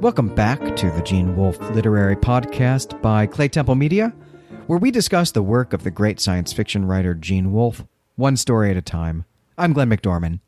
Welcome 0.00 0.34
back 0.34 0.76
to 0.76 0.90
the 0.92 1.02
Gene 1.02 1.36
Wolfe 1.36 1.60
Literary 1.72 2.16
Podcast 2.16 3.02
by 3.02 3.26
Claytemple 3.26 3.76
Media, 3.76 4.14
where 4.66 4.78
we 4.78 4.90
discuss 4.90 5.30
the 5.30 5.42
work 5.42 5.74
of 5.74 5.84
the 5.84 5.90
great 5.90 6.20
science 6.20 6.54
fiction 6.54 6.86
writer 6.86 7.12
Gene 7.12 7.52
Wolfe, 7.52 7.84
one 8.16 8.38
story 8.38 8.70
at 8.70 8.78
a 8.78 8.82
time. 8.82 9.26
I'm 9.58 9.74
Glenn 9.74 9.90
McDorman. 9.90 10.40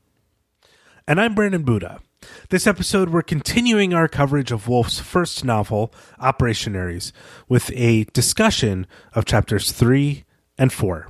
And 1.07 1.21
I'm 1.21 1.35
Brandon 1.35 1.65
Buddha. 1.65 2.01
This 2.49 2.67
episode, 2.67 3.11
we're 3.11 3.21
continuing 3.21 3.93
our 3.93 4.09
coverage 4.09 4.53
of 4.53 4.69
Wolfe's 4.69 4.99
first 4.99 5.45
novel, 5.45 5.93
Operation 6.19 6.75
Ares, 6.75 7.13
with 7.47 7.71
a 7.75 8.05
discussion 8.15 8.87
of 9.13 9.27
chapters 9.27 9.71
three 9.71 10.25
and 10.57 10.73
four. 10.73 11.09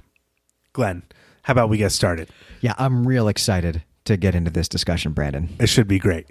Glenn, 0.72 1.04
how 1.42 1.52
about 1.52 1.68
we 1.68 1.78
get 1.78 1.92
started? 1.92 2.28
Yeah, 2.60 2.74
I'm 2.76 3.06
real 3.06 3.28
excited 3.28 3.84
to 4.06 4.16
get 4.16 4.34
into 4.34 4.50
this 4.50 4.68
discussion, 4.68 5.12
Brandon. 5.12 5.54
It 5.60 5.68
should 5.68 5.86
be 5.86 6.00
great. 6.00 6.26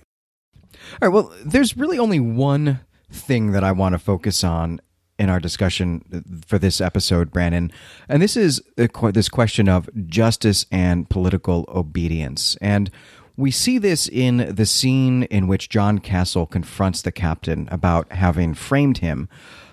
All 1.02 1.10
right, 1.10 1.14
well, 1.14 1.34
there's 1.46 1.78
really 1.78 2.00
only 2.00 2.20
one 2.20 2.82
thing 3.12 3.52
that 3.52 3.64
I 3.64 3.72
want 3.72 3.94
to 3.94 4.00
focus 4.00 4.44
on 4.44 4.80
in 5.20 5.30
our 5.30 5.40
discussion 5.40 6.44
for 6.48 6.58
this 6.58 6.82
episode, 6.82 7.32
Brandon, 7.32 7.72
and 8.10 8.22
this 8.22 8.36
is 8.36 8.62
this 8.76 9.30
question 9.30 9.70
of 9.70 9.90
justice 10.08 10.66
and 10.72 11.10
political 11.10 11.66
obedience. 11.68 12.58
And 12.60 12.90
we 13.38 13.52
see 13.52 13.78
this 13.78 14.08
in 14.08 14.54
the 14.56 14.66
scene 14.66 15.24
in 15.24 15.48
which 15.48 15.70
John 15.70 16.00
Castle 16.00 16.46
confronts 16.46 17.02
the 17.02 17.12
captain 17.12 17.68
about 17.72 18.12
having 18.12 18.54
framed 18.54 19.00
him. 19.00 19.30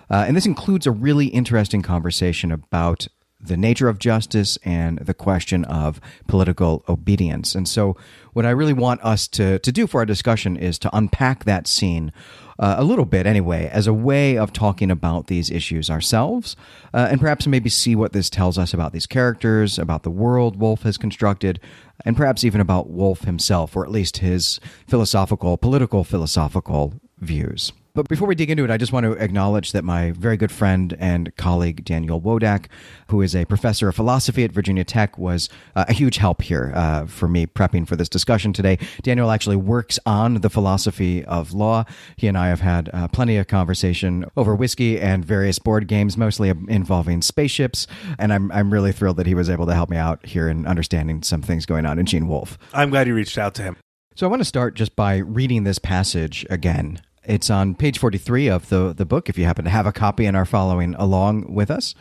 Uh, 0.09 0.25
and 0.27 0.35
this 0.35 0.45
includes 0.45 0.87
a 0.87 0.91
really 0.91 1.27
interesting 1.27 1.81
conversation 1.81 2.51
about 2.51 3.07
the 3.41 3.57
nature 3.57 3.87
of 3.87 3.99
justice 3.99 4.57
and 4.63 4.99
the 4.99 5.13
question 5.13 5.63
of 5.65 6.01
political 6.27 6.83
obedience. 6.89 7.55
And 7.55 7.67
so, 7.67 7.95
what 8.33 8.45
I 8.45 8.51
really 8.51 8.73
want 8.73 9.01
us 9.03 9.27
to, 9.29 9.59
to 9.59 9.71
do 9.71 9.87
for 9.87 10.01
our 10.01 10.05
discussion 10.05 10.55
is 10.55 10.77
to 10.79 10.95
unpack 10.95 11.45
that 11.45 11.67
scene 11.67 12.11
uh, 12.59 12.75
a 12.77 12.83
little 12.83 13.05
bit, 13.05 13.25
anyway, 13.25 13.69
as 13.71 13.87
a 13.87 13.93
way 13.93 14.37
of 14.37 14.51
talking 14.51 14.91
about 14.91 15.27
these 15.27 15.49
issues 15.49 15.89
ourselves, 15.89 16.57
uh, 16.93 17.07
and 17.09 17.21
perhaps 17.21 17.47
maybe 17.47 17.69
see 17.69 17.95
what 17.95 18.11
this 18.11 18.29
tells 18.29 18.57
us 18.57 18.73
about 18.73 18.91
these 18.91 19.05
characters, 19.05 19.79
about 19.79 20.03
the 20.03 20.11
world 20.11 20.57
Wolfe 20.57 20.83
has 20.83 20.97
constructed, 20.97 21.59
and 22.05 22.17
perhaps 22.17 22.43
even 22.43 22.59
about 22.59 22.89
Wolfe 22.89 23.21
himself, 23.21 23.75
or 23.75 23.85
at 23.85 23.91
least 23.91 24.17
his 24.17 24.59
philosophical, 24.87 25.57
political 25.57 26.03
philosophical 26.03 26.93
views. 27.19 27.71
But 27.99 28.07
before 28.07 28.29
we 28.29 28.35
dig 28.35 28.49
into 28.49 28.63
it, 28.63 28.71
I 28.71 28.77
just 28.77 28.93
want 28.93 29.03
to 29.03 29.11
acknowledge 29.11 29.73
that 29.73 29.83
my 29.83 30.11
very 30.11 30.37
good 30.37 30.53
friend 30.53 30.95
and 30.99 31.35
colleague 31.35 31.83
Daniel 31.83 32.21
Wodak, 32.21 32.67
who 33.09 33.21
is 33.21 33.35
a 33.35 33.43
professor 33.43 33.89
of 33.89 33.95
philosophy 33.97 34.45
at 34.45 34.53
Virginia 34.53 34.85
Tech, 34.85 35.17
was 35.17 35.49
uh, 35.75 35.83
a 35.89 35.91
huge 35.91 36.15
help 36.15 36.41
here 36.41 36.71
uh, 36.73 37.07
for 37.07 37.27
me 37.27 37.45
prepping 37.45 37.85
for 37.85 37.97
this 37.97 38.07
discussion 38.07 38.53
today. 38.53 38.77
Daniel 39.01 39.31
actually 39.31 39.57
works 39.57 39.99
on 40.05 40.35
the 40.35 40.49
philosophy 40.49 41.25
of 41.25 41.51
law. 41.51 41.83
He 42.15 42.27
and 42.27 42.37
I 42.37 42.47
have 42.47 42.61
had 42.61 42.89
uh, 42.93 43.09
plenty 43.09 43.35
of 43.35 43.47
conversation 43.47 44.23
over 44.37 44.55
whiskey 44.55 44.97
and 44.97 45.25
various 45.25 45.59
board 45.59 45.89
games, 45.89 46.15
mostly 46.15 46.47
involving 46.47 47.21
spaceships. 47.21 47.85
And 48.17 48.31
I'm, 48.31 48.49
I'm 48.53 48.71
really 48.71 48.93
thrilled 48.93 49.17
that 49.17 49.27
he 49.27 49.35
was 49.35 49.49
able 49.49 49.65
to 49.65 49.73
help 49.73 49.89
me 49.89 49.97
out 49.97 50.25
here 50.25 50.47
in 50.47 50.65
understanding 50.65 51.21
some 51.21 51.41
things 51.41 51.65
going 51.65 51.85
on 51.85 51.99
in 51.99 52.05
Gene 52.05 52.29
Wolfe. 52.29 52.57
I'm 52.73 52.91
glad 52.91 53.07
you 53.07 53.13
reached 53.13 53.37
out 53.37 53.55
to 53.55 53.61
him. 53.61 53.75
So 54.15 54.25
I 54.25 54.29
want 54.29 54.39
to 54.39 54.45
start 54.45 54.75
just 54.75 54.95
by 54.95 55.17
reading 55.17 55.65
this 55.65 55.79
passage 55.79 56.45
again. 56.49 57.01
It's 57.29 57.51
on 57.51 57.75
page 57.75 57.99
43 57.99 58.47
of 58.47 58.69
the, 58.69 58.91
the 58.91 59.05
book, 59.05 59.29
if 59.29 59.37
you 59.37 59.45
happen 59.45 59.63
to 59.63 59.69
have 59.69 59.85
a 59.85 59.91
copy 59.91 60.25
and 60.25 60.35
are 60.35 60.45
following 60.45 60.95
along 60.95 61.53
with 61.53 61.69
us. 61.69 61.93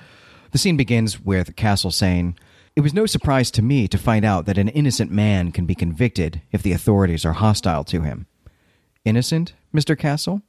The 0.52 0.58
scene 0.58 0.78
begins 0.78 1.20
with 1.20 1.54
Castle 1.54 1.90
saying, 1.90 2.38
It 2.74 2.80
was 2.80 2.94
no 2.94 3.04
surprise 3.04 3.50
to 3.50 3.60
me 3.60 3.88
to 3.88 3.98
find 3.98 4.24
out 4.24 4.46
that 4.46 4.56
an 4.56 4.70
innocent 4.70 5.10
man 5.10 5.52
can 5.52 5.66
be 5.66 5.74
convicted 5.74 6.40
if 6.50 6.62
the 6.62 6.72
authorities 6.72 7.26
are 7.26 7.34
hostile 7.34 7.84
to 7.84 8.00
him. 8.00 8.26
Innocent, 9.04 9.52
Mr. 9.70 9.98
Castle? 9.98 10.40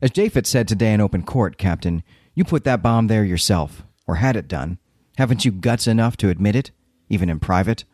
As 0.00 0.10
Japhet 0.10 0.46
said 0.46 0.66
today 0.66 0.94
in 0.94 1.02
open 1.02 1.22
court, 1.22 1.58
Captain, 1.58 2.02
you 2.34 2.42
put 2.42 2.64
that 2.64 2.80
bomb 2.80 3.08
there 3.08 3.22
yourself, 3.22 3.82
or 4.06 4.14
had 4.14 4.34
it 4.34 4.48
done. 4.48 4.78
Haven't 5.18 5.44
you 5.44 5.52
guts 5.52 5.86
enough 5.86 6.16
to 6.16 6.30
admit 6.30 6.56
it, 6.56 6.70
even 7.10 7.28
in 7.28 7.38
private? 7.38 7.84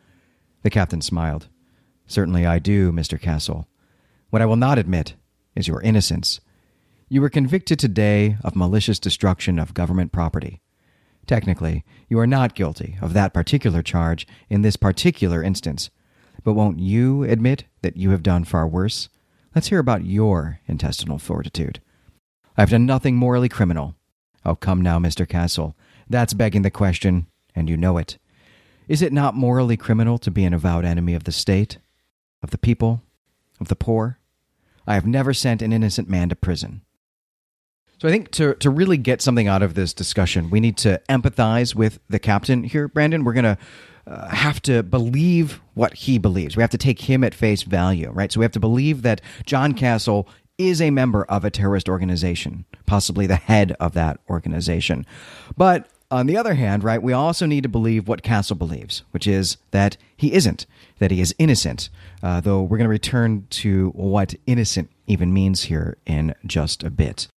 The 0.62 0.70
captain 0.70 1.00
smiled. 1.00 1.48
Certainly 2.06 2.46
I 2.46 2.60
do, 2.60 2.92
Mr. 2.92 3.20
Castle. 3.20 3.66
What 4.30 4.40
I 4.40 4.46
will 4.46 4.54
not 4.54 4.78
admit 4.78 5.16
is 5.56 5.66
your 5.66 5.80
innocence. 5.80 6.40
You 7.08 7.20
were 7.20 7.30
convicted 7.30 7.78
today 7.78 8.36
of 8.44 8.54
malicious 8.54 8.98
destruction 8.98 9.58
of 9.58 9.74
government 9.74 10.12
property. 10.12 10.60
Technically, 11.26 11.84
you 12.08 12.18
are 12.18 12.26
not 12.26 12.54
guilty 12.54 12.96
of 13.00 13.12
that 13.14 13.34
particular 13.34 13.82
charge 13.82 14.26
in 14.48 14.62
this 14.62 14.76
particular 14.76 15.42
instance. 15.42 15.90
But 16.44 16.54
won't 16.54 16.78
you 16.78 17.24
admit 17.24 17.64
that 17.82 17.96
you 17.96 18.10
have 18.10 18.22
done 18.22 18.44
far 18.44 18.68
worse? 18.68 19.08
Let's 19.54 19.68
hear 19.68 19.78
about 19.78 20.04
your 20.04 20.60
intestinal 20.66 21.18
fortitude. 21.18 21.80
I've 22.56 22.70
done 22.70 22.86
nothing 22.86 23.16
morally 23.16 23.48
criminal. 23.48 23.94
Oh, 24.44 24.54
come 24.54 24.80
now, 24.80 24.98
Mr. 24.98 25.28
Castle. 25.28 25.76
That's 26.08 26.34
begging 26.34 26.62
the 26.62 26.70
question, 26.70 27.26
and 27.54 27.68
you 27.68 27.76
know 27.76 27.98
it. 27.98 28.18
Is 28.86 29.02
it 29.02 29.12
not 29.12 29.34
morally 29.34 29.76
criminal 29.76 30.18
to 30.18 30.30
be 30.30 30.44
an 30.44 30.54
avowed 30.54 30.84
enemy 30.84 31.14
of 31.14 31.24
the 31.24 31.32
state, 31.32 31.78
of 32.42 32.50
the 32.50 32.58
people, 32.58 33.02
of 33.60 33.68
the 33.68 33.74
poor? 33.74 34.18
I 34.86 34.94
have 34.94 35.06
never 35.06 35.34
sent 35.34 35.62
an 35.62 35.72
innocent 35.72 36.08
man 36.08 36.28
to 36.28 36.36
prison. 36.36 36.82
So 37.98 38.08
I 38.08 38.10
think 38.10 38.30
to, 38.32 38.54
to 38.56 38.68
really 38.68 38.98
get 38.98 39.22
something 39.22 39.48
out 39.48 39.62
of 39.62 39.74
this 39.74 39.94
discussion, 39.94 40.50
we 40.50 40.60
need 40.60 40.76
to 40.78 41.00
empathize 41.08 41.74
with 41.74 41.98
the 42.08 42.18
captain 42.18 42.64
here, 42.64 42.88
Brandon. 42.88 43.24
We're 43.24 43.32
going 43.32 43.44
to 43.44 43.58
uh, 44.06 44.28
have 44.28 44.60
to 44.62 44.82
believe 44.82 45.60
what 45.74 45.94
he 45.94 46.18
believes. 46.18 46.56
We 46.56 46.62
have 46.62 46.70
to 46.70 46.78
take 46.78 47.00
him 47.00 47.24
at 47.24 47.34
face 47.34 47.62
value, 47.62 48.10
right? 48.10 48.30
So 48.30 48.40
we 48.40 48.44
have 48.44 48.52
to 48.52 48.60
believe 48.60 49.02
that 49.02 49.20
John 49.46 49.72
Castle 49.72 50.28
is 50.58 50.80
a 50.80 50.90
member 50.90 51.24
of 51.24 51.44
a 51.44 51.50
terrorist 51.50 51.88
organization, 51.88 52.64
possibly 52.86 53.26
the 53.26 53.36
head 53.36 53.74
of 53.80 53.94
that 53.94 54.20
organization. 54.28 55.06
But 55.56 55.88
on 56.10 56.26
the 56.26 56.36
other 56.36 56.54
hand, 56.54 56.84
right, 56.84 57.02
we 57.02 57.12
also 57.12 57.46
need 57.46 57.62
to 57.62 57.68
believe 57.68 58.08
what 58.08 58.22
Castle 58.22 58.56
believes, 58.56 59.02
which 59.10 59.26
is 59.26 59.56
that 59.72 59.96
he 60.16 60.32
isn't, 60.32 60.66
that 60.98 61.10
he 61.10 61.20
is 61.20 61.34
innocent. 61.38 61.90
Uh, 62.22 62.40
though 62.40 62.62
we're 62.62 62.78
going 62.78 62.86
to 62.86 62.90
return 62.90 63.46
to 63.50 63.90
what 63.90 64.34
innocent 64.46 64.90
even 65.06 65.32
means 65.32 65.64
here 65.64 65.96
in 66.06 66.34
just 66.46 66.82
a 66.82 66.90
bit. 66.90 67.28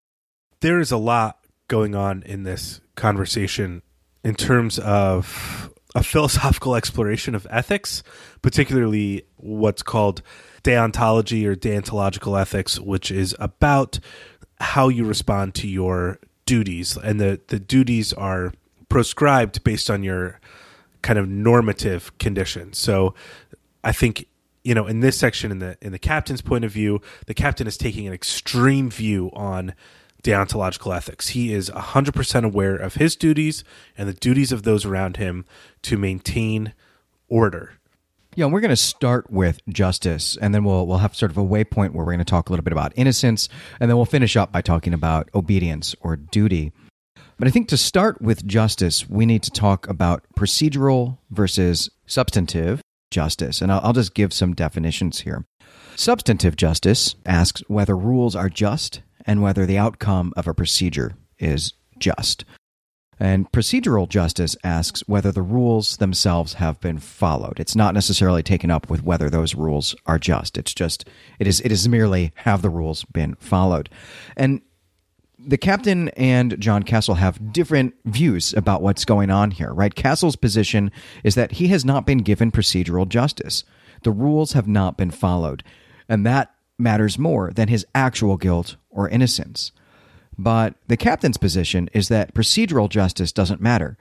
There 0.62 0.80
is 0.80 0.92
a 0.92 0.98
lot 0.98 1.40
going 1.68 1.96
on 1.96 2.24
in 2.24 2.44
this 2.44 2.82
conversation 2.96 3.82
in 4.24 4.36
terms 4.36 4.80
of 4.80 5.72
a 5.96 6.04
philosophical 6.04 6.76
exploration 6.76 7.36
of 7.36 7.48
ethics, 7.50 8.04
particularly 8.42 9.24
what's 9.38 9.84
called 9.84 10.22
deontology 10.64 11.46
or 11.46 11.56
deontological 11.56 12.40
ethics, 12.40 12.80
which 12.80 13.12
is 13.12 13.36
about 13.40 14.00
how 14.60 14.90
you 14.90 15.06
respond 15.06 15.56
to 15.56 15.68
your 15.68 16.20
duties. 16.46 16.98
And 16.98 17.20
the, 17.20 17.40
the 17.48 17.60
duties 17.60 18.12
are 18.14 18.54
proscribed 18.90 19.64
based 19.64 19.90
on 19.90 20.04
your 20.04 20.40
kind 21.02 21.20
of 21.20 21.28
normative 21.28 22.18
conditions. 22.18 22.78
So 22.78 23.14
I 23.84 23.92
think 23.92 24.28
you 24.64 24.74
know 24.76 24.88
in 24.88 25.00
this 25.00 25.18
section 25.18 25.52
in 25.52 25.60
the 25.60 25.78
in 25.82 25.92
the 25.92 26.00
captain's 26.00 26.42
point 26.42 26.66
of 26.66 26.72
view, 26.72 27.02
the 27.28 27.34
captain 27.34 27.68
is 27.68 27.78
taking 27.78 28.08
an 28.08 28.14
extreme 28.14 28.90
view 28.90 29.30
on 29.34 29.74
deontological 30.24 30.96
ethics. 30.96 31.30
He 31.30 31.54
is 31.54 31.70
100% 31.70 32.44
aware 32.44 32.76
of 32.76 32.96
his 32.96 33.16
duties 33.16 33.64
and 33.98 34.10
the 34.10 34.14
duties 34.14 34.52
of 34.52 34.64
those 34.64 34.84
around 34.84 35.16
him 35.18 35.46
to 35.84 35.98
maintain 35.98 36.74
order. 37.30 37.80
Yeah, 38.36 38.46
and 38.46 38.54
we're 38.54 38.60
going 38.60 38.70
to 38.70 38.76
start 38.76 39.32
with 39.32 39.60
justice, 39.68 40.38
and 40.40 40.54
then 40.54 40.64
we'll 40.64 40.86
we'll 40.86 41.00
have 41.00 41.16
sort 41.16 41.32
of 41.32 41.38
a 41.38 41.44
waypoint 41.44 41.92
where 41.92 42.06
we're 42.06 42.14
going 42.14 42.20
to 42.20 42.26
talk 42.26 42.50
a 42.50 42.52
little 42.54 42.64
bit 42.64 42.74
about 42.74 42.94
innocence, 42.96 43.50
and 43.80 43.90
then 43.90 43.98
we'll 43.98 44.06
finish 44.06 44.38
up 44.38 44.52
by 44.52 44.62
talking 44.62 44.94
about 44.94 45.30
obedience 45.34 45.96
or 46.02 46.16
duty. 46.16 46.72
But 47.40 47.48
I 47.48 47.52
think 47.52 47.70
to 47.70 47.78
start 47.78 48.22
with 48.22 48.46
justice, 48.46 49.10
we 49.10 49.26
need 49.26 49.44
to 49.44 49.52
talk 49.52 49.88
about 49.88 50.26
procedural 50.36 51.20
versus 51.32 51.90
substantive 52.06 52.82
justice. 53.12 53.62
And 53.62 53.72
I'll, 53.72 53.80
I'll, 53.82 53.94
just 53.94 54.14
give 54.14 54.34
some 54.34 54.54
definitions 54.54 55.22
here. 55.22 55.46
Substantive 55.96 56.58
justice 56.58 57.16
asks 57.26 57.64
whether 57.68 57.96
rules 57.96 58.36
are 58.36 58.50
just 58.50 59.02
and 59.26 59.42
whether 59.42 59.66
the 59.66 59.78
outcome 59.78 60.34
of 60.36 60.48
a 60.48 60.54
procedure 60.54 61.16
is 61.38 61.74
just. 61.98 62.44
And 63.22 63.52
procedural 63.52 64.08
justice 64.08 64.56
asks 64.64 65.02
whether 65.08 65.32
the 65.32 65.42
rules 65.42 65.98
themselves 65.98 66.54
have 66.54 66.80
been 66.80 67.00
followed. 67.00 67.60
It's 67.60 67.76
not 67.76 67.94
necessarily 67.94 68.44
taken 68.44 68.72
up 68.72 68.90
with 68.90 69.04
whether 69.04 69.30
those 69.30 69.56
rules 69.56 69.96
are 70.06 70.20
just. 70.20 70.58
It's 70.58 70.74
just 70.74 71.08
it 71.38 71.48
is 71.48 71.60
it 71.62 71.72
is 71.72 71.88
merely 71.88 72.32
have 72.36 72.62
the 72.62 72.70
rules 72.70 73.06
been 73.06 73.36
followed. 73.36 73.90
And 74.38 74.62
the 75.40 75.58
captain 75.58 76.10
and 76.10 76.60
John 76.60 76.84
Castle 76.84 77.16
have 77.16 77.54
different 77.54 77.94
views 78.06 78.54
about 78.54 78.82
what's 78.82 79.06
going 79.06 79.30
on 79.30 79.52
here, 79.52 79.74
right? 79.74 79.96
Castle's 79.96 80.36
position 80.36 80.92
is 81.24 81.36
that 81.36 81.54
he 81.54 81.70
has 81.70 81.86
not 81.86 82.06
been 82.06 82.20
given 82.20 82.52
procedural 82.52 83.08
justice. 83.08 83.64
The 84.04 84.12
rules 84.12 84.54
have 84.54 84.68
not 84.68 84.98
been 84.98 85.12
followed, 85.12 85.64
and 86.10 86.26
that 86.26 86.54
matters 86.78 87.18
more 87.18 87.52
than 87.52 87.70
his 87.70 87.86
actual 87.96 88.38
guilt 88.38 88.76
or 88.90 89.08
innocence. 89.10 89.72
But 90.38 90.76
the 90.88 90.98
captain's 90.98 91.38
position 91.38 91.90
is 91.94 92.08
that 92.08 92.34
procedural 92.34 92.90
justice 92.90 93.32
doesn't 93.32 93.62
matter. 93.62 93.98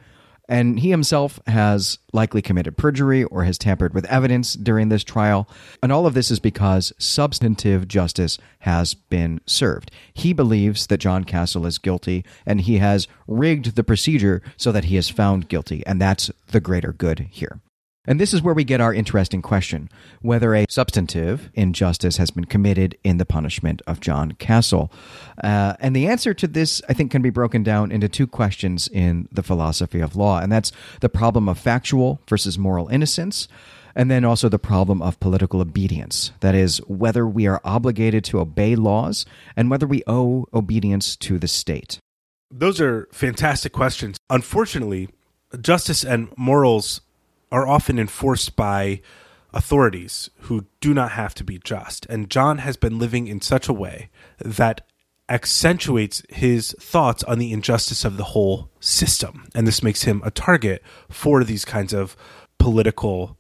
And 0.49 0.81
he 0.81 0.91
himself 0.91 1.39
has 1.47 1.99
likely 2.13 2.41
committed 2.41 2.77
perjury 2.77 3.25
or 3.25 3.45
has 3.45 3.59
tampered 3.59 3.93
with 3.93 4.07
evidence 4.07 4.55
during 4.55 4.89
this 4.89 5.05
trial. 5.05 5.49
And 5.83 5.93
all 5.93 6.07
of 6.07 6.15
this 6.15 6.31
is 6.31 6.41
because 6.41 6.93
substantive 6.99 7.87
justice 7.87 8.39
has 8.61 8.95
been 8.95 9.41
served. 9.45 9.91
He 10.15 10.33
believes 10.33 10.87
that 10.87 10.99
John 10.99 11.25
Castle 11.25 11.67
is 11.67 11.79
guilty 11.79 12.25
and 12.47 12.63
he 12.63 12.79
has 12.79 13.09
rigged 13.27 13.77
the 13.77 13.85
procedure 13.85 14.43
so 14.57 14.73
that 14.73 14.85
he 14.85 14.97
is 14.97 15.11
found 15.11 15.49
guilty. 15.49 15.85
And 15.87 16.01
that's 16.01 16.31
the 16.49 16.61
greater 16.61 16.93
good 16.93 17.29
here. 17.31 17.61
And 18.09 18.19
this 18.19 18.33
is 18.33 18.41
where 18.41 18.55
we 18.55 18.65
get 18.65 18.81
our 18.81 18.95
interesting 18.95 19.43
question 19.43 19.91
whether 20.23 20.55
a 20.55 20.65
substantive 20.71 21.51
injustice 21.53 22.17
has 22.17 22.31
been 22.31 22.47
committed 22.47 22.97
in 23.05 23.19
the 23.19 23.27
punishment 23.27 23.83
of 23.87 24.01
John 24.01 24.33
Castle. 24.33 24.91
Uh, 25.45 25.75
and 25.79 25.95
the 25.95 26.07
answer 26.07 26.33
to 26.33 26.47
this, 26.47 26.81
I 26.89 26.95
think, 26.95 27.11
can 27.11 27.21
be 27.21 27.29
broken 27.29 27.63
down 27.63 27.93
into 27.93 28.09
two 28.09 28.27
questions 28.27 28.89
in 28.89 29.29
the 29.31 29.43
philosophy 29.43 30.01
of 30.01 30.17
law, 30.17 30.41
and 30.41 30.51
that's 30.51 30.73
the 31.01 31.11
problem 31.11 31.51
of 31.51 31.59
factual 31.59 32.23
versus 32.27 32.57
moral 32.57 32.89
innocence. 32.89 33.47
And 33.95 34.11
then 34.11 34.25
also 34.25 34.49
the 34.49 34.61
problem 34.61 35.03
of 35.03 35.19
political 35.19 35.61
obedience. 35.61 36.31
That 36.41 36.55
is, 36.55 36.79
whether 36.87 37.27
we 37.27 37.47
are 37.49 37.61
obligated 37.65 38.23
to 38.27 38.39
obey 38.39 38.77
laws 38.77 39.27
and 39.57 39.71
whether 39.71 39.89
we 39.89 40.05
owe 40.07 40.47
obedience 40.55 41.17
to 41.17 41.37
the 41.37 41.49
state. 41.49 41.99
Those 42.49 42.81
are 42.81 43.09
fantastic 43.13 43.73
questions. 43.73 44.17
Unfortunately, 44.31 45.09
justice 45.61 46.05
and 46.05 46.29
morals 46.37 47.01
are 47.51 47.67
often 47.67 47.99
enforced 47.99 48.57
by 48.57 49.01
authorities 49.53 50.31
who 50.41 50.67
do 50.81 50.93
not 50.93 51.13
have 51.13 51.35
to 51.35 51.45
be 51.45 51.59
just. 51.59 52.07
And 52.07 52.31
John 52.31 52.59
has 52.59 52.77
been 52.77 52.99
living 52.99 53.27
in 53.27 53.41
such 53.41 53.69
a 53.69 53.73
way 53.73 54.11
that 54.39 54.87
accentuates 55.29 56.23
his 56.29 56.75
thoughts 56.81 57.23
on 57.25 57.39
the 57.39 57.53
injustice 57.53 58.05
of 58.05 58.17
the 58.17 58.25
whole 58.25 58.71
system. 58.81 59.49
And 59.55 59.67
this 59.67 59.83
makes 59.83 60.03
him 60.03 60.23
a 60.25 60.31
target 60.31 60.83
for 61.09 61.45
these 61.45 61.65
kinds 61.65 61.93
of 61.93 62.17
political 62.59 63.37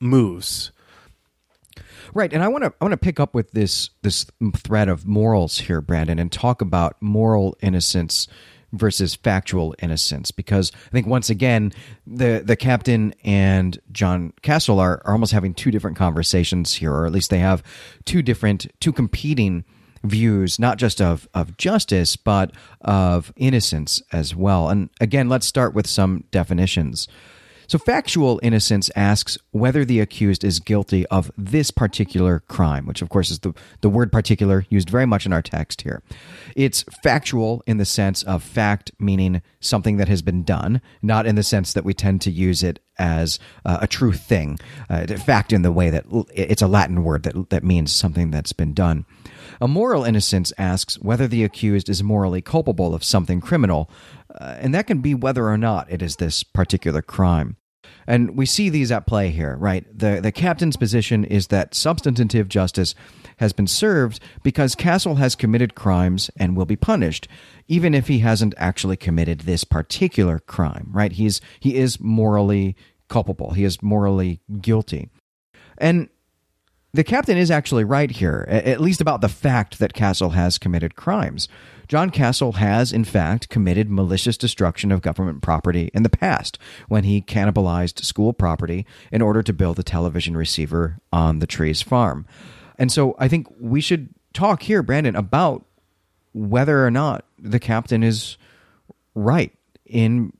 moves. 0.00 0.72
Right, 2.14 2.32
and 2.32 2.42
I 2.42 2.48
want 2.48 2.64
to 2.64 2.72
I 2.80 2.84
want 2.84 2.92
to 2.92 2.96
pick 2.96 3.20
up 3.20 3.34
with 3.34 3.50
this 3.50 3.90
this 4.02 4.26
thread 4.56 4.88
of 4.88 5.06
morals 5.06 5.58
here, 5.58 5.82
Brandon, 5.82 6.18
and 6.18 6.32
talk 6.32 6.62
about 6.62 6.96
moral 7.02 7.56
innocence 7.60 8.26
versus 8.72 9.14
factual 9.14 9.74
innocence. 9.80 10.30
Because 10.30 10.72
I 10.86 10.90
think 10.90 11.06
once 11.06 11.30
again 11.30 11.72
the 12.06 12.42
the 12.44 12.56
captain 12.56 13.14
and 13.24 13.78
John 13.92 14.32
Castle 14.42 14.80
are, 14.80 15.02
are 15.04 15.12
almost 15.12 15.32
having 15.32 15.54
two 15.54 15.70
different 15.70 15.96
conversations 15.96 16.74
here 16.74 16.92
or 16.92 17.06
at 17.06 17.12
least 17.12 17.30
they 17.30 17.38
have 17.38 17.62
two 18.04 18.22
different 18.22 18.66
two 18.80 18.92
competing 18.92 19.64
views 20.04 20.58
not 20.58 20.78
just 20.78 21.00
of 21.00 21.28
of 21.34 21.56
justice 21.56 22.16
but 22.16 22.52
of 22.82 23.32
innocence 23.36 24.02
as 24.12 24.34
well. 24.34 24.68
And 24.68 24.90
again 25.00 25.28
let's 25.28 25.46
start 25.46 25.74
with 25.74 25.86
some 25.86 26.24
definitions 26.30 27.08
so, 27.68 27.76
factual 27.76 28.40
innocence 28.42 28.90
asks 28.96 29.36
whether 29.50 29.84
the 29.84 30.00
accused 30.00 30.42
is 30.42 30.58
guilty 30.58 31.06
of 31.08 31.30
this 31.36 31.70
particular 31.70 32.40
crime, 32.48 32.86
which, 32.86 33.02
of 33.02 33.10
course, 33.10 33.30
is 33.30 33.40
the, 33.40 33.52
the 33.82 33.90
word 33.90 34.10
particular 34.10 34.64
used 34.70 34.88
very 34.88 35.04
much 35.04 35.26
in 35.26 35.34
our 35.34 35.42
text 35.42 35.82
here. 35.82 36.02
It's 36.56 36.82
factual 37.02 37.62
in 37.66 37.76
the 37.76 37.84
sense 37.84 38.22
of 38.22 38.42
fact, 38.42 38.90
meaning 38.98 39.42
something 39.60 39.98
that 39.98 40.08
has 40.08 40.22
been 40.22 40.44
done, 40.44 40.80
not 41.02 41.26
in 41.26 41.34
the 41.34 41.42
sense 41.42 41.74
that 41.74 41.84
we 41.84 41.92
tend 41.92 42.22
to 42.22 42.30
use 42.30 42.62
it 42.62 42.80
as 42.98 43.38
uh, 43.66 43.78
a 43.82 43.86
true 43.86 44.12
thing. 44.12 44.58
Uh, 44.88 45.06
fact 45.06 45.52
in 45.52 45.60
the 45.60 45.70
way 45.70 45.90
that 45.90 46.06
it's 46.34 46.62
a 46.62 46.66
Latin 46.66 47.04
word 47.04 47.24
that, 47.24 47.50
that 47.50 47.64
means 47.64 47.92
something 47.92 48.30
that's 48.30 48.54
been 48.54 48.72
done. 48.72 49.04
A 49.60 49.68
moral 49.68 50.04
innocence 50.04 50.52
asks 50.56 50.98
whether 50.98 51.26
the 51.26 51.44
accused 51.44 51.88
is 51.88 52.02
morally 52.02 52.40
culpable 52.40 52.94
of 52.94 53.04
something 53.04 53.40
criminal, 53.40 53.90
uh, 54.40 54.56
and 54.58 54.74
that 54.74 54.86
can 54.86 55.00
be 55.00 55.14
whether 55.14 55.48
or 55.48 55.58
not 55.58 55.90
it 55.90 56.02
is 56.02 56.16
this 56.16 56.42
particular 56.42 57.02
crime. 57.02 57.56
And 58.06 58.36
we 58.36 58.46
see 58.46 58.68
these 58.68 58.90
at 58.90 59.06
play 59.06 59.30
here, 59.30 59.56
right? 59.56 59.86
The 59.96 60.20
the 60.20 60.32
captain's 60.32 60.76
position 60.76 61.24
is 61.24 61.48
that 61.48 61.74
substantive 61.74 62.48
justice 62.48 62.94
has 63.38 63.52
been 63.52 63.66
served 63.66 64.20
because 64.42 64.74
Castle 64.74 65.16
has 65.16 65.34
committed 65.34 65.74
crimes 65.74 66.30
and 66.36 66.56
will 66.56 66.66
be 66.66 66.76
punished, 66.76 67.28
even 67.66 67.94
if 67.94 68.08
he 68.08 68.20
hasn't 68.20 68.54
actually 68.56 68.96
committed 68.96 69.40
this 69.40 69.64
particular 69.64 70.38
crime, 70.38 70.88
right? 70.90 71.12
He's 71.12 71.40
he 71.60 71.76
is 71.76 72.00
morally 72.00 72.76
culpable. 73.08 73.52
He 73.52 73.64
is 73.64 73.82
morally 73.82 74.40
guilty. 74.60 75.10
And 75.78 76.08
the 76.92 77.04
captain 77.04 77.36
is 77.36 77.50
actually 77.50 77.84
right 77.84 78.10
here, 78.10 78.46
at 78.48 78.80
least 78.80 79.00
about 79.00 79.20
the 79.20 79.28
fact 79.28 79.78
that 79.78 79.92
Castle 79.92 80.30
has 80.30 80.58
committed 80.58 80.96
crimes. 80.96 81.48
John 81.86 82.10
Castle 82.10 82.52
has, 82.52 82.92
in 82.92 83.04
fact, 83.04 83.48
committed 83.48 83.90
malicious 83.90 84.36
destruction 84.36 84.92
of 84.92 85.02
government 85.02 85.42
property 85.42 85.90
in 85.94 86.02
the 86.02 86.10
past 86.10 86.58
when 86.88 87.04
he 87.04 87.22
cannibalized 87.22 88.04
school 88.04 88.32
property 88.32 88.86
in 89.10 89.22
order 89.22 89.42
to 89.42 89.52
build 89.52 89.78
a 89.78 89.82
television 89.82 90.36
receiver 90.36 90.98
on 91.12 91.38
the 91.38 91.46
tree's 91.46 91.82
farm. 91.82 92.26
And 92.78 92.92
so 92.92 93.16
I 93.18 93.28
think 93.28 93.46
we 93.58 93.80
should 93.80 94.10
talk 94.32 94.62
here, 94.62 94.82
Brandon, 94.82 95.16
about 95.16 95.64
whether 96.32 96.86
or 96.86 96.90
not 96.90 97.24
the 97.38 97.58
captain 97.58 98.02
is 98.02 98.36
right 99.14 99.52
in 99.84 100.32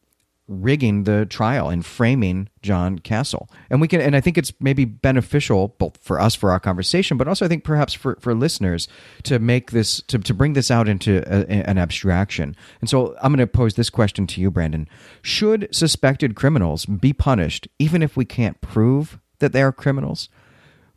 rigging 0.48 1.04
the 1.04 1.26
trial 1.26 1.68
and 1.68 1.84
framing 1.84 2.48
John 2.62 2.98
Castle. 2.98 3.48
And 3.68 3.80
we 3.80 3.86
can 3.86 4.00
and 4.00 4.16
I 4.16 4.20
think 4.20 4.38
it's 4.38 4.52
maybe 4.60 4.86
beneficial 4.86 5.76
both 5.78 5.98
for 5.98 6.18
us 6.18 6.34
for 6.34 6.50
our 6.50 6.58
conversation, 6.58 7.18
but 7.18 7.28
also 7.28 7.44
I 7.44 7.48
think 7.48 7.64
perhaps 7.64 7.92
for, 7.92 8.16
for 8.20 8.34
listeners 8.34 8.88
to 9.24 9.38
make 9.38 9.70
this 9.70 10.02
to, 10.02 10.18
to 10.18 10.34
bring 10.34 10.54
this 10.54 10.70
out 10.70 10.88
into 10.88 11.22
a, 11.26 11.68
an 11.68 11.76
abstraction. 11.76 12.56
And 12.80 12.88
so 12.88 13.14
I'm 13.22 13.32
going 13.32 13.38
to 13.38 13.46
pose 13.46 13.74
this 13.74 13.90
question 13.90 14.26
to 14.28 14.40
you, 14.40 14.50
Brandon. 14.50 14.88
Should 15.22 15.68
suspected 15.70 16.34
criminals 16.34 16.86
be 16.86 17.12
punished 17.12 17.68
even 17.78 18.02
if 18.02 18.16
we 18.16 18.24
can't 18.24 18.60
prove 18.60 19.20
that 19.40 19.52
they 19.52 19.62
are 19.62 19.72
criminals? 19.72 20.28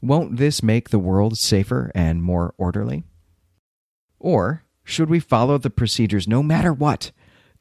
Won't 0.01 0.37
this 0.37 0.63
make 0.63 0.89
the 0.89 0.97
world 0.97 1.37
safer 1.37 1.91
and 1.93 2.23
more 2.23 2.55
orderly? 2.57 3.03
Or 4.17 4.63
should 4.83 5.09
we 5.09 5.19
follow 5.19 5.57
the 5.57 5.69
procedures 5.69 6.27
no 6.27 6.41
matter 6.41 6.73
what? 6.73 7.11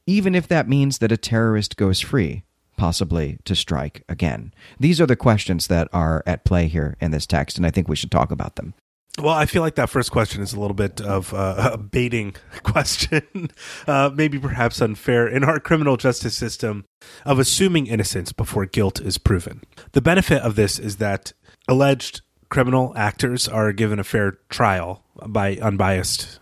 Even 0.07 0.35
if 0.35 0.49
that 0.49 0.69
means 0.69 0.99
that 0.99 1.13
a 1.13 1.17
terrorist 1.17 1.77
goes 1.77 2.01
free, 2.01 2.45
possibly 2.77 3.39
to 3.45 3.55
strike 3.55 4.03
again? 4.09 4.53
These 4.79 5.01
are 5.01 5.07
the 5.07 5.17
questions 5.17 5.67
that 5.69 5.89
are 5.93 6.23
at 6.27 6.45
play 6.45 6.69
here 6.69 6.97
in 7.01 7.11
this 7.11 7.27
text, 7.27 7.57
and 7.57 7.67
I 7.67 7.71
think 7.71 7.89
we 7.89 7.97
should 7.97 8.11
talk 8.11 8.31
about 8.31 8.57
them. 8.57 8.75
Well, 9.19 9.35
I 9.35 9.45
feel 9.45 9.61
like 9.61 9.75
that 9.75 9.91
first 9.91 10.13
question 10.13 10.41
is 10.41 10.53
a 10.53 10.61
little 10.61 10.75
bit 10.75 11.01
of 11.01 11.33
a 11.33 11.77
baiting 11.91 12.35
question, 12.63 13.51
uh, 13.87 14.11
maybe 14.15 14.39
perhaps 14.39 14.81
unfair 14.81 15.27
in 15.27 15.45
our 15.45 15.61
criminal 15.61 15.97
justice 15.97 16.37
system 16.37 16.85
of 17.25 17.39
assuming 17.39 17.87
innocence 17.87 18.33
before 18.33 18.67
guilt 18.67 19.01
is 19.01 19.19
proven. 19.19 19.63
The 19.93 20.01
benefit 20.01 20.43
of 20.43 20.55
this 20.55 20.79
is 20.79 20.97
that 20.97 21.33
alleged 21.69 22.23
criminal 22.49 22.93
actors 22.97 23.47
are 23.49 23.73
given 23.73 23.99
a 23.99 24.05
fair 24.05 24.39
trial 24.49 25.05
by 25.27 25.57
unbiased 25.57 26.41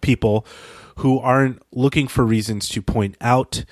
people 0.00 0.46
who 0.96 1.18
aren't 1.18 1.62
looking 1.72 2.08
for 2.08 2.24
reasons 2.24 2.68
to 2.70 2.82
point 2.82 3.16
out 3.20 3.64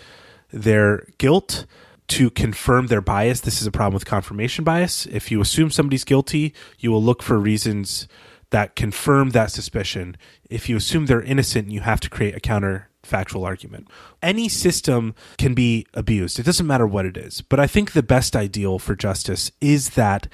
their 0.53 1.07
guilt 1.19 1.67
to 2.07 2.31
confirm 2.31 2.89
their 2.89 3.01
bias. 3.01 3.41
This 3.41 3.61
is 3.61 3.67
a 3.67 3.73
problem 3.73 3.95
with 3.95 4.05
confirmation 4.05 4.65
bias. 4.65 5.07
If 5.07 5.31
you 5.31 5.41
assume 5.41 5.71
somebody's 5.71 6.05
guilty, 6.05 6.55
you 6.79 6.91
will 6.91 7.03
look 7.03 7.23
for 7.23 7.39
reasons 7.39 8.07
that 8.51 8.77
confirm 8.77 9.31
that 9.31 9.51
suspicion. 9.51 10.17
If 10.51 10.69
you 10.69 10.77
assume 10.77 11.07
they're 11.07 11.23
innocent, 11.23 11.71
you 11.71 11.81
have 11.81 12.01
to 12.01 12.11
create 12.11 12.37
a 12.37 12.41
counterfactual 12.41 13.45
argument. 13.45 13.89
Any 14.23 14.49
system 14.49 15.15
can 15.39 15.55
be 15.55 15.87
abused. 15.95 16.39
It 16.39 16.45
doesn't 16.45 16.67
matter 16.67 16.87
what 16.87 17.07
it 17.07 17.17
is. 17.17 17.41
But 17.41 17.59
I 17.59 17.67
think 17.67 17.93
the 17.93 18.03
best 18.03 18.37
ideal 18.37 18.79
for 18.79 18.95
justice 18.95 19.51
is 19.61 19.91
that 19.91 20.29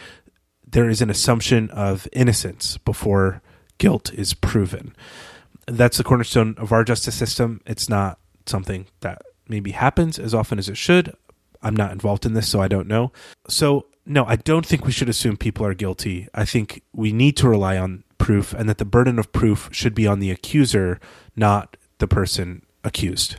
there 0.66 0.88
is 0.88 1.00
an 1.00 1.10
assumption 1.10 1.70
of 1.70 2.08
innocence 2.12 2.78
before 2.78 3.42
guilt 3.78 4.12
is 4.12 4.34
proven 4.34 4.94
that's 5.70 5.98
the 5.98 6.04
cornerstone 6.04 6.54
of 6.58 6.72
our 6.72 6.84
justice 6.84 7.14
system. 7.14 7.60
It's 7.66 7.88
not 7.88 8.18
something 8.46 8.86
that 9.00 9.22
maybe 9.48 9.72
happens 9.72 10.18
as 10.18 10.34
often 10.34 10.58
as 10.58 10.68
it 10.68 10.76
should. 10.76 11.14
I'm 11.62 11.76
not 11.76 11.92
involved 11.92 12.24
in 12.24 12.34
this, 12.34 12.48
so 12.48 12.60
I 12.60 12.68
don't 12.68 12.88
know. 12.88 13.12
So, 13.48 13.86
no, 14.06 14.24
I 14.24 14.36
don't 14.36 14.64
think 14.64 14.84
we 14.84 14.92
should 14.92 15.08
assume 15.08 15.36
people 15.36 15.66
are 15.66 15.74
guilty. 15.74 16.28
I 16.34 16.44
think 16.44 16.82
we 16.92 17.12
need 17.12 17.36
to 17.38 17.48
rely 17.48 17.76
on 17.76 18.04
proof 18.18 18.52
and 18.52 18.68
that 18.68 18.78
the 18.78 18.84
burden 18.84 19.18
of 19.18 19.32
proof 19.32 19.68
should 19.72 19.94
be 19.94 20.06
on 20.06 20.20
the 20.20 20.30
accuser, 20.30 21.00
not 21.36 21.76
the 21.98 22.08
person 22.08 22.62
accused. 22.82 23.36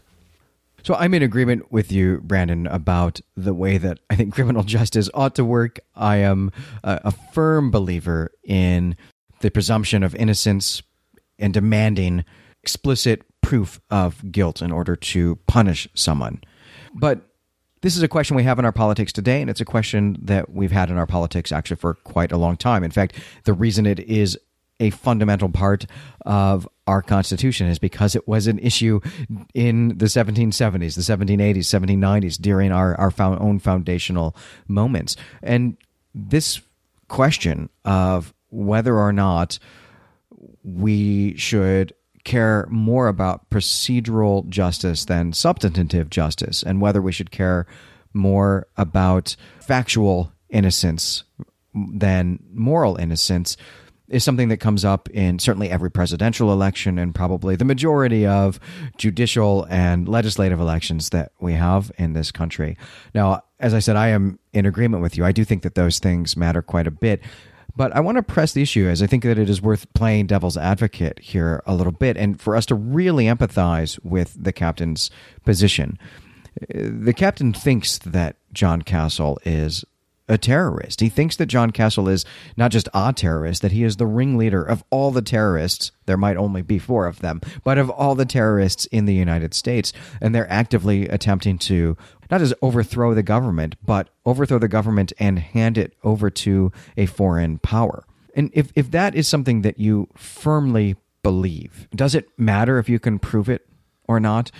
So 0.83 0.95
I'm 0.95 1.13
in 1.13 1.21
agreement 1.21 1.71
with 1.71 1.91
you, 1.91 2.21
Brandon, 2.23 2.65
about 2.67 3.21
the 3.37 3.53
way 3.53 3.77
that 3.77 3.99
I 4.09 4.15
think 4.15 4.33
criminal 4.33 4.63
justice 4.77 5.09
ought 5.13 5.35
to 5.35 5.45
work. 5.45 5.79
I 5.95 6.17
am 6.17 6.51
a, 6.83 7.11
firm 7.11 7.69
believer 7.71 8.31
in 8.43 8.95
the 9.41 9.51
presumption 9.51 10.03
of 10.03 10.15
innocence, 10.15 10.81
and 11.41 11.53
demanding 11.53 12.23
explicit 12.63 13.23
proof 13.41 13.81
of 13.89 14.31
guilt 14.31 14.61
in 14.61 14.71
order 14.71 14.95
to 14.95 15.35
punish 15.47 15.87
someone. 15.93 16.41
But 16.93 17.21
this 17.81 17.97
is 17.97 18.03
a 18.03 18.07
question 18.07 18.35
we 18.35 18.43
have 18.43 18.59
in 18.59 18.65
our 18.65 18.71
politics 18.71 19.11
today, 19.11 19.41
and 19.41 19.49
it's 19.49 19.61
a 19.61 19.65
question 19.65 20.17
that 20.21 20.51
we've 20.51 20.71
had 20.71 20.89
in 20.89 20.97
our 20.97 21.07
politics 21.07 21.51
actually 21.51 21.77
for 21.77 21.95
quite 21.95 22.31
a 22.31 22.37
long 22.37 22.55
time. 22.55 22.83
In 22.83 22.91
fact, 22.91 23.15
the 23.43 23.53
reason 23.53 23.85
it 23.85 23.99
is 23.99 24.37
a 24.79 24.89
fundamental 24.91 25.49
part 25.49 25.85
of 26.25 26.67
our 26.87 27.01
Constitution 27.01 27.67
is 27.67 27.79
because 27.79 28.15
it 28.15 28.27
was 28.27 28.47
an 28.47 28.59
issue 28.59 28.99
in 29.53 29.89
the 29.97 30.05
1770s, 30.05 30.95
the 30.95 31.01
1780s, 31.01 31.57
1790s, 31.57 32.41
during 32.41 32.71
our, 32.71 32.99
our 32.99 33.13
own 33.19 33.59
foundational 33.59 34.35
moments. 34.67 35.15
And 35.43 35.77
this 36.15 36.61
question 37.07 37.69
of 37.85 38.33
whether 38.49 38.97
or 38.97 39.13
not 39.13 39.59
we 40.63 41.35
should 41.37 41.93
care 42.23 42.67
more 42.69 43.07
about 43.07 43.49
procedural 43.49 44.47
justice 44.47 45.05
than 45.05 45.33
substantive 45.33 46.09
justice, 46.09 46.63
and 46.63 46.81
whether 46.81 47.01
we 47.01 47.11
should 47.11 47.31
care 47.31 47.65
more 48.13 48.67
about 48.77 49.35
factual 49.59 50.31
innocence 50.49 51.23
than 51.73 52.39
moral 52.53 52.97
innocence 52.97 53.57
is 54.11 54.25
something 54.25 54.49
that 54.49 54.57
comes 54.57 54.83
up 54.83 55.09
in 55.11 55.39
certainly 55.39 55.69
every 55.69 55.89
presidential 55.89 56.51
election 56.51 56.99
and 56.99 57.15
probably 57.15 57.55
the 57.55 57.63
majority 57.63 58.27
of 58.27 58.59
judicial 58.97 59.65
and 59.69 60.07
legislative 60.07 60.59
elections 60.59 61.09
that 61.11 61.31
we 61.39 61.53
have 61.53 61.91
in 61.97 62.11
this 62.11 62.29
country. 62.29 62.77
Now, 63.15 63.43
as 63.59 63.73
I 63.73 63.79
said, 63.79 63.95
I 63.95 64.09
am 64.09 64.37
in 64.51 64.65
agreement 64.65 65.01
with 65.01 65.17
you. 65.17 65.23
I 65.23 65.31
do 65.31 65.45
think 65.45 65.63
that 65.63 65.75
those 65.75 65.99
things 65.99 66.35
matter 66.35 66.61
quite 66.61 66.87
a 66.87 66.91
bit. 66.91 67.21
But 67.75 67.95
I 67.95 67.99
want 67.99 68.17
to 68.17 68.23
press 68.23 68.53
the 68.53 68.61
issue 68.61 68.87
as 68.87 69.01
I 69.01 69.07
think 69.07 69.23
that 69.23 69.37
it 69.37 69.49
is 69.49 69.61
worth 69.61 69.91
playing 69.93 70.27
devil's 70.27 70.57
advocate 70.57 71.19
here 71.19 71.63
a 71.65 71.75
little 71.75 71.93
bit 71.93 72.17
and 72.17 72.39
for 72.39 72.55
us 72.55 72.65
to 72.67 72.75
really 72.75 73.25
empathize 73.25 74.03
with 74.03 74.35
the 74.41 74.51
captain's 74.51 75.09
position. 75.45 75.97
Uh, 76.61 76.89
the 76.99 77.13
captain 77.13 77.53
thinks 77.53 77.97
that 77.99 78.35
John 78.53 78.81
Castle 78.81 79.39
is 79.45 79.85
a 80.31 80.37
terrorist. 80.37 81.01
He 81.01 81.09
thinks 81.09 81.35
that 81.35 81.47
John 81.47 81.71
Castle 81.71 82.07
is 82.07 82.25
not 82.55 82.71
just 82.71 82.87
a 82.93 83.13
terrorist, 83.13 83.61
that 83.61 83.73
he 83.73 83.83
is 83.83 83.97
the 83.97 84.05
ringleader 84.05 84.63
of 84.63 84.83
all 84.89 85.11
the 85.11 85.21
terrorists. 85.21 85.91
There 86.05 86.15
might 86.15 86.37
only 86.37 86.61
be 86.61 86.79
four 86.79 87.05
of 87.05 87.19
them, 87.19 87.41
but 87.65 87.77
of 87.77 87.89
all 87.89 88.15
the 88.15 88.25
terrorists 88.25 88.85
in 88.87 89.05
the 89.05 89.13
United 89.13 89.53
States. 89.53 89.91
And 90.21 90.33
they're 90.33 90.49
actively 90.49 91.07
attempting 91.09 91.57
to 91.59 91.97
not 92.31 92.39
just 92.39 92.53
overthrow 92.61 93.13
the 93.13 93.21
government, 93.21 93.75
but 93.85 94.09
overthrow 94.25 94.57
the 94.57 94.67
government 94.67 95.13
and 95.19 95.37
hand 95.37 95.77
it 95.77 95.93
over 96.03 96.29
to 96.29 96.71
a 96.97 97.05
foreign 97.05 97.59
power. 97.59 98.05
And 98.33 98.49
if, 98.53 98.71
if 98.75 98.89
that 98.91 99.13
is 99.13 99.27
something 99.27 99.61
that 99.61 99.77
you 99.77 100.07
firmly 100.15 100.95
believe, 101.21 101.87
does 101.93 102.15
it 102.15 102.29
matter 102.39 102.79
if 102.79 102.87
you 102.87 102.97
can 102.97 103.19
prove 103.19 103.49
it 103.49 103.67
or 104.07 104.19
not? 104.19 104.51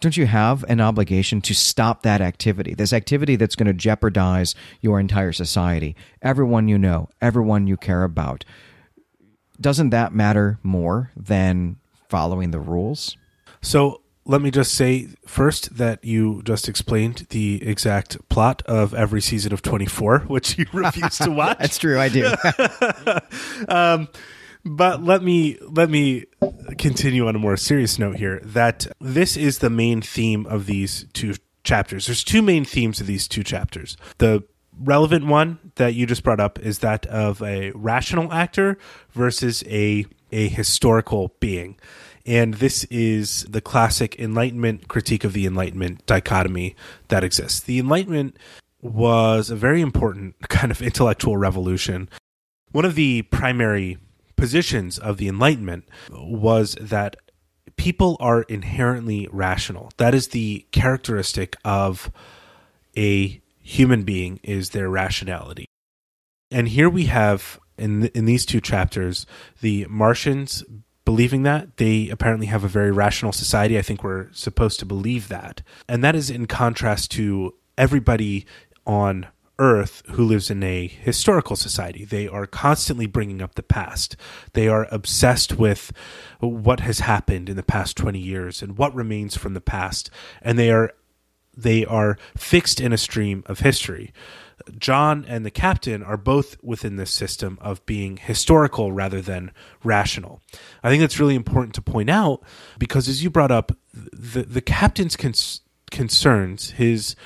don't 0.00 0.16
you 0.18 0.26
have 0.26 0.64
an 0.68 0.82
obligation 0.82 1.40
to 1.40 1.54
stop 1.54 2.02
that 2.02 2.20
activity? 2.20 2.74
This 2.74 2.92
activity 2.92 3.36
that's 3.36 3.56
going 3.56 3.68
to 3.68 3.72
jeopardize 3.72 4.54
your 4.82 5.00
entire 5.00 5.32
society, 5.32 5.96
everyone 6.20 6.68
you 6.68 6.76
know, 6.76 7.08
everyone 7.22 7.66
you 7.66 7.78
care 7.78 8.04
about. 8.04 8.44
Doesn't 9.58 9.90
that 9.90 10.12
matter 10.12 10.58
more 10.62 11.10
than 11.16 11.76
following 12.08 12.50
the 12.50 12.60
rules? 12.60 13.16
So 13.62 14.02
let 14.26 14.40
me 14.40 14.50
just 14.50 14.74
say 14.74 15.08
first 15.26 15.76
that 15.76 16.04
you 16.04 16.42
just 16.44 16.68
explained 16.68 17.26
the 17.30 17.66
exact 17.66 18.28
plot 18.28 18.62
of 18.62 18.94
every 18.94 19.20
season 19.20 19.52
of 19.52 19.62
24, 19.62 20.20
which 20.26 20.58
you 20.58 20.66
refuse 20.72 21.18
to 21.18 21.30
watch. 21.30 21.58
That's 21.58 21.78
true, 21.78 21.98
I 21.98 22.08
do. 22.08 22.32
um, 23.68 24.08
but 24.64 25.02
let 25.02 25.22
me 25.22 25.58
let 25.60 25.90
me 25.90 26.24
continue 26.78 27.28
on 27.28 27.36
a 27.36 27.38
more 27.38 27.56
serious 27.56 27.98
note 27.98 28.16
here 28.16 28.40
that 28.42 28.86
this 28.98 29.36
is 29.36 29.58
the 29.58 29.68
main 29.68 30.00
theme 30.00 30.46
of 30.46 30.64
these 30.64 31.06
two 31.12 31.34
chapters. 31.64 32.06
There's 32.06 32.24
two 32.24 32.40
main 32.40 32.64
themes 32.64 33.00
of 33.00 33.06
these 33.06 33.28
two 33.28 33.44
chapters. 33.44 33.98
The 34.18 34.42
relevant 34.80 35.26
one 35.26 35.58
that 35.74 35.94
you 35.94 36.06
just 36.06 36.22
brought 36.22 36.40
up 36.40 36.58
is 36.58 36.78
that 36.78 37.04
of 37.06 37.42
a 37.42 37.72
rational 37.72 38.32
actor 38.32 38.78
versus 39.10 39.62
a 39.66 40.06
a 40.32 40.48
historical 40.48 41.34
being. 41.40 41.76
And 42.26 42.54
this 42.54 42.84
is 42.84 43.44
the 43.44 43.60
classic 43.60 44.18
Enlightenment 44.18 44.88
critique 44.88 45.24
of 45.24 45.34
the 45.34 45.46
Enlightenment 45.46 46.06
dichotomy 46.06 46.74
that 47.08 47.24
exists. 47.24 47.60
The 47.60 47.78
Enlightenment 47.78 48.38
was 48.80 49.50
a 49.50 49.56
very 49.56 49.80
important 49.80 50.36
kind 50.48 50.70
of 50.70 50.80
intellectual 50.80 51.36
revolution. 51.36 52.08
One 52.72 52.84
of 52.84 52.94
the 52.94 53.22
primary 53.22 53.98
positions 54.36 54.98
of 54.98 55.18
the 55.18 55.28
Enlightenment 55.28 55.84
was 56.10 56.76
that 56.80 57.16
people 57.76 58.16
are 58.20 58.42
inherently 58.42 59.28
rational. 59.30 59.90
That 59.98 60.14
is 60.14 60.28
the 60.28 60.66
characteristic 60.72 61.56
of 61.64 62.10
a 62.96 63.42
human 63.60 64.02
being 64.02 64.40
is 64.42 64.70
their 64.70 64.88
rationality. 64.88 65.66
And 66.50 66.68
here 66.68 66.88
we 66.88 67.06
have 67.06 67.58
in 67.76 68.06
in 68.08 68.24
these 68.24 68.46
two 68.46 68.60
chapters 68.60 69.26
the 69.60 69.86
Martians 69.88 70.62
believing 71.04 71.42
that 71.42 71.76
they 71.76 72.08
apparently 72.08 72.46
have 72.46 72.64
a 72.64 72.68
very 72.68 72.90
rational 72.90 73.32
society. 73.32 73.78
I 73.78 73.82
think 73.82 74.02
we're 74.02 74.32
supposed 74.32 74.78
to 74.80 74.86
believe 74.86 75.28
that. 75.28 75.62
And 75.88 76.02
that 76.02 76.14
is 76.14 76.30
in 76.30 76.46
contrast 76.46 77.10
to 77.12 77.54
everybody 77.76 78.46
on 78.86 79.26
Earth 79.58 80.02
who 80.10 80.24
lives 80.24 80.50
in 80.50 80.62
a 80.62 80.86
historical 80.86 81.54
society. 81.54 82.04
They 82.04 82.26
are 82.26 82.46
constantly 82.46 83.06
bringing 83.06 83.40
up 83.40 83.54
the 83.54 83.62
past. 83.62 84.16
They 84.52 84.66
are 84.66 84.88
obsessed 84.90 85.58
with 85.58 85.92
what 86.40 86.80
has 86.80 87.00
happened 87.00 87.48
in 87.48 87.56
the 87.56 87.62
past 87.62 87.96
20 87.96 88.18
years 88.18 88.62
and 88.62 88.76
what 88.76 88.94
remains 88.94 89.36
from 89.36 89.54
the 89.54 89.60
past. 89.60 90.10
And 90.42 90.58
they 90.58 90.70
are 90.70 90.92
they 91.56 91.84
are 91.84 92.18
fixed 92.36 92.80
in 92.80 92.92
a 92.92 92.98
stream 92.98 93.44
of 93.46 93.60
history. 93.60 94.12
John 94.78 95.24
and 95.26 95.44
the 95.44 95.50
captain 95.50 96.02
are 96.02 96.16
both 96.16 96.56
within 96.62 96.96
this 96.96 97.10
system 97.10 97.58
of 97.60 97.84
being 97.86 98.16
historical 98.16 98.92
rather 98.92 99.20
than 99.20 99.50
rational. 99.82 100.40
I 100.82 100.88
think 100.88 101.00
that's 101.00 101.20
really 101.20 101.34
important 101.34 101.74
to 101.74 101.82
point 101.82 102.10
out 102.10 102.42
because, 102.78 103.08
as 103.08 103.22
you 103.22 103.30
brought 103.30 103.50
up, 103.50 103.72
the 103.92 104.42
the 104.42 104.60
captain's 104.60 105.16
cons- 105.16 105.60
concerns, 105.90 106.70
his 106.70 107.16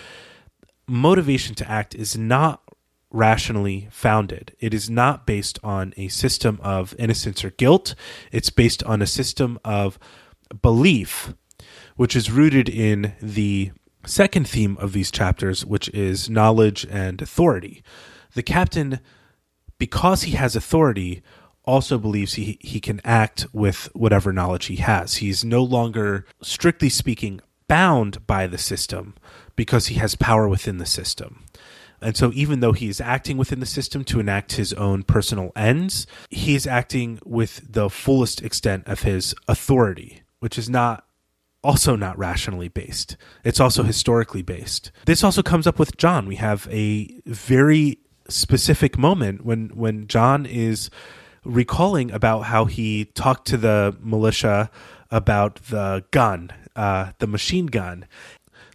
motivation 0.87 1.55
to 1.57 1.71
act 1.71 1.95
is 1.95 2.17
not 2.17 2.63
rationally 3.11 3.89
founded. 3.91 4.55
It 4.61 4.75
is 4.75 4.91
not 4.91 5.27
based 5.27 5.59
on 5.63 5.95
a 5.97 6.09
system 6.09 6.59
of 6.63 6.95
innocence 6.99 7.45
or 7.45 7.51
guilt. 7.51 7.95
It's 8.33 8.51
based 8.51 8.83
on 8.85 9.01
a 9.01 9.07
system 9.07 9.59
of 9.65 9.99
belief, 10.63 11.35
which 11.97 12.15
is 12.15 12.31
rooted 12.31 12.69
in 12.69 13.15
the 13.23 13.73
second 14.09 14.49
theme 14.49 14.77
of 14.79 14.93
these 14.93 15.11
chapters, 15.11 15.65
which 15.65 15.89
is 15.91 16.29
knowledge 16.29 16.87
and 16.91 17.21
authority. 17.23 17.83
The 18.35 18.43
captain, 18.43 19.01
because 19.79 20.23
he 20.23 20.33
has 20.33 20.57
authority, 20.57 21.23
also 21.65 21.99
believes 21.99 22.35
he, 22.35 22.59
he 22.61 22.81
can 22.81 23.01
act 23.05 23.47
with 23.53 23.91
whatever 23.95 24.33
knowledge 24.33 24.67
he 24.67 24.77
has. 24.77 25.17
He's 25.17 25.45
no 25.45 25.63
longer, 25.63 26.25
strictly 26.43 26.89
speaking, 26.89 27.41
bound 27.69 28.27
by 28.27 28.47
the 28.47 28.59
system, 28.59 29.15
because 29.55 29.89
he 29.89 29.97
has 29.97 30.15
power 30.15 30.49
within 30.49 30.79
the 30.79 30.87
system. 30.87 31.45
And 32.01 32.17
so, 32.17 32.31
even 32.33 32.61
though 32.61 32.73
he 32.73 32.89
is 32.89 33.01
acting 33.01 33.37
within 33.37 33.61
the 33.61 33.67
system 33.67 34.05
to 34.05 34.21
enact 34.21 34.53
his 34.53 34.73
own 34.75 35.03
personal 35.03 35.51
ends, 35.57 36.07
he 36.31 36.55
is 36.55 36.67
acting 36.67 37.19
with 37.25 37.61
the 37.73 37.91
fullest 37.91 38.41
extent 38.43 38.87
of 38.87 39.03
his 39.03 39.35
authority, 39.49 40.23
which 40.39 40.59
is 40.59 40.71
not 40.71 41.05
also 41.63 41.97
not 41.97 42.19
rationally 42.19 42.69
based. 42.69 43.17
It's 43.45 43.61
also 43.61 43.83
historically 43.83 44.43
based. 44.43 44.93
This 45.07 45.25
also 45.25 45.43
comes 45.43 45.67
up 45.67 45.79
with 45.79 45.97
John. 45.97 46.27
We 46.27 46.37
have 46.37 46.69
a 46.71 47.21
very 47.27 47.99
specific 48.29 48.99
moment 48.99 49.45
when 49.45 49.71
when 49.71 50.07
John 50.07 50.47
is 50.47 50.91
recalling 51.45 52.11
about 52.11 52.43
how 52.43 52.67
he 52.67 53.07
talked 53.07 53.47
to 53.49 53.57
the 53.57 53.97
militia 54.01 54.71
about 55.11 55.57
the 55.71 56.05
gun, 56.11 56.51
uh, 56.77 57.13
the 57.19 57.27
machine 57.27 57.67
gun, 57.67 58.07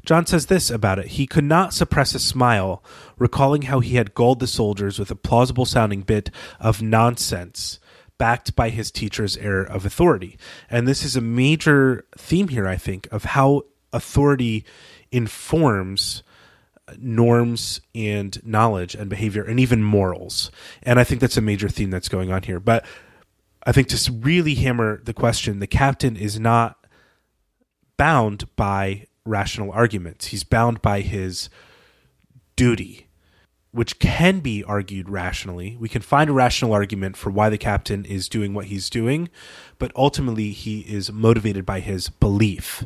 John 0.06 0.26
says 0.26 0.48
this 0.48 0.70
about 0.70 1.00
it. 1.00 1.08
He 1.08 1.26
could 1.26 1.46
not 1.46 1.74
suppress 1.74 2.14
a 2.14 2.20
smile, 2.20 2.84
recalling 3.18 3.64
how 3.64 3.80
he 3.80 3.96
had 3.96 4.14
gulled 4.14 4.40
the 4.40 4.48
soldiers 4.48 5.00
with 5.00 5.10
a 5.12 5.16
plausible 5.16 5.66
sounding 5.66 6.02
bit 6.02 6.30
of 6.60 6.82
nonsense, 6.82 7.80
backed 8.18 8.56
by 8.56 8.70
his 8.70 8.92
teacher's 8.92 9.38
air 9.38 9.62
of 9.62 9.86
authority. 9.86 10.38
And 10.70 10.88
this 10.88 11.04
is 11.04 11.16
a 11.16 11.22
major 11.22 12.06
theme 12.18 12.48
here, 12.50 12.68
I 12.68 12.78
think, 12.78 13.08
of 13.12 13.24
how 13.24 13.64
authority 13.92 14.66
informs 15.12 16.24
uh, 16.88 16.94
norms 17.00 17.82
and 17.96 18.44
knowledge 18.46 18.96
and 18.96 19.10
behavior 19.10 19.44
and 19.44 19.60
even 19.60 19.84
morals. 19.84 20.52
And 20.82 21.00
I 21.00 21.04
think 21.04 21.22
that's 21.22 21.38
a 21.38 21.42
major 21.42 21.70
theme 21.70 21.92
that's 21.92 22.10
going 22.10 22.32
on 22.32 22.44
here. 22.44 22.60
But 22.60 22.86
I 23.66 23.72
think 23.72 23.88
to 23.90 24.12
really 24.12 24.56
hammer 24.56 25.02
the 25.04 25.14
question, 25.14 25.60
the 25.60 25.68
captain 25.68 26.18
is 26.18 26.40
not 26.40 26.78
bound 27.98 28.54
by 28.56 29.08
rational 29.26 29.72
arguments. 29.72 30.28
He's 30.28 30.44
bound 30.44 30.82
by 30.82 31.02
his 31.02 31.50
duty, 32.56 33.08
which 33.74 33.98
can 33.98 34.40
be 34.40 34.64
argued 34.64 35.10
rationally. 35.10 35.76
We 35.80 35.90
can 35.90 36.04
find 36.04 36.30
a 36.30 36.34
rational 36.34 36.74
argument 36.74 37.18
for 37.18 37.32
why 37.32 37.50
the 37.50 37.58
captain 37.58 38.06
is 38.06 38.30
doing 38.30 38.54
what 38.54 38.66
he's 38.66 38.88
doing, 38.88 39.30
but 39.80 39.92
ultimately 39.96 40.52
he 40.52 40.82
is 40.82 41.12
motivated 41.12 41.66
by 41.66 41.80
his 41.80 42.08
belief 42.08 42.86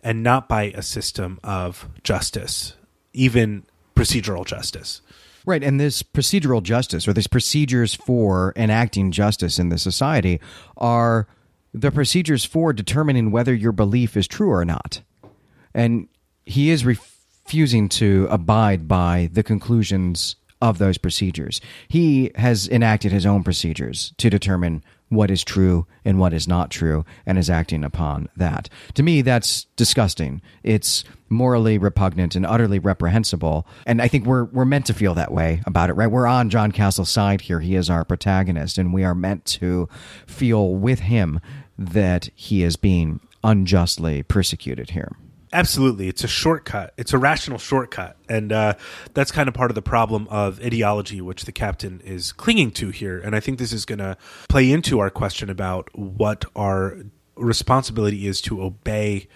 and 0.00 0.22
not 0.22 0.48
by 0.48 0.72
a 0.74 0.82
system 0.82 1.40
of 1.42 1.88
justice, 2.04 2.76
even 3.12 3.64
procedural 3.96 4.46
justice. 4.46 5.02
Right, 5.44 5.64
and 5.64 5.80
this 5.80 6.04
procedural 6.04 6.62
justice 6.62 7.08
or 7.08 7.12
these 7.12 7.26
procedures 7.26 7.94
for 7.94 8.52
enacting 8.54 9.10
justice 9.10 9.58
in 9.58 9.70
the 9.70 9.78
society 9.78 10.40
are 10.76 11.26
the 11.74 11.90
procedures 11.90 12.44
for 12.44 12.72
determining 12.72 13.32
whether 13.32 13.52
your 13.52 13.72
belief 13.72 14.16
is 14.16 14.28
true 14.28 14.52
or 14.52 14.64
not. 14.64 15.00
And 15.74 16.06
he 16.46 16.70
is 16.70 16.84
refusing 17.48 17.88
to 17.88 18.28
abide 18.30 18.86
by 18.86 19.30
the 19.32 19.42
conclusions 19.42 20.36
of 20.60 20.76
those 20.76 20.98
procedures. 20.98 21.62
He 21.88 22.30
has 22.34 22.68
enacted 22.68 23.10
his 23.10 23.24
own 23.24 23.42
procedures 23.42 24.12
to 24.18 24.28
determine 24.28 24.84
what 25.08 25.30
is 25.30 25.42
true 25.44 25.86
and 26.04 26.18
what 26.18 26.34
is 26.34 26.46
not 26.46 26.70
true 26.70 27.06
and 27.24 27.38
is 27.38 27.48
acting 27.48 27.84
upon 27.84 28.28
that. 28.36 28.68
To 28.92 29.02
me, 29.02 29.22
that's 29.22 29.64
disgusting. 29.76 30.42
It's 30.62 31.04
morally 31.30 31.78
repugnant 31.78 32.36
and 32.36 32.44
utterly 32.44 32.78
reprehensible. 32.78 33.66
And 33.86 34.02
I 34.02 34.08
think 34.08 34.26
we're, 34.26 34.44
we're 34.44 34.66
meant 34.66 34.84
to 34.84 34.92
feel 34.92 35.14
that 35.14 35.32
way 35.32 35.62
about 35.64 35.88
it, 35.88 35.94
right? 35.94 36.10
We're 36.10 36.26
on 36.26 36.50
John 36.50 36.70
Castle's 36.70 37.08
side 37.08 37.40
here. 37.40 37.60
He 37.60 37.76
is 37.76 37.88
our 37.88 38.04
protagonist, 38.04 38.76
and 38.76 38.92
we 38.92 39.04
are 39.04 39.14
meant 39.14 39.46
to 39.46 39.88
feel 40.26 40.74
with 40.74 41.00
him 41.00 41.40
that 41.78 42.28
he 42.34 42.62
is 42.62 42.76
being 42.76 43.20
unjustly 43.42 44.22
persecuted 44.22 44.90
here. 44.90 45.16
Absolutely, 45.52 46.08
it's 46.08 46.24
a 46.24 46.28
shortcut. 46.28 46.92
It's 46.98 47.12
a 47.12 47.18
rational 47.18 47.58
shortcut, 47.58 48.16
and 48.28 48.52
uh, 48.52 48.74
that's 49.14 49.32
kind 49.32 49.48
of 49.48 49.54
part 49.54 49.70
of 49.70 49.74
the 49.74 49.82
problem 49.82 50.28
of 50.28 50.60
ideology, 50.62 51.20
which 51.20 51.44
the 51.46 51.52
captain 51.52 52.02
is 52.04 52.32
clinging 52.32 52.72
to 52.72 52.90
here. 52.90 53.18
And 53.18 53.34
I 53.34 53.40
think 53.40 53.58
this 53.58 53.72
is 53.72 53.86
going 53.86 54.00
to 54.00 54.16
play 54.48 54.70
into 54.70 54.98
our 54.98 55.08
question 55.10 55.48
about 55.48 55.88
what 55.96 56.44
our 56.54 56.98
responsibility 57.34 58.26
is 58.26 58.42
to 58.42 58.62
obey 58.62 59.28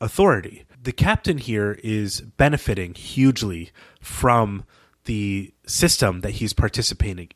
authority. 0.00 0.64
The 0.80 0.92
captain 0.92 1.38
here 1.38 1.78
is 1.82 2.20
benefiting 2.20 2.94
hugely 2.94 3.70
from 4.00 4.64
the 5.04 5.52
system 5.66 6.20
that 6.20 6.32
he's 6.32 6.52
participating, 6.52 7.30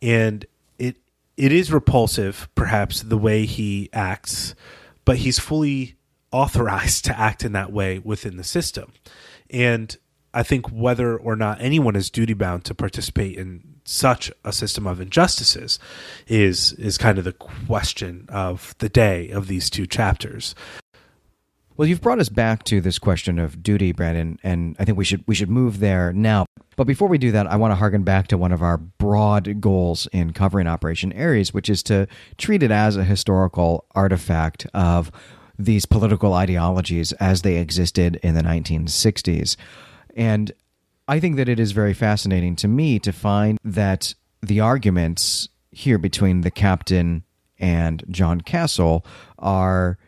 in, 0.00 0.10
and 0.10 0.46
it 0.78 0.96
it 1.36 1.52
is 1.52 1.72
repulsive, 1.72 2.48
perhaps, 2.54 3.02
the 3.02 3.18
way 3.18 3.44
he 3.44 3.88
acts, 3.92 4.54
but 5.04 5.16
he's 5.16 5.38
fully 5.38 5.96
authorized 6.32 7.04
to 7.06 7.18
act 7.18 7.44
in 7.44 7.52
that 7.52 7.72
way 7.72 7.98
within 7.98 8.36
the 8.36 8.44
system. 8.44 8.92
And 9.50 9.96
I 10.32 10.42
think 10.42 10.68
whether 10.68 11.16
or 11.16 11.34
not 11.36 11.60
anyone 11.60 11.96
is 11.96 12.10
duty 12.10 12.34
bound 12.34 12.64
to 12.66 12.74
participate 12.74 13.36
in 13.36 13.80
such 13.84 14.30
a 14.44 14.52
system 14.52 14.86
of 14.86 15.00
injustices 15.00 15.78
is 16.28 16.72
is 16.74 16.96
kind 16.98 17.18
of 17.18 17.24
the 17.24 17.32
question 17.32 18.26
of 18.28 18.74
the 18.78 18.88
day 18.88 19.30
of 19.30 19.48
these 19.48 19.68
two 19.68 19.86
chapters. 19.86 20.54
Well, 21.76 21.88
you've 21.88 22.02
brought 22.02 22.18
us 22.18 22.28
back 22.28 22.62
to 22.64 22.80
this 22.80 22.98
question 22.98 23.38
of 23.38 23.62
duty, 23.62 23.92
Brandon, 23.92 24.38
and 24.42 24.76
I 24.78 24.84
think 24.84 24.98
we 24.98 25.04
should 25.04 25.24
we 25.26 25.34
should 25.34 25.50
move 25.50 25.80
there 25.80 26.12
now. 26.12 26.46
But 26.76 26.86
before 26.86 27.08
we 27.08 27.18
do 27.18 27.32
that, 27.32 27.46
I 27.46 27.56
want 27.56 27.72
to 27.72 27.76
harken 27.76 28.04
back 28.04 28.28
to 28.28 28.38
one 28.38 28.52
of 28.52 28.62
our 28.62 28.76
broad 28.76 29.60
goals 29.60 30.06
in 30.12 30.32
covering 30.32 30.66
Operation 30.66 31.12
Ares, 31.18 31.52
which 31.52 31.68
is 31.68 31.82
to 31.84 32.06
treat 32.38 32.62
it 32.62 32.70
as 32.70 32.96
a 32.96 33.04
historical 33.04 33.86
artifact 33.94 34.66
of 34.72 35.10
these 35.64 35.86
political 35.86 36.34
ideologies 36.34 37.12
as 37.12 37.42
they 37.42 37.56
existed 37.56 38.18
in 38.22 38.34
the 38.34 38.42
1960s. 38.42 39.56
And 40.16 40.52
I 41.06 41.20
think 41.20 41.36
that 41.36 41.48
it 41.48 41.60
is 41.60 41.72
very 41.72 41.94
fascinating 41.94 42.56
to 42.56 42.68
me 42.68 42.98
to 43.00 43.12
find 43.12 43.58
that 43.64 44.14
the 44.42 44.60
arguments 44.60 45.48
here 45.70 45.98
between 45.98 46.40
the 46.40 46.50
captain 46.50 47.24
and 47.58 48.02
John 48.08 48.40
Castle 48.40 49.04
are 49.38 49.98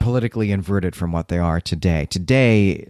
politically 0.00 0.52
inverted 0.52 0.96
from 0.96 1.12
what 1.12 1.28
they 1.28 1.38
are 1.38 1.60
today. 1.60 2.06
Today, 2.06 2.86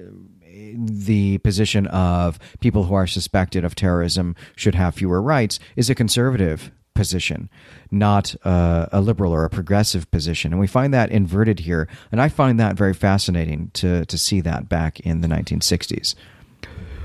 the 0.76 1.38
position 1.38 1.86
of 1.88 2.38
people 2.60 2.84
who 2.84 2.94
are 2.94 3.06
suspected 3.06 3.64
of 3.64 3.74
terrorism 3.74 4.34
should 4.56 4.74
have 4.74 4.94
fewer 4.94 5.20
rights 5.20 5.58
is 5.76 5.90
a 5.90 5.94
conservative 5.94 6.70
position, 6.94 7.50
not 7.90 8.34
uh, 8.44 8.86
a 8.92 9.00
liberal 9.00 9.32
or 9.32 9.44
a 9.44 9.50
progressive 9.50 10.10
position. 10.10 10.52
And 10.52 10.60
we 10.60 10.66
find 10.66 10.94
that 10.94 11.10
inverted 11.10 11.60
here. 11.60 11.88
And 12.10 12.20
I 12.20 12.28
find 12.28 12.58
that 12.60 12.76
very 12.76 12.94
fascinating 12.94 13.70
to, 13.74 14.04
to 14.06 14.18
see 14.18 14.40
that 14.42 14.68
back 14.68 15.00
in 15.00 15.20
the 15.20 15.28
1960s. 15.28 16.14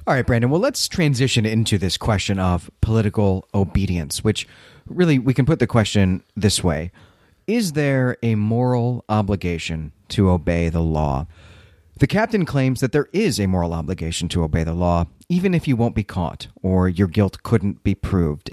All 0.08 0.13
right, 0.15 0.25
Brandon. 0.25 0.50
Well, 0.50 0.62
let's 0.62 0.88
transition 0.88 1.46
into 1.46 1.77
this 1.77 1.98
question 1.98 2.39
of 2.39 2.72
political 2.81 3.48
obedience, 3.53 4.24
which 4.24 4.48
really 4.88 5.19
we 5.19 5.34
can 5.34 5.46
put 5.46 5.60
the 5.60 5.67
question 5.67 6.24
this 6.36 6.63
way 6.63 6.91
Is 7.46 7.74
there 7.74 8.17
a 8.23 8.36
moral 8.36 9.06
obligation 9.08 9.91
to 10.10 10.30
obey 10.30 10.69
the 10.69 10.82
law? 10.82 11.28
The 11.99 12.08
captain 12.08 12.45
claims 12.45 12.80
that 12.80 12.93
there 12.93 13.10
is 13.12 13.39
a 13.39 13.45
moral 13.45 13.73
obligation 13.73 14.30
to 14.30 14.43
obey 14.43 14.63
the 14.63 14.73
law, 14.73 15.06
even 15.28 15.54
if 15.54 15.67
you 15.67 15.75
won't 15.75 15.95
be 15.95 16.04
caught 16.04 16.47
or 16.63 16.88
your 16.88 17.08
guilt 17.08 17.43
couldn't 17.43 17.84
be 17.84 17.93
proved 17.93 18.52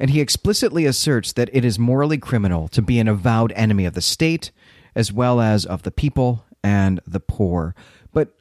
and 0.00 0.10
he 0.10 0.20
explicitly 0.20 0.86
asserts 0.86 1.32
that 1.34 1.50
it 1.52 1.64
is 1.64 1.78
morally 1.78 2.16
criminal 2.16 2.68
to 2.68 2.80
be 2.80 2.98
an 2.98 3.06
avowed 3.06 3.52
enemy 3.52 3.84
of 3.84 3.92
the 3.92 4.00
state, 4.00 4.50
as 4.94 5.12
well 5.12 5.40
as 5.40 5.66
of 5.66 5.82
the 5.82 5.90
people 5.90 6.44
and 6.64 7.00
the 7.06 7.20
poor. 7.20 7.74
But 8.12 8.34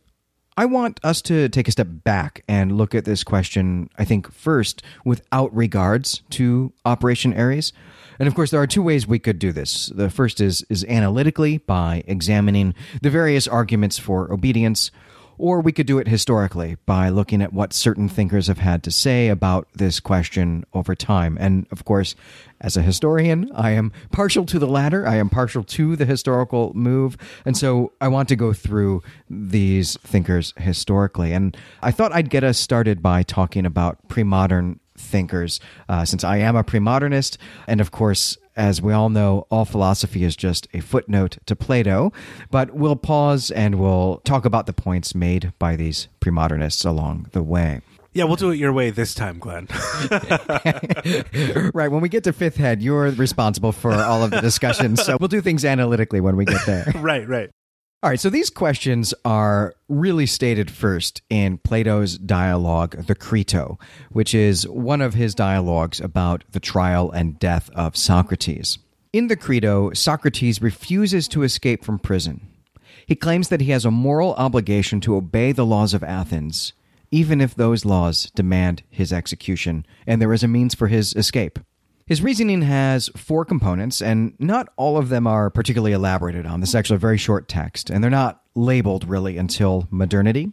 I 0.55 0.65
want 0.65 1.01
us 1.03 1.21
to 1.23 1.49
take 1.49 1.67
a 1.67 1.71
step 1.71 1.87
back 1.89 2.43
and 2.47 2.77
look 2.77 2.95
at 2.95 3.03
this 3.03 3.25
question, 3.25 3.89
I 3.97 4.05
think, 4.05 4.31
first 4.31 4.81
without 5.03 5.53
regards 5.53 6.21
to 6.31 6.71
Operation 6.85 7.37
Ares. 7.37 7.73
And 8.19 8.27
of 8.27 8.35
course, 8.35 8.51
there 8.51 8.61
are 8.61 8.67
two 8.67 8.81
ways 8.81 9.05
we 9.05 9.19
could 9.19 9.37
do 9.37 9.51
this. 9.51 9.87
The 9.87 10.09
first 10.09 10.39
is, 10.39 10.65
is 10.69 10.85
analytically 10.85 11.57
by 11.57 12.03
examining 12.07 12.73
the 13.01 13.09
various 13.09 13.47
arguments 13.47 13.97
for 13.99 14.31
obedience 14.31 14.91
or 15.39 15.61
we 15.61 15.71
could 15.71 15.87
do 15.87 15.97
it 15.97 16.07
historically 16.07 16.77
by 16.85 17.09
looking 17.09 17.41
at 17.41 17.53
what 17.53 17.73
certain 17.73 18.09
thinkers 18.09 18.47
have 18.47 18.59
had 18.59 18.83
to 18.83 18.91
say 18.91 19.29
about 19.29 19.67
this 19.73 19.99
question 19.99 20.65
over 20.73 20.93
time. 20.93 21.37
And 21.39 21.65
of 21.71 21.85
course, 21.85 22.13
as 22.61 22.75
a 22.75 22.81
historian, 22.81 23.49
I 23.55 23.71
am 23.71 23.91
partial 24.11 24.45
to 24.45 24.59
the 24.59 24.67
latter. 24.67 25.07
I 25.07 25.15
am 25.15 25.29
partial 25.29 25.63
to 25.63 25.95
the 25.95 26.05
historical 26.05 26.73
move. 26.75 27.17
And 27.45 27.57
so 27.57 27.93
I 28.01 28.09
want 28.09 28.27
to 28.29 28.35
go 28.35 28.51
through 28.51 29.01
these 29.29 29.97
thinkers 30.03 30.53
historically. 30.57 31.31
And 31.31 31.55
I 31.81 31.91
thought 31.91 32.13
I'd 32.13 32.29
get 32.29 32.43
us 32.43 32.59
started 32.59 33.01
by 33.01 33.23
talking 33.23 33.65
about 33.65 34.07
pre 34.09 34.23
modern 34.23 34.79
thinkers, 34.99 35.59
uh, 35.87 36.05
since 36.05 36.23
I 36.23 36.37
am 36.37 36.55
a 36.55 36.63
pre-modernist, 36.63 37.37
and 37.67 37.81
of 37.81 37.91
course, 37.91 38.37
as 38.55 38.81
we 38.81 38.91
all 38.91 39.09
know, 39.09 39.47
all 39.49 39.63
philosophy 39.63 40.23
is 40.23 40.35
just 40.35 40.67
a 40.73 40.81
footnote 40.81 41.37
to 41.45 41.55
Plato. 41.55 42.11
But 42.51 42.71
we'll 42.71 42.97
pause 42.97 43.51
and 43.51 43.75
we'll 43.75 44.17
talk 44.25 44.43
about 44.43 44.65
the 44.65 44.73
points 44.73 45.15
made 45.15 45.53
by 45.59 45.77
these 45.77 46.09
pre-modernists 46.19 46.83
along 46.83 47.27
the 47.31 47.41
way. 47.41 47.81
Yeah, 48.11 48.23
we'll 48.23 48.37
do 48.37 48.49
it 48.49 48.57
your 48.57 48.73
way 48.73 48.89
this 48.89 49.13
time, 49.13 49.37
Glenn. 49.37 49.67
right. 51.73 51.91
When 51.91 52.01
we 52.01 52.09
get 52.09 52.23
to 52.23 52.33
fifth 52.33 52.57
head, 52.57 52.81
you're 52.81 53.11
responsible 53.11 53.71
for 53.71 53.93
all 53.93 54.23
of 54.23 54.31
the 54.31 54.41
discussions. 54.41 55.03
So 55.03 55.15
we'll 55.19 55.27
do 55.27 55.41
things 55.41 55.63
analytically 55.63 56.19
when 56.19 56.35
we 56.35 56.45
get 56.45 56.65
there. 56.65 56.91
right, 56.95 57.27
right. 57.27 57.51
All 58.01 58.09
right, 58.09 58.19
so 58.19 58.29
these 58.29 58.49
questions 58.49 59.13
are 59.25 59.75
really 59.89 60.25
stated 60.25 60.71
first 60.71 61.21
in 61.29 61.57
Plato's 61.57 62.17
dialogue, 62.17 63.07
the 63.07 63.15
Crito, 63.15 63.77
which 64.09 64.33
is 64.33 64.65
one 64.69 65.01
of 65.01 65.15
his 65.15 65.35
dialogues 65.35 65.99
about 65.99 66.45
the 66.49 66.61
trial 66.61 67.11
and 67.11 67.37
death 67.39 67.69
of 67.75 67.97
Socrates. 67.97 68.77
In 69.11 69.27
the 69.27 69.35
Crito, 69.35 69.93
Socrates 69.93 70.61
refuses 70.61 71.27
to 71.27 71.43
escape 71.43 71.83
from 71.83 71.99
prison. 71.99 72.47
He 73.05 73.17
claims 73.17 73.49
that 73.49 73.59
he 73.59 73.71
has 73.71 73.83
a 73.83 73.91
moral 73.91 74.33
obligation 74.35 75.01
to 75.01 75.17
obey 75.17 75.51
the 75.51 75.65
laws 75.65 75.93
of 75.93 76.01
Athens, 76.01 76.71
even 77.11 77.41
if 77.41 77.53
those 77.53 77.83
laws 77.83 78.31
demand 78.33 78.81
his 78.89 79.11
execution, 79.11 79.85
and 80.07 80.21
there 80.21 80.31
is 80.31 80.41
a 80.41 80.47
means 80.47 80.73
for 80.73 80.87
his 80.87 81.13
escape. 81.15 81.59
His 82.09 82.23
reasoning 82.23 82.63
has 82.63 83.07
four 83.15 83.45
components, 83.45 84.01
and 84.01 84.33
not 84.39 84.69
all 84.77 84.97
of 84.97 85.09
them 85.09 85.27
are 85.27 85.51
particularly 85.51 85.91
elaborated 85.91 86.47
on. 86.47 86.59
This 86.59 86.69
is 86.69 86.75
actually 86.75 86.95
a 86.95 86.99
very 86.99 87.19
short 87.19 87.47
text, 87.47 87.91
and 87.91 88.03
they're 88.03 88.09
not 88.09 88.41
labeled 88.55 89.07
really 89.07 89.37
until 89.37 89.87
modernity. 89.91 90.51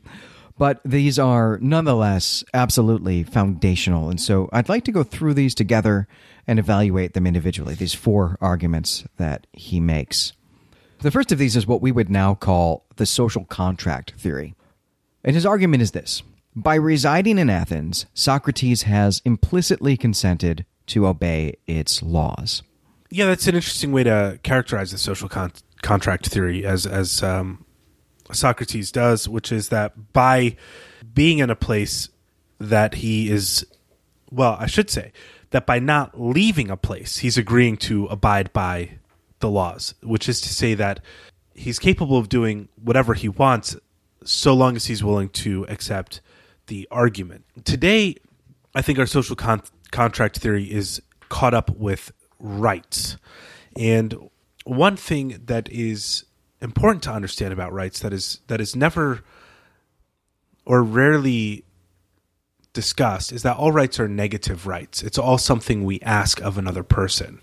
But 0.59 0.83
these 0.85 1.19
are 1.19 1.59
nonetheless 1.63 2.45
absolutely 2.53 3.23
foundational. 3.23 4.11
And 4.11 4.21
so 4.21 4.51
I'd 4.53 4.69
like 4.69 4.85
to 4.85 4.93
go 4.93 5.03
through 5.03 5.33
these 5.33 5.55
together 5.55 6.07
and 6.47 6.59
evaluate 6.59 7.15
them 7.15 7.27
individually, 7.27 7.73
these 7.73 7.95
four 7.95 8.37
arguments 8.43 9.05
that 9.17 9.47
he 9.55 9.81
makes. 9.81 10.35
The 11.01 11.11
first 11.11 11.33
of 11.33 11.39
these 11.39 11.57
is 11.57 11.67
what 11.67 11.81
we 11.81 11.91
would 11.91 12.11
now 12.11 12.35
call 12.35 12.85
the 12.97 13.07
social 13.07 13.47
contract 13.47 14.13
theory. 14.19 14.55
And 15.25 15.35
his 15.35 15.47
argument 15.47 15.83
is 15.83 15.93
this 15.93 16.23
By 16.55 16.75
residing 16.75 17.39
in 17.39 17.49
Athens, 17.49 18.05
Socrates 18.13 18.83
has 18.83 19.23
implicitly 19.25 19.97
consented 19.97 20.67
to 20.87 21.07
obey 21.07 21.57
its 21.67 22.03
laws. 22.03 22.63
Yeah, 23.11 23.27
that's 23.27 23.47
an 23.47 23.55
interesting 23.55 23.93
way 23.93 24.05
to 24.05 24.39
characterize 24.43 24.91
the 24.91 24.99
social 24.99 25.29
con- 25.29 25.53
contract 25.83 26.27
theory, 26.27 26.65
as 26.65 26.87
as 26.87 27.23
um, 27.23 27.65
Socrates 28.33 28.91
does, 28.91 29.29
which 29.29 29.53
is 29.53 29.69
that 29.69 30.13
by 30.13 30.57
being 31.15 31.39
in 31.39 31.51
a 31.51 31.57
place 31.57 32.09
that 32.59 32.97
he 32.97 33.31
is, 33.31 33.65
well, 34.31 34.57
I 34.59 34.67
should 34.67 34.91
say 34.91 35.13
that 35.51 35.67
by 35.67 35.79
not 35.79 36.21
leaving 36.21 36.71
a 36.71 36.77
place, 36.77 37.19
he's 37.19 37.39
agreeing 37.39 37.77
to 37.77 38.07
abide 38.07 38.53
by 38.53 38.99
the 39.41 39.51
laws, 39.51 39.95
which 40.03 40.29
is 40.29 40.41
to 40.41 40.49
say 40.49 40.75
that 40.75 41.01
he's 41.55 41.79
capable 41.79 42.19
of 42.19 42.29
doing 42.29 42.69
whatever 42.83 43.15
he 43.15 43.29
wants 43.29 43.77
so 44.25 44.55
long 44.55 44.77
as 44.77 44.87
he's 44.87 45.05
willing 45.05 45.29
to 45.29 45.65
accept 45.69 46.21
the 46.67 46.89
argument. 46.91 47.45
Today, 47.65 48.17
I 48.75 48.83
think 48.83 48.99
our 48.99 49.07
social 49.07 49.37
con- 49.37 49.63
contract 49.91 50.39
theory 50.39 50.65
is 50.65 51.03
caught 51.29 51.55
up 51.55 51.71
with 51.71 52.13
rights. 52.39 53.17
And 53.77 54.31
one 54.65 54.97
thing 54.97 55.41
that 55.47 55.71
is 55.71 56.25
important 56.61 57.03
to 57.05 57.11
understand 57.11 57.53
about 57.53 57.73
rights 57.73 58.01
that 58.01 58.13
is 58.13 58.41
that 58.47 58.61
is 58.61 58.75
never 58.75 59.23
or 60.65 60.83
rarely 60.83 61.65
discussed 62.73 63.33
is 63.33 63.43
that 63.43 63.57
all 63.57 63.73
rights 63.73 63.99
are 63.99 64.09
negative 64.09 64.67
rights. 64.67 65.03
It's 65.03 65.19
all 65.19 65.39
something 65.39 65.85
we 65.85 66.01
ask 66.01 66.41
of 66.43 66.59
another 66.59 66.83
person. 66.83 67.41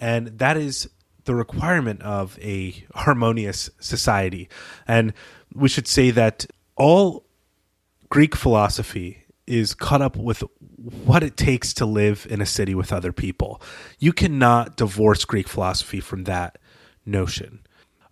And 0.00 0.38
that 0.38 0.56
is 0.56 0.88
the 1.24 1.34
requirement 1.34 2.02
of 2.02 2.38
a 2.40 2.84
harmonious 2.94 3.70
society. 3.80 4.48
And 4.88 5.12
we 5.54 5.68
should 5.68 5.86
say 5.86 6.10
that 6.10 6.46
all 6.76 7.24
Greek 8.08 8.34
philosophy 8.34 9.21
is 9.52 9.74
caught 9.74 10.00
up 10.00 10.16
with 10.16 10.42
what 11.04 11.22
it 11.22 11.36
takes 11.36 11.74
to 11.74 11.84
live 11.84 12.26
in 12.30 12.40
a 12.40 12.46
city 12.46 12.74
with 12.74 12.90
other 12.90 13.12
people. 13.12 13.60
You 13.98 14.14
cannot 14.14 14.76
divorce 14.76 15.26
Greek 15.26 15.46
philosophy 15.46 16.00
from 16.00 16.24
that 16.24 16.56
notion. 17.04 17.60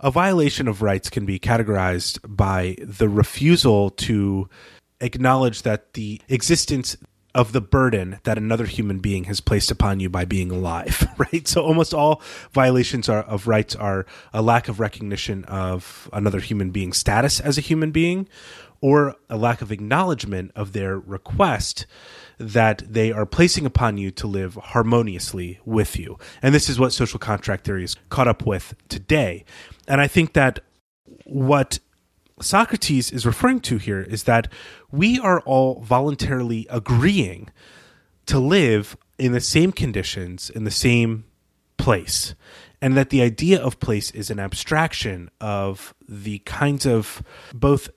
A 0.01 0.11
violation 0.11 0.69
of 0.69 0.83
rights 0.83 1.09
can 1.09 1.25
be 1.25 1.39
categorized 1.39 2.19
by 2.25 2.77
the 2.83 3.09
refusal 3.09 3.89
to 3.91 4.51
acknowledge 5.01 5.63
that 5.63 5.95
the 5.95 6.21
existence 6.29 6.99
of 7.35 7.53
the 7.53 7.61
burden 7.61 8.19
that 8.25 8.37
another 8.37 8.67
human 8.67 8.99
being 8.99 9.25
has 9.25 9.41
placed 9.41 9.71
upon 9.71 9.99
you 10.01 10.11
by 10.11 10.27
being 10.27 10.51
alive, 10.51 11.09
right? 11.19 11.49
So 11.49 11.63
almost 11.63 11.95
all 11.95 12.21
violations 12.53 13.09
are, 13.09 13.23
of 13.23 13.47
rights 13.47 13.75
are 13.75 14.05
a 14.35 14.43
lack 14.43 14.69
of 14.69 14.79
recognition 14.79 15.45
of 15.45 16.11
another 16.13 16.41
human 16.41 16.71
being's 16.71 16.99
status 16.99 17.41
as 17.41 17.57
a 17.57 17.63
human 17.63 17.93
being 17.93 18.29
or 18.81 19.17
a 19.29 19.37
lack 19.37 19.61
of 19.63 19.71
acknowledgement 19.71 20.53
of 20.55 20.73
their 20.73 20.99
request 20.99 21.87
that 22.39 22.83
they 22.89 23.13
are 23.13 23.27
placing 23.27 23.67
upon 23.67 23.99
you 23.99 24.11
to 24.11 24.27
live 24.27 24.55
harmoniously 24.55 25.61
with 25.65 25.99
you. 25.99 26.19
And 26.41 26.55
this 26.55 26.71
is 26.71 26.81
what 26.81 26.93
social 26.93 27.19
contract 27.19 27.65
theory 27.65 27.85
is 27.85 27.97
caught 28.09 28.29
up 28.29 28.47
with 28.47 28.75
today. 28.89 29.45
And 29.87 30.01
I 30.01 30.07
think 30.07 30.33
that 30.33 30.61
what 31.25 31.79
Socrates 32.41 33.13
is 33.13 33.27
referring 33.27 33.61
to 33.61 33.77
here 33.77 34.01
is 34.01 34.25
that 34.25 34.49
we 34.91 35.19
are 35.21 35.41
all 35.41 35.81
voluntarily 35.83 36.67
agreeing 36.71 37.51
to 38.27 38.39
live 38.39 38.97
in 39.19 39.33
the 39.33 39.41
same 39.41 39.73
conditions, 39.73 40.49
in 40.49 40.65
the 40.65 40.71
same 40.71 41.25
place. 41.77 42.35
And 42.81 42.97
that 42.97 43.11
the 43.11 43.21
idea 43.21 43.61
of 43.61 43.79
place 43.79 44.11
is 44.13 44.31
an 44.31 44.41
abstraction 44.41 45.31
of 45.39 45.95
the 46.09 46.39
kinds 46.41 46.87
of 46.87 47.23
both 47.53 47.91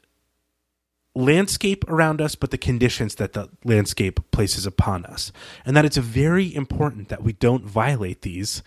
landscape 1.15 1.87
around 1.87 2.21
us, 2.21 2.35
but 2.35 2.51
the 2.51 2.57
conditions 2.57 3.15
that 3.15 3.33
the 3.33 3.49
landscape 3.63 4.19
places 4.31 4.65
upon 4.65 5.05
us. 5.05 5.31
And 5.65 5.75
that 5.77 5.85
it's 5.85 5.97
very 5.97 6.53
important 6.53 7.09
that 7.09 7.23
we 7.23 7.33
don't 7.33 7.65
violate 7.65 8.21
these 8.21 8.63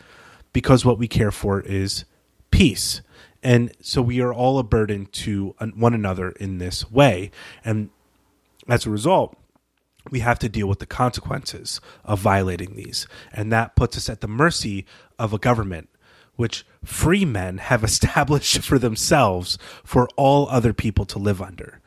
because 0.52 0.84
what 0.84 0.98
we 0.98 1.08
care 1.08 1.32
for 1.32 1.60
is 1.60 2.04
peace. 2.50 3.02
And 3.42 3.72
so 3.80 4.00
we 4.00 4.20
are 4.20 4.32
all 4.32 4.58
a 4.58 4.62
burden 4.62 5.06
to 5.06 5.54
one 5.74 5.94
another 5.94 6.30
in 6.30 6.58
this 6.58 6.90
way. 6.90 7.30
And 7.64 7.90
as 8.68 8.86
a 8.86 8.90
result, 8.90 9.36
we 10.10 10.20
have 10.20 10.38
to 10.38 10.48
deal 10.48 10.68
with 10.68 10.78
the 10.78 10.86
consequences 10.86 11.80
of 12.04 12.20
violating 12.20 12.76
these. 12.76 13.06
And 13.32 13.52
that 13.52 13.76
puts 13.76 13.96
us 13.96 14.08
at 14.08 14.20
the 14.20 14.28
mercy 14.28 14.86
of 15.18 15.32
a 15.32 15.38
government 15.38 15.88
which 16.36 16.64
free 16.84 17.24
men 17.24 17.58
have 17.58 17.82
established 17.84 18.62
for 18.62 18.78
themselves 18.78 19.58
for 19.82 20.08
all 20.16 20.48
other 20.48 20.72
people 20.72 21.04
to 21.06 21.18
live 21.18 21.42
under. 21.42 21.80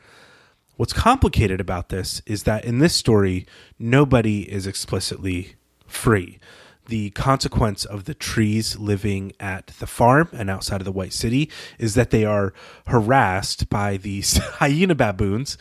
What's 0.80 0.94
complicated 0.94 1.60
about 1.60 1.90
this 1.90 2.22
is 2.24 2.44
that 2.44 2.64
in 2.64 2.78
this 2.78 2.94
story, 2.94 3.44
nobody 3.78 4.50
is 4.50 4.66
explicitly 4.66 5.56
free. 5.86 6.38
The 6.86 7.10
consequence 7.10 7.84
of 7.84 8.06
the 8.06 8.14
trees 8.14 8.78
living 8.78 9.34
at 9.38 9.66
the 9.78 9.86
farm 9.86 10.30
and 10.32 10.48
outside 10.48 10.80
of 10.80 10.86
the 10.86 10.90
White 10.90 11.12
City 11.12 11.50
is 11.78 11.96
that 11.96 12.08
they 12.08 12.24
are 12.24 12.54
harassed 12.86 13.68
by 13.68 13.98
these 13.98 14.38
hyena 14.54 14.94
baboons. 14.94 15.58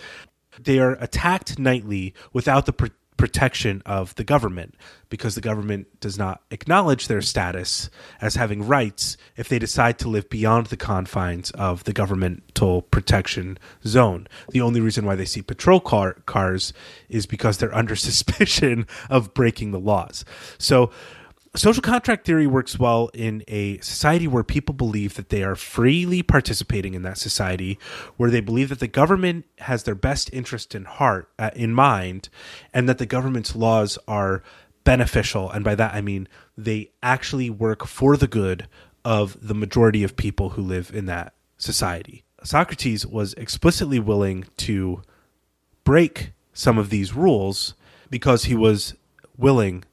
They 0.58 0.80
are 0.80 0.94
attacked 1.02 1.60
nightly 1.60 2.14
without 2.32 2.66
the 2.66 2.72
protection 3.20 3.84
of 3.86 4.16
the 4.16 4.24
government 4.24 4.74
because 5.10 5.36
the 5.36 5.42
government 5.42 5.86
does 6.00 6.18
not 6.18 6.42
acknowledge 6.52 7.10
their 7.10 7.22
status 7.22 7.90
as 8.22 8.36
having 8.36 8.66
rights 8.66 9.18
if 9.36 9.50
they 9.50 9.60
decide 9.60 10.00
to 10.00 10.08
live 10.08 10.30
beyond 10.30 10.68
the 10.68 10.78
confines 10.78 11.52
of 11.52 11.84
the 11.84 11.92
governmental 11.92 12.82
protection 12.82 13.60
zone. 13.86 14.26
The 14.52 14.62
only 14.62 14.80
reason 14.80 15.06
why 15.06 15.16
they 15.16 15.26
see 15.26 15.42
patrol 15.42 15.82
car- 15.82 16.16
cars 16.28 16.72
is 17.10 17.26
because 17.26 17.58
they're 17.58 17.76
under 17.76 17.96
suspicion 17.98 18.88
of 19.10 19.34
breaking 19.34 19.72
the 19.72 19.82
laws. 19.82 20.24
So 20.58 20.90
social 21.56 21.82
contract 21.82 22.26
theory 22.26 22.48
works 22.48 22.78
well 22.78 23.10
in 23.14 23.44
a 23.48 23.80
society 23.80 24.28
where 24.28 24.44
people 24.44 24.76
believe 24.76 25.16
that 25.16 25.30
they 25.30 25.44
are 25.44 25.56
freely 25.56 26.22
participating 26.22 26.94
in 26.94 27.02
that 27.04 27.18
society, 27.18 27.80
where 28.18 28.30
they 28.30 28.42
believe 28.42 28.70
that 28.70 28.80
the 28.80 28.88
government 28.88 29.46
has 29.60 29.84
their 29.84 29.96
best 29.96 30.30
interest 30.34 30.76
in 30.76 30.86
heart 30.86 31.30
uh, 31.40 31.50
in 31.56 31.74
mind, 31.74 32.30
and 32.74 32.88
that 32.88 32.98
the 32.98 33.06
government's 33.06 33.56
laws 33.56 33.98
are 34.08 34.44
beneficial. 34.84 35.50
And 35.50 35.64
by 35.64 35.76
that 35.76 35.94
I 35.94 36.02
mean 36.02 36.28
they 36.58 36.92
actually 37.02 37.50
work 37.50 37.86
for 37.86 38.18
the 38.18 38.28
good 38.28 38.68
of 39.06 39.38
the 39.46 39.56
majority 39.56 40.04
of 40.04 40.16
people 40.16 40.52
who 40.52 40.62
live 40.62 40.92
in 40.94 41.06
that 41.06 41.34
society. 41.58 42.24
Socrates 42.44 43.06
was 43.06 43.34
explicitly 43.34 44.00
willing 44.00 44.46
to 44.58 45.02
break 45.84 46.32
some 46.54 46.78
of 46.78 46.90
these 46.90 47.14
rules 47.14 47.74
because 48.10 48.46
he 48.46 48.56
was 48.56 48.96
willing 49.38 49.84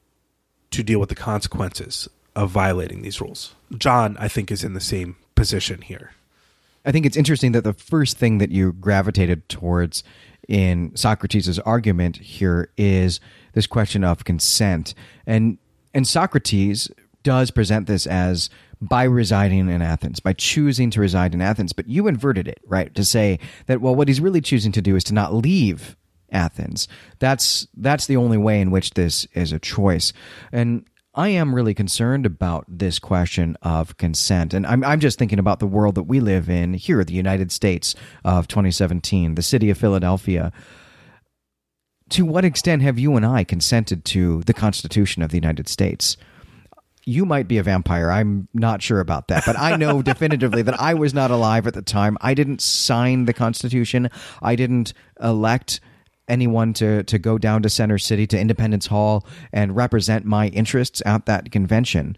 to 0.71 0.83
deal 0.83 0.99
with 0.99 1.09
the 1.09 1.15
consequences 1.15 2.07
of 2.35 2.51
violating 2.51 3.01
these 3.01 3.19
rules. 3.19 3.55
John, 3.77 4.15
I 4.19 4.27
think, 4.27 4.51
is 4.51 4.63
in 4.63 4.73
the 4.73 4.79
same 4.79 5.15
position 5.35 5.81
here. 5.81 6.11
I 6.85 6.91
think 6.91 7.05
it's 7.05 7.17
interesting 7.17 7.51
that 7.51 7.63
the 7.63 7.73
first 7.73 8.17
thing 8.17 8.37
that 8.37 8.51
you 8.51 8.71
gravitated 8.71 9.49
towards 9.49 10.03
in 10.47 10.95
Socrates' 10.95 11.59
argument 11.59 12.17
here 12.17 12.69
is 12.77 13.19
this 13.53 13.67
question 13.67 14.03
of 14.03 14.23
consent. 14.23 14.93
And 15.25 15.57
and 15.93 16.07
Socrates 16.07 16.89
does 17.23 17.51
present 17.51 17.87
this 17.87 18.07
as 18.07 18.49
by 18.79 19.03
residing 19.03 19.69
in 19.69 19.81
Athens, 19.81 20.19
by 20.19 20.33
choosing 20.33 20.91
to 20.91 21.01
reside 21.01 21.33
in 21.33 21.41
Athens, 21.41 21.73
but 21.73 21.87
you 21.87 22.07
inverted 22.07 22.47
it, 22.47 22.59
right? 22.67 22.93
To 22.95 23.03
say 23.03 23.39
that 23.65 23.81
well 23.81 23.95
what 23.95 24.07
he's 24.07 24.21
really 24.21 24.41
choosing 24.41 24.71
to 24.71 24.81
do 24.81 24.95
is 24.95 25.03
to 25.05 25.13
not 25.13 25.33
leave 25.33 25.97
Athens. 26.31 26.87
That's 27.19 27.67
that's 27.75 28.07
the 28.07 28.17
only 28.17 28.37
way 28.37 28.61
in 28.61 28.71
which 28.71 28.91
this 28.91 29.25
is 29.33 29.51
a 29.51 29.59
choice. 29.59 30.13
And 30.51 30.85
I 31.17 31.29
am 31.29 31.55
really 31.55 31.73
concerned 31.73 32.27
about 32.27 32.65
this 32.67 32.99
question 32.99 33.57
of 33.63 33.97
consent. 33.97 34.53
And 34.53 34.67
I'm, 34.67 34.83
I'm 34.83 34.99
just 34.99 35.17
thinking 35.17 35.39
about 35.39 35.57
the 35.57 35.65
world 35.65 35.95
that 35.95 36.03
we 36.03 36.19
live 36.19 36.47
in 36.47 36.75
here, 36.75 37.03
the 37.03 37.13
United 37.13 37.51
States 37.51 37.95
of 38.23 38.47
2017, 38.47 39.33
the 39.33 39.41
city 39.41 39.71
of 39.71 39.79
Philadelphia. 39.79 40.51
To 42.09 42.23
what 42.23 42.45
extent 42.45 42.83
have 42.83 42.99
you 42.99 43.15
and 43.15 43.25
I 43.25 43.43
consented 43.43 44.05
to 44.05 44.43
the 44.43 44.53
Constitution 44.53 45.23
of 45.23 45.31
the 45.31 45.37
United 45.37 45.67
States? 45.67 46.17
You 47.03 47.25
might 47.25 47.47
be 47.47 47.57
a 47.57 47.63
vampire. 47.63 48.11
I'm 48.11 48.47
not 48.53 48.83
sure 48.83 48.99
about 48.99 49.29
that, 49.29 49.41
but 49.43 49.57
I 49.57 49.75
know 49.75 50.01
definitively 50.03 50.61
that 50.61 50.79
I 50.79 50.93
was 50.93 51.15
not 51.15 51.31
alive 51.31 51.65
at 51.65 51.73
the 51.73 51.81
time. 51.81 52.15
I 52.21 52.35
didn't 52.35 52.61
sign 52.61 53.25
the 53.25 53.33
Constitution. 53.33 54.11
I 54.43 54.55
didn't 54.55 54.93
elect 55.19 55.79
anyone 56.27 56.73
to 56.73 57.03
to 57.03 57.19
go 57.19 57.37
down 57.37 57.61
to 57.63 57.69
Center 57.69 57.97
City 57.97 58.27
to 58.27 58.39
Independence 58.39 58.87
Hall 58.87 59.25
and 59.51 59.75
represent 59.75 60.25
my 60.25 60.47
interests 60.47 61.01
at 61.05 61.25
that 61.25 61.51
convention. 61.51 62.17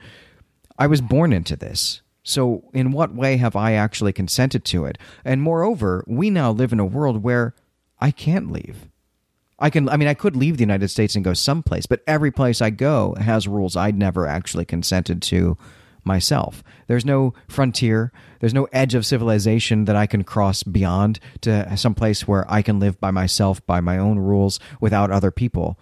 I 0.77 0.87
was 0.87 1.01
born 1.01 1.33
into 1.33 1.55
this. 1.55 2.01
So, 2.23 2.69
in 2.73 2.91
what 2.91 3.15
way 3.15 3.37
have 3.37 3.55
I 3.55 3.73
actually 3.73 4.13
consented 4.13 4.63
to 4.65 4.85
it? 4.85 4.97
And 5.25 5.41
moreover, 5.41 6.03
we 6.07 6.29
now 6.29 6.51
live 6.51 6.71
in 6.71 6.79
a 6.79 6.85
world 6.85 7.23
where 7.23 7.55
I 7.99 8.11
can't 8.11 8.51
leave. 8.51 8.87
I 9.57 9.69
can, 9.69 9.89
I 9.89 9.97
mean, 9.97 10.07
I 10.07 10.13
could 10.13 10.35
leave 10.35 10.57
the 10.57 10.63
United 10.63 10.89
States 10.89 11.15
and 11.15 11.25
go 11.25 11.33
someplace, 11.33 11.85
but 11.85 12.01
every 12.07 12.31
place 12.31 12.61
I 12.61 12.69
go 12.69 13.15
has 13.19 13.47
rules 13.47 13.75
I'd 13.75 13.97
never 13.97 14.25
actually 14.25 14.65
consented 14.65 15.21
to 15.23 15.57
myself. 16.03 16.63
There's 16.87 17.05
no 17.05 17.33
frontier, 17.47 18.11
there's 18.39 18.53
no 18.53 18.67
edge 18.71 18.95
of 18.95 19.05
civilization 19.05 19.85
that 19.85 19.95
I 19.95 20.07
can 20.07 20.23
cross 20.23 20.63
beyond 20.63 21.19
to 21.41 21.77
some 21.77 21.95
place 21.95 22.27
where 22.27 22.49
I 22.51 22.61
can 22.61 22.79
live 22.79 22.99
by 22.99 23.11
myself, 23.11 23.65
by 23.65 23.79
my 23.79 23.97
own 23.97 24.19
rules, 24.19 24.59
without 24.79 25.11
other 25.11 25.31
people. 25.31 25.77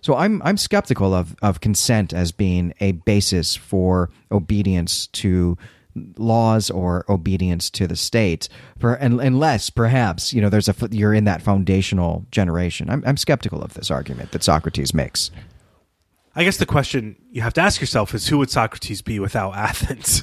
So 0.00 0.16
I'm 0.16 0.40
I'm 0.42 0.56
skeptical 0.56 1.14
of, 1.14 1.36
of 1.42 1.60
consent 1.60 2.12
as 2.12 2.32
being 2.32 2.72
a 2.80 2.92
basis 2.92 3.56
for 3.56 4.10
obedience 4.30 5.06
to 5.08 5.58
laws 6.16 6.70
or 6.70 7.04
obedience 7.08 7.70
to 7.70 7.88
the 7.88 7.96
state 7.96 8.48
for 8.78 8.94
unless 8.94 9.68
perhaps 9.68 10.32
you 10.32 10.40
know 10.40 10.48
there's 10.48 10.68
a 10.68 10.74
you're 10.92 11.14
in 11.14 11.24
that 11.24 11.42
foundational 11.42 12.24
generation 12.30 12.88
I'm, 12.88 13.02
I'm 13.04 13.16
skeptical 13.16 13.62
of 13.62 13.74
this 13.74 13.90
argument 13.90 14.30
that 14.30 14.44
socrates 14.44 14.94
makes 14.94 15.32
I 16.38 16.44
guess 16.44 16.56
the 16.56 16.66
question 16.66 17.16
you 17.32 17.42
have 17.42 17.54
to 17.54 17.60
ask 17.60 17.80
yourself 17.80 18.14
is 18.14 18.28
who 18.28 18.38
would 18.38 18.48
Socrates 18.48 19.02
be 19.02 19.18
without 19.18 19.54
Athens? 19.56 20.22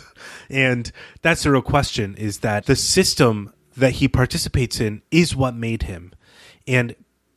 and 0.49 0.89
that's 1.21 1.43
the 1.43 1.51
real 1.51 1.61
question 1.61 2.15
is 2.15 2.39
that 2.39 2.67
the 2.67 2.75
system 2.77 3.51
that 3.75 3.95
he 3.95 4.07
participates 4.07 4.79
in 4.79 5.01
is 5.11 5.35
what 5.35 5.55
made 5.55 5.83
him. 5.83 6.13
And 6.65 6.95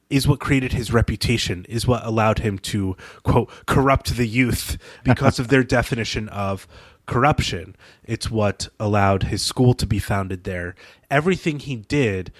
is 0.09 0.29
what 0.29 0.39
created 0.39 0.73
his 0.75 0.93
reputation, 0.93 1.67
is 1.69 1.89
what 1.89 2.07
allowed 2.07 2.39
him 2.39 2.57
to, 2.57 2.97
quote, 3.25 3.51
corrupt 3.67 4.17
the 4.17 4.29
youth 4.29 4.79
because 5.05 5.41
of 5.41 5.49
their 5.49 5.65
definition 5.65 6.29
of 6.29 6.69
corruption. 7.05 7.75
It's 8.05 8.31
what 8.31 8.69
allowed 8.79 9.25
his 9.25 9.43
school 9.43 9.75
to 9.75 9.87
be 9.87 9.99
founded 9.99 10.45
there. 10.45 10.77
Everything 11.11 11.59
he 11.59 11.75
did 11.75 12.31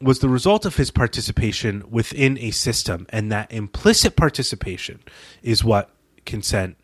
was 0.00 0.20
the 0.20 0.28
result 0.28 0.64
of 0.64 0.76
his 0.76 0.90
participation 0.90 1.84
within 1.90 2.38
a 2.38 2.50
system, 2.50 3.06
and 3.10 3.30
that 3.32 3.52
implicit 3.52 4.16
participation 4.16 5.00
is 5.42 5.64
what 5.64 5.90
consent 6.24 6.76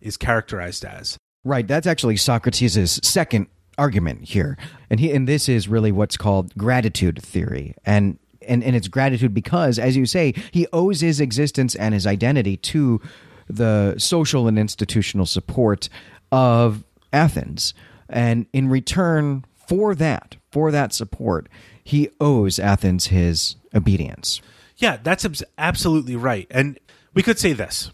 is 0.00 0.16
characterized 0.16 0.84
as. 0.84 1.16
Right. 1.44 1.66
That's 1.66 1.86
actually 1.86 2.16
Socrates' 2.16 3.00
second 3.06 3.46
argument 3.78 4.24
here. 4.24 4.56
And 4.90 4.98
he 4.98 5.12
and 5.12 5.28
this 5.28 5.48
is 5.48 5.68
really 5.68 5.92
what's 5.92 6.16
called 6.16 6.56
gratitude 6.56 7.22
theory. 7.22 7.74
And 7.84 8.18
and, 8.48 8.62
and 8.62 8.76
it's 8.76 8.88
gratitude 8.88 9.34
because, 9.34 9.78
as 9.78 9.96
you 9.96 10.06
say, 10.06 10.34
he 10.52 10.66
owes 10.72 11.00
his 11.00 11.20
existence 11.20 11.74
and 11.74 11.94
his 11.94 12.06
identity 12.06 12.56
to 12.58 13.00
the 13.48 13.94
social 13.98 14.46
and 14.46 14.58
institutional 14.58 15.26
support 15.26 15.88
of 16.30 16.84
Athens. 17.12 17.74
And 18.08 18.46
in 18.52 18.68
return 18.68 19.44
for 19.68 19.94
that, 19.96 20.36
for 20.50 20.70
that 20.70 20.92
support, 20.92 21.48
he 21.86 22.10
owes 22.20 22.58
Athens 22.58 23.06
his 23.06 23.54
obedience. 23.72 24.42
Yeah, 24.76 24.98
that's 25.00 25.24
absolutely 25.56 26.16
right. 26.16 26.48
And 26.50 26.80
we 27.14 27.22
could 27.22 27.38
say 27.38 27.52
this 27.52 27.92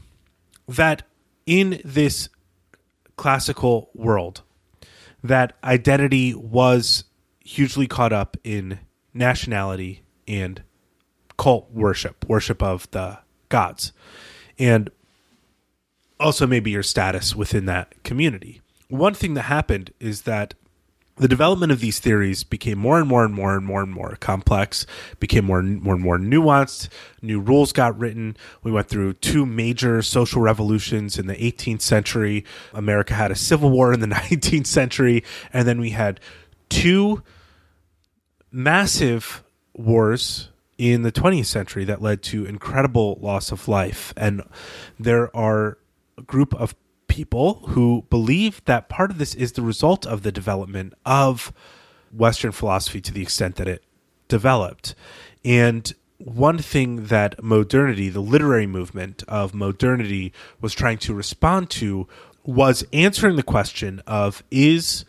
that 0.67 1.03
in 1.45 1.79
this 1.85 2.31
classical 3.17 3.91
world, 3.93 4.41
that 5.23 5.59
identity 5.63 6.33
was 6.33 7.05
hugely 7.41 7.87
caught 7.87 8.15
up 8.15 8.39
in 8.43 8.79
nationality 9.13 10.03
and 10.27 10.63
cult 11.37 11.71
worship, 11.71 12.27
worship 12.27 12.63
of 12.63 12.91
the 12.93 13.19
gods, 13.51 13.93
and 14.59 14.91
also 16.19 16.47
maybe 16.47 16.71
your 16.71 16.83
status 16.83 17.37
within 17.37 17.67
that 17.67 18.03
community. 18.05 18.63
One 18.89 19.13
thing 19.13 19.35
that 19.35 19.43
happened 19.43 19.93
is 20.01 20.23
that 20.23 20.55
the 21.17 21.29
development 21.29 21.71
of 21.73 21.81
these 21.81 21.99
theories 21.99 22.43
became 22.43 22.79
more 22.79 22.99
and 22.99 23.07
more 23.07 23.25
and 23.25 23.35
more 23.35 23.55
and 23.55 23.67
more 23.67 23.83
and 23.83 23.93
more 23.93 24.17
complex, 24.21 24.87
became 25.21 25.45
more 25.45 25.59
and 25.59 25.83
more 25.83 25.95
and 25.95 26.03
more 26.03 26.19
nuanced. 26.19 26.89
New 27.21 27.39
rules 27.39 27.73
got 27.73 27.99
written. 27.99 28.37
We 28.63 28.73
went 28.73 28.89
through 28.89 29.15
two 29.15 29.45
major 29.45 30.01
social 30.03 30.41
revolutions 30.41 31.19
in 31.19 31.27
the 31.27 31.35
18th 31.35 31.83
century. 31.83 32.45
America 32.73 33.15
had 33.15 33.31
a 33.31 33.37
civil 33.37 33.71
war 33.71 33.93
in 33.93 34.01
the 34.01 34.07
19th 34.09 34.67
century, 34.67 35.23
and 35.53 35.69
then 35.69 35.81
we 35.81 35.91
had 35.91 36.19
two 36.71 37.23
massive 38.51 39.45
wars 39.75 40.49
in 40.79 41.03
the 41.03 41.13
20th 41.13 41.47
century 41.47 41.85
that 41.85 42.03
led 42.03 42.23
to 42.23 42.47
incredible 42.47 43.19
loss 43.21 43.53
of 43.53 43.69
life. 43.69 44.15
And 44.17 44.43
there 44.99 45.35
are 45.37 45.79
a 46.17 46.23
group 46.23 46.55
of 46.55 46.75
people 47.13 47.61
who 47.69 48.07
believe 48.09 48.65
that 48.65 48.89
part 48.89 49.11
of 49.11 49.19
this 49.19 49.35
is 49.35 49.53
the 49.53 49.61
result 49.61 50.07
of 50.07 50.23
the 50.23 50.33
development 50.33 50.95
of 51.05 51.53
Western 52.11 52.53
philosophy 52.53 53.03
to 53.03 53.13
the 53.13 53.21
extent 53.21 53.57
that 53.57 53.69
it 53.69 53.85
developed. 54.29 54.95
And 55.45 55.93
one 56.17 56.57
thing 56.57 57.09
that 57.09 57.45
modernity, 57.45 58.09
the 58.09 58.23
literary 58.23 58.67
movement 58.67 59.25
of 59.29 59.53
modernity, 59.53 60.33
was 60.63 60.73
trying 60.73 60.97
to 60.99 61.13
respond 61.13 61.69
to 61.69 62.09
was 62.45 62.83
answering 62.95 63.37
the 63.37 63.43
question 63.43 64.01
of 64.07 64.43
is 64.51 65.05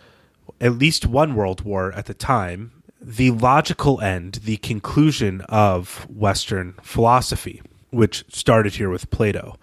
at 0.59 0.73
least 0.73 1.05
one 1.05 1.35
world 1.35 1.61
war 1.61 1.93
at 1.93 2.07
the 2.07 2.13
time 2.13 2.83
the 2.99 3.31
logical 3.31 4.01
end, 4.01 4.41
the 4.43 4.57
conclusion 4.57 5.39
of 5.47 6.05
Western 6.09 6.73
philosophy, 6.81 7.61
which 7.91 8.25
started 8.29 8.75
here 8.75 8.89
with 8.89 9.09
Plato. 9.09 9.57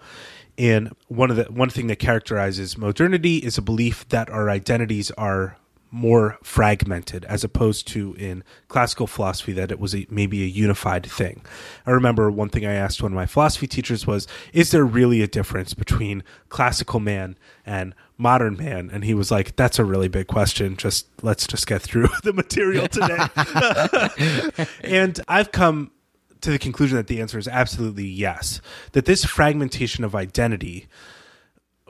And 0.57 0.95
one 1.07 1.31
of 1.31 1.37
the 1.37 1.45
one 1.45 1.69
thing 1.69 1.87
that 1.87 1.97
characterizes 1.97 2.77
modernity 2.77 3.37
is 3.37 3.57
a 3.57 3.61
belief 3.61 4.07
that 4.09 4.29
our 4.29 4.49
identities 4.49 5.11
are 5.11 5.57
more 5.91 6.37
fragmented 6.41 7.25
as 7.25 7.43
opposed 7.43 7.85
to 7.85 8.15
in 8.17 8.43
classical 8.69 9.05
philosophy 9.05 9.51
that 9.51 9.71
it 9.71 9.79
was 9.79 9.93
a, 9.93 10.07
maybe 10.09 10.41
a 10.41 10.47
unified 10.47 11.05
thing. 11.05 11.41
I 11.85 11.91
remember 11.91 12.31
one 12.31 12.47
thing 12.47 12.65
I 12.65 12.73
asked 12.73 13.03
one 13.03 13.11
of 13.11 13.15
my 13.17 13.25
philosophy 13.25 13.67
teachers 13.67 14.07
was, 14.07 14.25
is 14.53 14.71
there 14.71 14.85
really 14.85 15.21
a 15.21 15.27
difference 15.27 15.73
between 15.73 16.23
classical 16.47 17.01
man 17.01 17.37
and 17.65 17.93
modern 18.17 18.55
man? 18.55 18.89
And 18.91 19.03
he 19.03 19.13
was 19.13 19.31
like, 19.31 19.57
that's 19.57 19.79
a 19.79 19.83
really 19.83 20.07
big 20.07 20.27
question. 20.27 20.77
Just 20.77 21.07
let's 21.21 21.45
just 21.45 21.67
get 21.67 21.81
through 21.81 22.07
the 22.23 22.31
material 22.31 22.87
today. 22.87 23.27
and 24.83 25.19
I've 25.27 25.51
come 25.51 25.91
to 26.41 26.51
the 26.51 26.59
conclusion 26.59 26.97
that 26.97 27.07
the 27.07 27.21
answer 27.21 27.37
is 27.37 27.47
absolutely 27.47 28.05
yes. 28.05 28.61
That 28.91 29.05
this 29.05 29.23
fragmentation 29.25 30.03
of 30.03 30.15
identity 30.15 30.87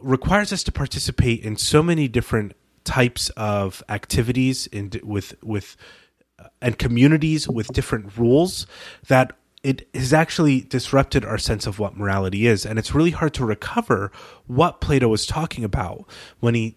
requires 0.01 0.51
us 0.51 0.63
to 0.63 0.71
participate 0.71 1.43
in 1.43 1.57
so 1.57 1.81
many 1.81 2.07
different 2.07 2.53
types 2.83 3.29
of 3.31 3.83
activities 3.89 4.67
in 4.67 4.91
with 5.03 5.35
with 5.43 5.77
uh, 6.39 6.47
and 6.61 6.77
communities 6.77 7.47
with 7.47 7.67
different 7.67 8.17
rules 8.17 8.65
that 9.07 9.33
it 9.63 9.87
has 9.93 10.11
actually 10.11 10.61
disrupted 10.61 11.23
our 11.23 11.37
sense 11.37 11.67
of 11.67 11.77
what 11.77 11.95
morality 11.95 12.47
is 12.47 12.65
and 12.65 12.79
it's 12.79 12.95
really 12.95 13.11
hard 13.11 13.35
to 13.35 13.45
recover 13.45 14.11
what 14.47 14.81
Plato 14.81 15.07
was 15.07 15.27
talking 15.27 15.63
about 15.63 16.05
when 16.39 16.55
he 16.55 16.75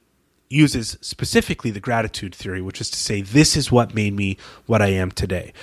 uses 0.51 0.99
specifically 1.01 1.71
the 1.71 1.81
gratitude 1.81 2.35
theory 2.35 2.61
which 2.61 2.83
is 2.83 2.91
to 2.91 2.99
say 2.99 3.23
this 3.23 3.57
is 3.57 3.73
what 3.73 3.95
made 3.95 4.13
me 4.13 4.37
what 4.67 4.83
I 4.83 4.89
am 4.89 5.11
today 5.11 5.55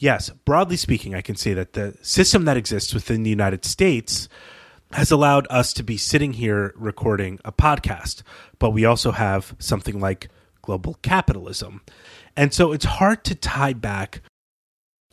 yes, 0.00 0.30
broadly 0.44 0.76
speaking, 0.76 1.14
I 1.14 1.20
can 1.20 1.36
say 1.36 1.54
that 1.54 1.74
the 1.74 1.96
system 2.02 2.44
that 2.46 2.56
exists 2.56 2.92
within 2.92 3.22
the 3.22 3.30
United 3.30 3.64
States 3.64 4.28
has 4.92 5.12
allowed 5.12 5.46
us 5.50 5.72
to 5.74 5.84
be 5.84 5.96
sitting 5.96 6.32
here 6.32 6.74
recording 6.74 7.38
a 7.44 7.52
podcast, 7.52 8.22
but 8.58 8.70
we 8.70 8.84
also 8.84 9.12
have 9.12 9.54
something 9.60 10.00
like 10.00 10.28
global 10.62 10.94
capitalism. 11.02 11.82
And 12.36 12.52
so 12.52 12.72
it's 12.72 12.84
hard 12.84 13.22
to 13.24 13.34
tie 13.34 13.72
back 13.72 14.22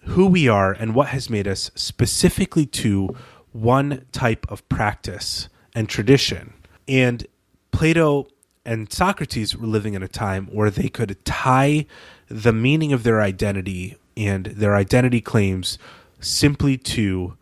who 0.03 0.25
we 0.25 0.47
are 0.47 0.71
and 0.71 0.95
what 0.95 1.09
has 1.09 1.29
made 1.29 1.47
us 1.47 1.69
specifically 1.75 2.65
to 2.65 3.15
one 3.51 4.05
type 4.11 4.45
of 4.49 4.67
practice 4.69 5.49
and 5.75 5.87
tradition. 5.87 6.53
And 6.87 7.27
Plato 7.71 8.27
and 8.65 8.91
Socrates 8.91 9.55
were 9.55 9.67
living 9.67 9.93
in 9.93 10.01
a 10.01 10.07
time 10.07 10.47
where 10.47 10.71
they 10.71 10.89
could 10.89 11.23
tie 11.25 11.85
the 12.29 12.53
meaning 12.53 12.93
of 12.93 13.03
their 13.03 13.21
identity 13.21 13.97
and 14.17 14.47
their 14.47 14.75
identity 14.75 15.21
claims 15.21 15.77
simply 16.19 16.77
to, 16.77 17.37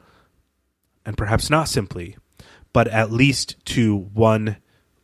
and 1.06 1.18
perhaps 1.18 1.50
not 1.50 1.70
simply, 1.70 2.18
but 2.74 2.88
at 2.90 3.12
least 3.12 3.56
to 3.66 3.96
one 3.96 4.58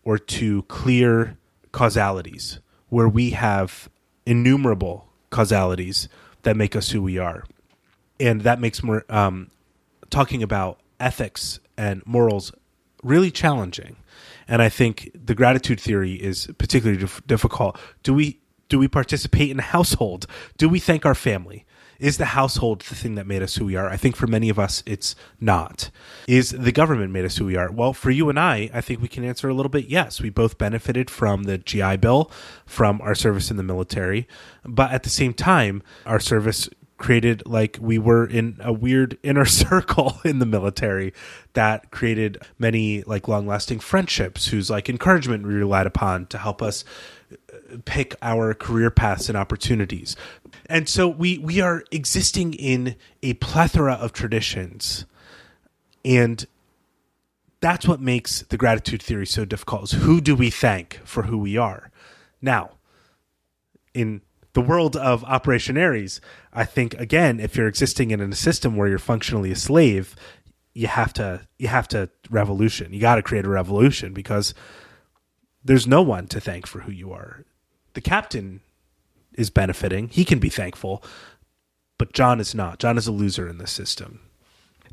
or 0.04 0.18
two 0.18 0.64
clear 0.64 1.38
causalities 1.72 2.60
where 2.90 3.08
we 3.08 3.30
have 3.30 3.90
innumerable 4.26 5.08
causalities 5.30 6.10
that 6.44 6.58
make 6.58 6.76
us 6.76 6.90
who 6.90 7.02
we 7.02 7.18
are. 7.18 7.46
And 8.20 8.42
that 8.42 8.60
makes 8.60 8.84
more 8.84 9.06
um, 9.10 9.50
talking 10.10 10.44
about 10.44 10.80
ethics 11.00 11.60
and 11.78 12.04
morals 12.06 12.52
really 13.02 13.32
challenging. 13.32 13.96
And 14.48 14.62
I 14.62 14.70
think 14.70 15.10
the 15.16 15.34
gratitude 15.34 15.80
theory 15.80 16.14
is 16.14 16.48
particularly 16.58 17.00
dif- 17.00 17.26
difficult. 17.26 17.80
Do 18.04 18.14
we 18.14 18.42
do 18.72 18.80
we 18.80 18.88
participate 18.88 19.52
in 19.52 19.60
household? 19.60 20.26
Do 20.58 20.70
we 20.70 20.80
thank 20.80 21.06
our 21.06 21.14
family? 21.14 21.66
Is 22.00 22.18
the 22.18 22.26
household 22.26 22.80
the 22.80 22.96
thing 22.96 23.16
that 23.16 23.28
made 23.28 23.44
us 23.44 23.58
who 23.58 23.66
we 23.66 23.76
are? 23.76 23.90
I 23.90 23.98
think 23.98 24.16
for 24.16 24.28
many 24.28 24.48
of 24.48 24.58
us, 24.58 24.82
it's 24.86 25.14
not. 25.42 25.90
Is 26.26 26.52
the 26.52 26.72
government 26.72 27.12
made 27.12 27.26
us 27.26 27.36
who 27.36 27.46
we 27.46 27.58
are? 27.58 27.70
Well, 27.70 27.92
for 27.92 28.12
you 28.12 28.30
and 28.30 28.40
I, 28.40 28.70
I 28.74 28.80
think 28.80 29.02
we 29.02 29.10
can 29.10 29.26
answer 29.26 29.50
a 29.50 29.54
little 29.54 29.70
bit 29.70 29.88
yes. 29.90 30.22
We 30.22 30.30
both 30.30 30.58
benefited 30.58 31.10
from 31.10 31.44
the 31.44 31.58
GI 31.58 31.98
Bill, 31.98 32.32
from 32.66 33.02
our 33.02 33.14
service 33.14 33.52
in 33.52 33.58
the 33.58 33.62
military. 33.64 34.26
But 34.64 34.92
at 34.92 35.04
the 35.04 35.10
same 35.10 35.34
time, 35.34 35.84
our 36.06 36.22
service 36.22 36.70
created 36.98 37.44
like 37.46 37.78
we 37.82 37.98
were 37.98 38.26
in 38.26 38.56
a 38.62 38.72
weird 38.72 39.18
inner 39.24 39.46
circle 39.46 40.22
in 40.24 40.40
the 40.40 40.46
military 40.46 41.14
that 41.54 41.92
created 41.92 42.42
many 42.58 43.04
like 43.04 43.28
long 43.28 43.46
lasting 43.46 43.80
friendships 43.80 44.48
whose 44.48 44.70
like 44.70 44.88
encouragement 44.88 45.46
we 45.46 45.54
relied 45.54 45.88
upon 45.88 46.26
to 46.28 46.38
help 46.38 46.62
us 46.62 46.86
pick 47.86 48.16
our 48.22 48.54
career 48.54 48.90
paths 48.90 49.30
and 49.30 49.38
opportunities. 49.38 50.16
And 50.68 50.88
so 50.88 51.08
we 51.08 51.38
we 51.38 51.62
are 51.62 51.84
existing 51.92 52.54
in 52.54 52.96
a 53.24 53.34
plethora 53.36 53.94
of 53.94 54.14
traditions. 54.14 55.06
And 56.04 56.46
that's 57.60 57.88
what 57.88 58.02
makes 58.02 58.42
the 58.44 58.58
gratitude 58.58 59.02
theory 59.02 59.28
so 59.28 59.46
difficult 59.46 59.84
is 59.84 59.92
who 60.04 60.20
do 60.20 60.36
we 60.36 60.50
thank 60.50 61.00
for 61.04 61.24
who 61.24 61.38
we 61.38 61.58
are? 61.58 61.92
Now, 62.42 62.72
in 63.94 64.22
the 64.54 64.62
world 64.62 64.96
of 64.98 65.24
Operation 65.26 65.78
Ares, 65.78 66.20
I 66.52 66.66
think 66.66 66.94
again, 66.96 67.40
if 67.40 67.56
you're 67.56 67.68
existing 67.68 68.12
in 68.12 68.20
a 68.20 68.36
system 68.36 68.76
where 68.76 68.88
you're 68.88 69.00
functionally 69.00 69.52
a 69.52 69.56
slave, 69.56 70.16
you 70.74 70.88
have 70.88 71.14
to 71.14 71.48
you 71.58 71.68
have 71.68 71.88
to 71.90 72.10
revolution. 72.30 72.94
You 72.94 73.00
got 73.00 73.16
to 73.16 73.22
create 73.22 73.46
a 73.46 73.50
revolution 73.50 74.14
because 74.14 74.54
there's 75.64 75.88
no 75.88 76.02
one 76.02 76.28
to 76.28 76.40
thank 76.40 76.68
for 76.68 76.82
who 76.82 76.92
you 76.92 77.12
are 77.12 77.46
the 77.94 78.02
captain 78.02 78.62
is 79.34 79.50
benefiting. 79.50 80.10
He 80.10 80.26
can 80.26 80.40
be 80.40 80.50
thankful, 80.50 81.04
but 81.98 82.14
John 82.14 82.40
is 82.40 82.56
not. 82.56 82.80
John 82.80 82.98
is 82.98 83.08
a 83.08 83.12
loser 83.12 83.48
in 83.48 83.58
this 83.58 83.72
system. 83.72 84.22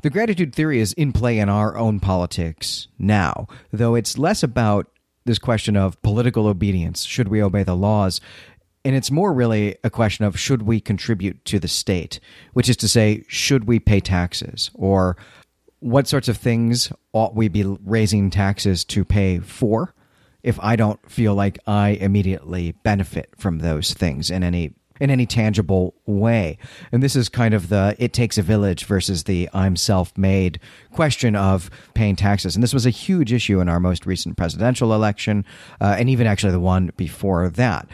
the 0.01 0.09
gratitude 0.09 0.55
theory 0.55 0.79
is 0.79 0.93
in 0.93 1.11
play 1.11 1.39
in 1.39 1.49
our 1.49 1.77
own 1.77 1.99
politics 1.99 2.87
now, 2.97 3.47
though 3.71 3.95
it's 3.95 4.17
less 4.17 4.43
about 4.43 4.89
this 5.25 5.39
question 5.39 5.75
of 5.75 6.01
political 6.01 6.47
obedience. 6.47 7.03
Should 7.03 7.27
we 7.27 7.43
obey 7.43 7.63
the 7.63 7.75
laws? 7.75 8.21
And 8.85 8.95
it's 8.95 9.11
more 9.11 9.33
really 9.33 9.75
a 9.83 9.89
question 9.89 10.23
of 10.23 10.39
should 10.39 10.61
we 10.61 10.79
contribute 10.79 11.43
to 11.45 11.59
the 11.59 11.67
state, 11.67 12.21
which 12.53 12.69
is 12.69 12.77
to 12.77 12.87
say, 12.87 13.25
should 13.27 13.65
we 13.65 13.77
pay 13.79 13.99
taxes? 13.99 14.71
Or 14.73 15.17
what 15.79 16.07
sorts 16.07 16.29
of 16.29 16.37
things 16.37 16.93
ought 17.11 17.35
we 17.35 17.49
be 17.49 17.65
raising 17.83 18.29
taxes 18.29 18.85
to 18.85 19.03
pay 19.03 19.39
for 19.39 19.93
if 20.43 20.59
I 20.59 20.75
don't 20.75 20.99
feel 21.09 21.35
like 21.35 21.59
I 21.67 21.89
immediately 21.89 22.73
benefit 22.83 23.29
from 23.37 23.59
those 23.59 23.93
things 23.93 24.29
in 24.29 24.43
any 24.43 24.73
in 24.99 25.09
any 25.09 25.25
tangible 25.25 25.95
way. 26.05 26.57
And 26.91 27.01
this 27.01 27.15
is 27.15 27.29
kind 27.29 27.53
of 27.53 27.69
the 27.69 27.95
it 27.99 28.13
takes 28.13 28.37
a 28.37 28.41
village 28.41 28.85
versus 28.85 29.23
the 29.23 29.49
I'm 29.53 29.75
self 29.75 30.17
made 30.17 30.59
question 30.91 31.35
of 31.35 31.69
paying 31.93 32.15
taxes. 32.15 32.55
And 32.55 32.63
this 32.63 32.73
was 32.73 32.85
a 32.85 32.91
huge 32.91 33.31
issue 33.31 33.59
in 33.59 33.69
our 33.69 33.79
most 33.79 34.05
recent 34.05 34.37
presidential 34.37 34.93
election, 34.93 35.45
uh, 35.79 35.95
and 35.97 36.09
even 36.09 36.27
actually 36.27 36.51
the 36.51 36.59
one 36.59 36.91
before 36.97 37.49
that. 37.49 37.87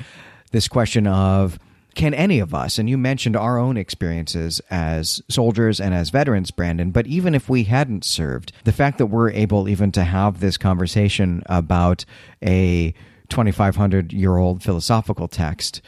This 0.51 0.67
question 0.67 1.05
of 1.07 1.59
can 1.95 2.13
any 2.13 2.39
of 2.39 2.53
us, 2.53 2.77
and 2.77 2.89
you 2.89 2.97
mentioned 2.97 3.35
our 3.35 3.57
own 3.57 3.77
experiences 3.77 4.61
as 4.69 5.21
soldiers 5.29 5.79
and 5.79 5.93
as 5.93 6.09
veterans, 6.09 6.51
Brandon, 6.51 6.91
but 6.91 7.07
even 7.07 7.33
if 7.33 7.49
we 7.49 7.63
hadn't 7.63 8.03
served, 8.03 8.51
the 8.65 8.73
fact 8.73 8.97
that 8.97 9.07
we're 9.07 9.31
able 9.31 9.67
even 9.69 9.91
to 9.93 10.03
have 10.03 10.39
this 10.39 10.57
conversation 10.57 11.41
about 11.47 12.05
a 12.43 12.93
2,500 13.29 14.13
year 14.13 14.37
old 14.37 14.61
philosophical 14.61 15.27
text 15.27 15.81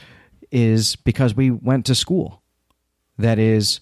is 0.50 0.96
because 0.96 1.36
we 1.36 1.52
went 1.52 1.86
to 1.86 1.94
school 1.94 2.42
that 3.18 3.38
is 3.38 3.82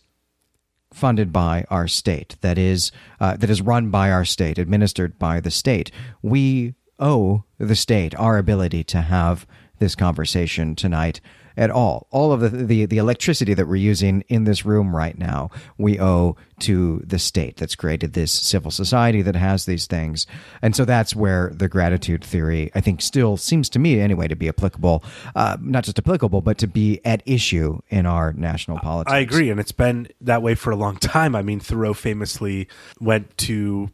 funded 0.92 1.32
by 1.32 1.66
our 1.70 1.88
state, 1.88 2.38
that 2.42 2.58
is 2.58 2.92
uh, 3.20 3.38
that 3.38 3.50
is 3.50 3.62
run 3.62 3.92
by 3.92 4.10
our 4.10 4.26
state, 4.26 4.58
administered 4.58 5.20
by 5.20 5.40
the 5.40 5.52
state. 5.52 5.92
We 6.22 6.74
owe 7.00 7.44
the 7.58 7.76
state 7.76 8.16
our 8.16 8.38
ability 8.38 8.84
to 8.86 9.02
have 9.02 9.46
this 9.80 9.94
conversation 9.94 10.76
tonight 10.76 11.20
at 11.58 11.72
all. 11.72 12.08
All 12.12 12.32
of 12.32 12.42
the, 12.42 12.50
the, 12.50 12.86
the 12.86 12.98
electricity 12.98 13.54
that 13.54 13.68
we're 13.68 13.76
using 13.76 14.24
in 14.28 14.44
this 14.44 14.66
room 14.66 14.96
right 14.96 15.18
now, 15.18 15.50
we 15.78 16.00
owe 16.00 16.36
to 16.60 17.02
the 17.06 17.20
state 17.20 17.58
that's 17.58 17.76
created 17.76 18.14
this 18.14 18.32
civil 18.32 18.72
society 18.72 19.22
that 19.22 19.36
has 19.36 19.66
these 19.66 19.88
things. 19.88 20.26
And 20.62 20.76
so 20.76 20.86
that's 20.86 21.16
where 21.16 21.52
the 21.54 21.68
gratitude 21.68 22.24
theory, 22.24 22.72
I 22.76 22.82
think, 22.82 23.02
still 23.02 23.38
seems 23.38 23.70
to 23.72 23.80
me 23.80 24.00
anyway 24.00 24.28
to 24.28 24.36
be 24.36 24.48
applicable, 24.48 25.04
uh, 25.36 25.58
not 25.62 25.84
just 25.84 26.00
applicable, 26.00 26.42
but 26.42 26.58
to 26.60 26.68
be 26.68 27.02
at 27.06 27.22
issue 27.26 27.80
in 27.90 28.06
our 28.06 28.34
national 28.34 28.80
politics. 28.80 29.12
I 29.12 29.20
agree. 29.20 29.50
And 29.50 29.60
it's 29.60 29.72
been 29.72 30.08
that 30.22 30.42
way 30.42 30.56
for 30.56 30.72
a 30.72 30.76
long 30.76 30.98
time. 30.98 31.36
I 31.36 31.42
mean, 31.42 31.60
Thoreau 31.60 31.94
famously 31.94 32.68
went 33.00 33.38
to 33.40 33.90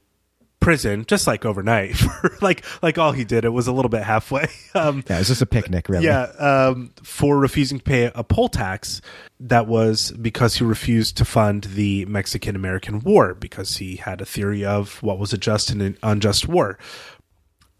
prison 0.62 1.04
just 1.06 1.28
like 1.28 1.43
overnight 1.43 1.95
for 1.97 2.38
like 2.39 2.63
like 2.82 2.97
all 2.97 3.12
he 3.12 3.26
did 3.26 3.43
it 3.43 3.50
was 3.50 3.67
a 3.67 3.74
little 3.74 3.89
bit 3.89 4.04
halfway. 4.04 4.47
Um 4.74 5.04
yeah 5.10 5.17
it 5.17 5.19
was 5.19 5.28
just 5.28 5.41
a 5.41 5.45
picnic 5.45 5.89
really. 5.89 6.06
Yeah 6.06 6.32
um 6.39 6.93
for 7.04 7.38
refusing 7.38 7.80
to 7.80 7.84
pay 7.84 8.10
a 8.15 8.24
poll 8.24 8.47
tax 8.47 9.02
that 9.41 9.67
was 9.67 10.12
because 10.12 10.56
he 10.56 10.63
refused 10.63 11.17
to 11.17 11.26
fund 11.26 11.65
the 11.65 12.06
mexican 12.06 12.56
american 12.56 13.02
war 13.02 13.34
because 13.34 13.78
he 13.78 13.97
had 13.97 14.21
a 14.21 14.26
theory 14.26 14.63
of 14.63 15.04
what 15.04 15.19
was 15.19 15.34
a 15.34 15.38
just 15.38 15.69
and 15.71 15.82
an 15.82 15.97
unjust 16.04 16.47
war. 16.47 16.78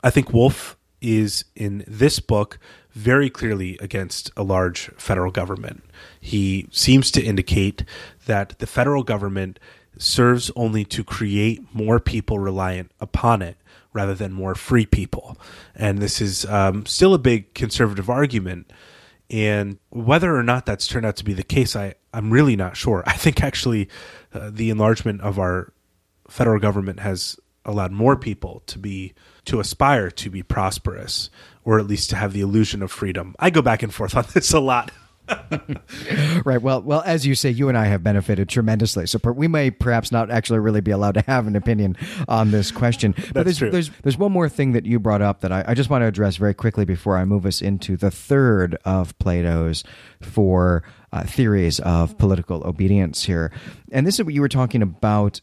I 0.04 0.10
think 0.10 0.34
Wolfe 0.34 0.76
is 1.00 1.46
in 1.56 1.84
this 1.88 2.20
book 2.20 2.60
very 2.92 3.30
clearly 3.30 3.78
against 3.80 4.32
a 4.36 4.44
large 4.44 4.90
federal 4.98 5.32
government. 5.32 5.84
He 6.20 6.68
seems 6.72 7.12
to 7.12 7.24
indicate 7.24 7.86
that 8.26 8.60
the 8.60 8.68
federal 8.68 9.04
government 9.04 9.60
serves 9.98 10.52
only 10.56 10.86
to 10.86 11.04
create 11.04 11.62
more 11.74 12.00
people 12.00 12.40
reliant 12.40 12.92
upon 13.00 13.42
it 13.42 13.58
rather 13.94 14.14
than 14.14 14.32
more 14.32 14.56
free 14.56 14.86
people. 14.86 15.38
And 15.76 16.00
this 16.00 16.22
is 16.22 16.46
um, 16.46 16.86
still 16.86 17.14
a 17.14 17.20
big 17.20 17.54
conservative 17.54 18.10
argument. 18.10 18.72
And 19.30 19.80
whether 19.90 20.36
or 20.36 20.44
not 20.44 20.66
that's 20.66 20.88
turned 20.88 21.06
out 21.06 21.18
to 21.18 21.26
be 21.26 21.34
the 21.34 21.44
case, 21.44 21.76
I, 21.76 21.96
I'm 22.14 22.32
really 22.32 22.56
not 22.56 22.78
sure. 22.78 23.04
I 23.08 23.14
think 23.14 23.44
actually 23.44 23.90
uh, 24.34 24.50
the 24.52 24.70
enlargement 24.70 25.22
of 25.22 25.40
our 25.40 25.74
federal 26.30 26.60
government 26.60 27.02
has 27.02 27.38
allowed 27.66 27.92
more 27.92 28.16
people 28.16 28.64
to 28.66 28.80
be 28.80 29.14
to 29.46 29.60
aspire 29.60 30.10
to 30.10 30.30
be 30.30 30.42
prosperous 30.42 31.30
or 31.64 31.80
at 31.80 31.88
least 31.88 32.10
to 32.10 32.16
have 32.16 32.34
the 32.34 32.42
illusion 32.42 32.82
of 32.82 32.92
freedom. 32.92 33.36
I 33.40 33.50
go 33.50 33.62
back 33.62 33.84
and 33.84 33.94
forth 33.94 34.16
on 34.18 34.26
this 34.34 34.54
a 34.54 34.60
lot. 34.60 34.92
right. 36.46 36.62
Well, 36.62 36.82
well, 36.82 37.02
as 37.06 37.26
you 37.26 37.36
say, 37.36 37.50
you 37.50 37.70
and 37.70 37.78
I 37.78 37.86
have 37.86 38.04
benefited 38.04 38.50
tremendously. 38.50 39.08
So 39.08 39.20
per- 39.20 39.32
we 39.32 39.48
may 39.48 39.72
perhaps 39.72 40.12
not 40.12 40.32
actually 40.32 40.60
really 40.60 40.82
be 40.82 40.92
allowed 40.92 41.14
to 41.16 41.22
have 41.22 41.48
an 41.48 41.56
opinion 41.56 41.98
on 42.28 42.52
this 42.52 42.72
question. 42.72 43.14
That's 43.18 43.32
but 43.32 43.44
there's, 43.44 43.58
true. 43.58 43.72
there's 43.72 43.90
there's 44.04 44.18
one 44.18 44.32
more 44.32 44.50
thing 44.50 44.74
that 44.74 44.86
you 44.86 45.00
brought 45.00 45.22
up 45.22 45.42
that 45.42 45.52
I, 45.52 45.64
I 45.68 45.74
just 45.74 45.90
want 45.90 46.02
to 46.02 46.08
address 46.08 46.38
very 46.38 46.54
quickly 46.54 46.86
before 46.86 47.18
I 47.18 47.26
move 47.26 47.46
us 47.46 47.62
into 47.62 47.98
the 47.98 48.12
third 48.12 48.78
of 48.86 49.18
Plato's 49.20 49.84
four 50.22 50.84
uh, 51.12 51.24
theories 51.24 51.80
of 51.80 52.18
political 52.18 52.66
obedience 52.68 53.24
here, 53.24 53.52
and 53.92 54.06
this 54.06 54.20
is 54.20 54.26
what 54.26 54.34
you 54.34 54.42
were 54.42 54.50
talking 54.50 54.82
about. 54.82 55.42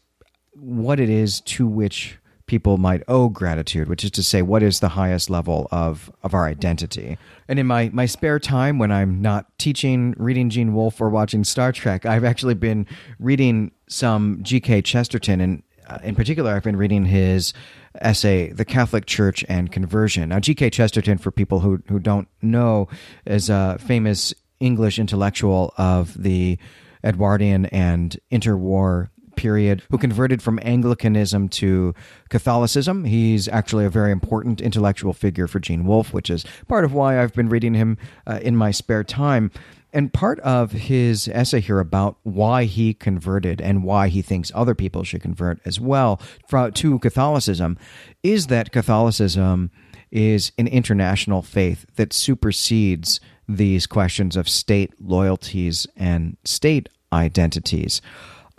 What 0.53 0.99
it 0.99 1.09
is 1.09 1.39
to 1.41 1.65
which 1.65 2.17
people 2.49 2.79
might 2.79 3.03
owe 3.07 3.29
gratitude, 3.29 3.87
which 3.87 4.03
is 4.03 4.09
to 4.09 4.23
say, 4.23 4.41
what 4.41 4.63
is 4.63 4.79
the 4.79 4.89
highest 4.89 5.29
level 5.29 5.67
of, 5.71 6.11
of 6.23 6.33
our 6.33 6.47
identity. 6.47 7.15
And 7.47 7.59
in 7.59 7.67
my, 7.67 7.91
my 7.93 8.07
spare 8.07 8.39
time, 8.39 8.79
when 8.79 8.91
I'm 8.91 9.21
not 9.21 9.55
teaching, 9.59 10.15
reading 10.17 10.49
Gene 10.49 10.73
Wolfe, 10.73 10.99
or 10.99 11.09
watching 11.09 11.43
Star 11.43 11.71
Trek, 11.71 12.07
I've 12.07 12.23
actually 12.23 12.55
been 12.55 12.87
reading 13.19 13.71
some 13.87 14.39
G.K. 14.41 14.81
Chesterton. 14.81 15.39
And 15.39 15.63
uh, 15.87 15.99
in 16.03 16.15
particular, 16.15 16.51
I've 16.51 16.63
been 16.63 16.75
reading 16.75 17.05
his 17.05 17.53
essay, 18.01 18.51
The 18.51 18.65
Catholic 18.65 19.05
Church 19.05 19.45
and 19.47 19.71
Conversion. 19.71 20.29
Now, 20.29 20.39
G.K. 20.39 20.71
Chesterton, 20.71 21.19
for 21.19 21.29
people 21.29 21.59
who, 21.59 21.83
who 21.87 21.99
don't 21.99 22.27
know, 22.41 22.87
is 23.27 23.51
a 23.51 23.77
famous 23.79 24.33
English 24.59 24.97
intellectual 24.97 25.71
of 25.77 26.21
the 26.21 26.57
Edwardian 27.03 27.67
and 27.67 28.17
interwar 28.31 29.09
period 29.39 29.81
who 29.89 29.97
converted 29.97 30.41
from 30.41 30.59
Anglicanism 30.63 31.47
to 31.47 31.95
Catholicism. 32.27 33.05
He's 33.05 33.47
actually 33.47 33.85
a 33.85 33.89
very 33.89 34.11
important 34.11 34.59
intellectual 34.59 35.13
figure 35.13 35.47
for 35.47 35.61
Gene 35.61 35.85
Wolfe, 35.85 36.13
which 36.13 36.29
is 36.29 36.45
part 36.67 36.83
of 36.83 36.93
why 36.93 37.21
I've 37.21 37.33
been 37.33 37.47
reading 37.47 37.73
him 37.73 37.97
uh, 38.27 38.39
in 38.41 38.57
my 38.57 38.71
spare 38.71 39.05
time. 39.05 39.49
And 39.93 40.11
part 40.11 40.41
of 40.41 40.73
his 40.73 41.29
essay 41.29 41.61
here 41.61 41.79
about 41.79 42.17
why 42.23 42.65
he 42.65 42.93
converted 42.93 43.61
and 43.61 43.81
why 43.85 44.09
he 44.09 44.21
thinks 44.21 44.51
other 44.53 44.75
people 44.75 45.05
should 45.05 45.21
convert 45.21 45.59
as 45.65 45.79
well 45.79 46.21
to 46.51 46.99
Catholicism 46.99 47.77
is 48.21 48.47
that 48.47 48.73
Catholicism 48.73 49.71
is 50.11 50.51
an 50.57 50.67
international 50.67 51.41
faith 51.41 51.85
that 51.95 52.11
supersedes 52.11 53.21
these 53.47 53.87
questions 53.87 54.35
of 54.35 54.49
state 54.49 54.93
loyalties 54.99 55.87
and 55.95 56.35
state 56.43 56.89
identities. 57.13 58.01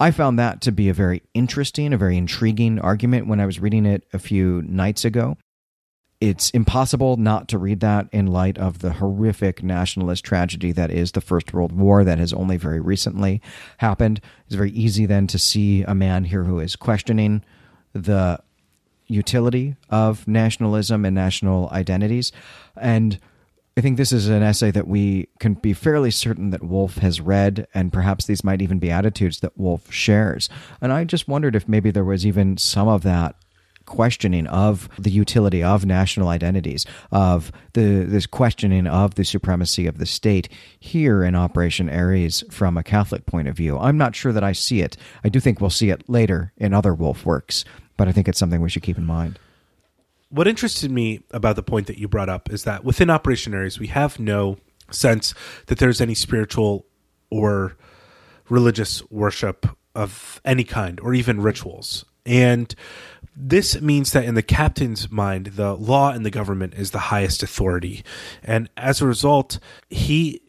I 0.01 0.11
found 0.13 0.39
that 0.39 0.63
to 0.63 0.73
be 0.73 0.89
a 0.89 0.95
very 0.95 1.23
interesting, 1.35 1.93
a 1.93 1.99
very 1.99 2.17
intriguing 2.17 2.79
argument 2.79 3.27
when 3.27 3.39
I 3.39 3.45
was 3.45 3.61
reading 3.61 3.85
it 3.85 4.05
a 4.15 4.19
few 4.19 4.63
nights 4.63 5.05
ago. 5.05 5.37
It's 6.23 6.49
impossible 6.51 7.19
not 7.19 7.49
to 7.49 7.59
read 7.59 7.81
that 7.81 8.09
in 8.11 8.27
light 8.27 8.57
of 8.57 8.79
the 8.79 8.95
horrific 8.95 9.63
nationalist 9.63 10.25
tragedy 10.25 10.73
that 10.73 10.91
is 10.91 11.13
the 11.13 11.21
First 11.21 11.53
World 11.53 11.73
War 11.73 12.03
that 12.03 12.19
has 12.19 12.33
only 12.33 12.57
very 12.57 12.81
recently 12.81 13.43
happened. 13.79 14.23
It's 14.47 14.55
very 14.55 14.71
easy 14.71 15.05
then 15.05 15.27
to 15.29 15.39
see 15.39 15.83
a 15.83 15.95
man 15.95 16.25
here 16.25 16.45
who 16.45 16.61
is 16.61 16.77
questioning 16.77 17.45
the 17.93 18.41
utility 19.07 19.77
of 19.91 20.27
nationalism 20.27 21.05
and 21.05 21.15
national 21.15 21.69
identities. 21.71 22.33
And 22.75 23.19
I 23.81 23.83
think 23.83 23.97
this 23.97 24.13
is 24.13 24.29
an 24.29 24.43
essay 24.43 24.71
that 24.73 24.89
we 24.89 25.31
can 25.39 25.55
be 25.55 25.73
fairly 25.73 26.11
certain 26.11 26.51
that 26.51 26.63
Wolfe 26.63 26.99
has 26.99 27.19
read, 27.19 27.67
and 27.73 27.91
perhaps 27.91 28.27
these 28.27 28.45
might 28.45 28.61
even 28.61 28.79
be 28.79 28.91
attitudes 28.91 29.41
that 29.41 29.57
Wolfe 29.57 29.91
shares. 29.91 30.51
And 30.83 30.93
I 30.93 31.05
just 31.05 31.27
wondered 31.27 31.57
if 31.57 31.67
maybe 31.67 31.91
there 31.91 32.05
was 32.05 32.27
even 32.27 32.59
some 32.59 32.89
of 32.89 33.05
that 33.05 33.37
questioning 33.87 34.47
of 34.49 34.91
the 34.99 35.09
utility 35.11 35.63
of 35.63 35.87
national 35.87 36.29
identities, 36.29 36.85
of 37.11 37.51
the 37.73 38.05
this 38.05 38.27
questioning 38.27 38.87
of 38.87 39.15
the 39.15 39.25
supremacy 39.25 39.87
of 39.87 39.97
the 39.97 40.05
state 40.05 40.51
here 40.79 41.25
in 41.25 41.35
Operation 41.35 41.89
Ares 41.89 42.45
from 42.51 42.77
a 42.77 42.83
Catholic 42.83 43.25
point 43.25 43.49
of 43.49 43.57
view. 43.57 43.79
I'm 43.79 43.97
not 43.97 44.15
sure 44.15 44.35
that 44.35 44.45
I 44.45 44.53
see 44.53 44.83
it. 44.83 44.99
I 45.25 45.31
do 45.31 45.41
think 45.41 45.59
we'll 45.59 45.71
see 45.71 45.89
it 45.89 46.07
later 46.07 46.53
in 46.59 46.75
other 46.75 46.93
Wolfe 46.93 47.25
works, 47.25 47.65
but 47.97 48.09
I 48.09 48.13
think 48.13 48.29
it's 48.29 48.39
something 48.39 48.61
we 48.61 48.69
should 48.69 48.83
keep 48.83 48.99
in 48.99 49.07
mind 49.07 49.39
what 50.31 50.49
interested 50.49 50.91
me 50.91 51.23
about 51.33 51.57
the 51.57 51.63
point 51.63 51.87
that 51.89 51.99
you 51.99 52.09
brought 52.09 52.29
up 52.29 52.51
is 52.51 52.65
that 52.65 52.85
within 52.85 53.11
Operation 53.11 53.55
Ares, 53.55 53.79
we 53.79 53.89
have 53.89 54.19
no 54.19 54.57
sense 54.91 55.35
that 55.67 55.79
there's 55.79 56.01
any 56.01 56.15
spiritual 56.15 56.87
or 57.31 57.77
religious 58.49 59.03
worship 59.11 59.67
of 59.95 60.41
any 60.45 60.65
kind 60.65 60.99
or 61.01 61.15
even 61.15 61.41
rituals. 61.41 62.05
And 62.25 62.75
this 63.35 63.81
means 63.81 64.13
that 64.13 64.25
in 64.25 64.35
the 64.35 64.43
captain's 64.43 65.11
mind, 65.11 65.47
the 65.47 65.75
law 65.75 66.11
and 66.11 66.25
the 66.25 66.31
government 66.31 66.75
is 66.75 66.91
the 66.91 66.99
highest 66.99 67.43
authority. 67.43 68.05
And 68.43 68.69
as 68.77 69.01
a 69.01 69.07
result, 69.07 69.59
he 69.89 70.43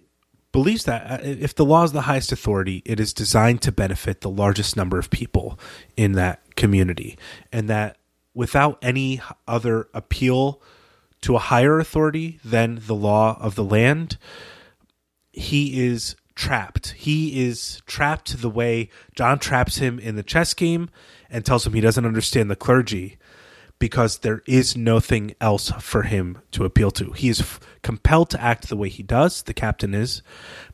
believes 0.51 0.84
that 0.86 1.09
uh, 1.09 1.23
if 1.23 1.55
the 1.55 1.65
law 1.65 1.84
is 1.84 1.91
the 1.91 2.01
highest 2.01 2.32
authority, 2.32 2.82
it 2.86 2.99
is 2.99 3.13
designed 3.13 3.61
to 3.63 3.71
benefit 3.71 4.21
the 4.21 4.29
largest 4.29 4.75
number 4.75 4.99
of 4.99 5.09
people 5.09 5.57
in 5.95 6.11
that 6.13 6.41
community, 6.55 7.17
and 7.51 7.69
that 7.69 7.97
without 8.34 8.77
any 8.82 9.21
other 9.47 9.88
appeal 9.93 10.61
to 11.21 11.36
a 11.36 11.39
higher 11.39 11.79
authority 11.79 12.39
than 12.43 12.82
the 12.88 12.95
law 12.95 13.38
of 13.39 13.55
the 13.55 13.63
land, 13.63 14.17
he 15.32 15.86
is 15.86 16.15
trapped. 16.36 16.89
He 16.97 17.45
is 17.45 17.82
trapped 17.86 18.41
the 18.41 18.49
way 18.49 18.89
John 19.15 19.39
traps 19.39 19.77
him 19.77 19.99
in 19.99 20.15
the 20.15 20.23
chess 20.23 20.53
game 20.53 20.89
and 21.29 21.45
tells 21.45 21.65
him 21.65 21.73
he 21.73 21.82
doesn't 21.82 22.05
understand 22.05 22.49
the 22.49 22.55
clergy 22.55 23.17
because 23.79 24.19
there 24.19 24.43
is 24.45 24.77
nothing 24.77 25.34
else 25.41 25.71
for 25.79 26.03
him 26.03 26.39
to 26.51 26.65
appeal 26.65 26.91
to. 26.91 27.11
He 27.13 27.29
is 27.29 27.41
f- 27.41 27.59
compelled 27.82 28.29
to 28.29 28.41
act 28.41 28.69
the 28.69 28.77
way 28.77 28.89
he 28.89 29.01
does, 29.01 29.41
the 29.41 29.55
captain 29.55 29.95
is, 29.95 30.21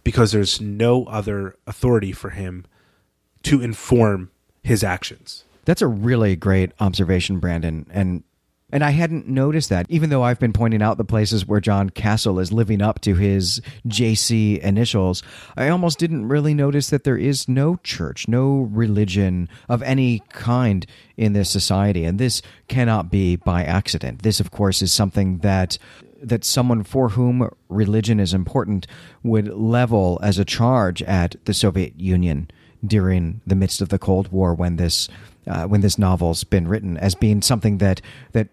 because 0.03 0.33
there's 0.33 0.59
no 0.59 1.05
other 1.05 1.55
authority 1.65 2.11
for 2.11 2.31
him 2.31 2.65
to 3.43 3.61
inform 3.61 4.29
his 4.61 4.83
actions. 4.83 5.45
That's 5.67 5.81
a 5.81 5.87
really 5.87 6.37
great 6.37 6.71
observation, 6.79 7.39
Brandon. 7.39 7.85
And 7.91 8.23
and 8.69 8.83
I 8.83 8.89
hadn't 8.89 9.29
noticed 9.29 9.69
that, 9.69 9.85
even 9.89 10.09
though 10.09 10.23
I've 10.23 10.39
been 10.39 10.51
pointing 10.51 10.81
out 10.81 10.97
the 10.97 11.05
places 11.05 11.45
where 11.45 11.61
John 11.61 11.89
Castle 11.89 12.39
is 12.39 12.51
living 12.51 12.81
up 12.81 12.99
to 13.01 13.15
his 13.15 13.61
JC 13.87 14.59
initials. 14.59 15.23
I 15.55 15.69
almost 15.69 15.99
didn't 15.99 16.27
really 16.27 16.53
notice 16.53 16.89
that 16.89 17.05
there 17.05 17.17
is 17.17 17.47
no 17.47 17.77
church, 17.83 18.27
no 18.27 18.69
religion 18.71 19.47
of 19.69 19.81
any 19.83 20.21
kind 20.29 20.85
in 21.15 21.31
this 21.31 21.49
society. 21.49 22.03
And 22.03 22.19
this 22.19 22.41
cannot 22.67 23.09
be 23.09 23.37
by 23.37 23.63
accident. 23.63 24.23
This, 24.23 24.41
of 24.41 24.51
course, 24.51 24.81
is 24.81 24.91
something 24.91 25.39
that 25.39 25.77
that 26.21 26.43
someone 26.43 26.83
for 26.83 27.09
whom 27.09 27.49
religion 27.69 28.19
is 28.19 28.33
important 28.33 28.87
would 29.21 29.47
level 29.49 30.19
as 30.23 30.39
a 30.39 30.45
charge 30.45 31.03
at 31.03 31.35
the 31.45 31.53
Soviet 31.53 31.99
Union 31.99 32.49
during 32.85 33.41
the 33.45 33.55
midst 33.55 33.81
of 33.81 33.89
the 33.89 33.99
Cold 33.99 34.31
War 34.31 34.53
when 34.53 34.75
this 34.75 35.09
uh, 35.47 35.67
when 35.67 35.81
this 35.81 35.97
novel's 35.97 36.43
been 36.43 36.67
written 36.67 36.97
as 36.97 37.15
being 37.15 37.41
something 37.41 37.77
that 37.77 38.01
that 38.33 38.49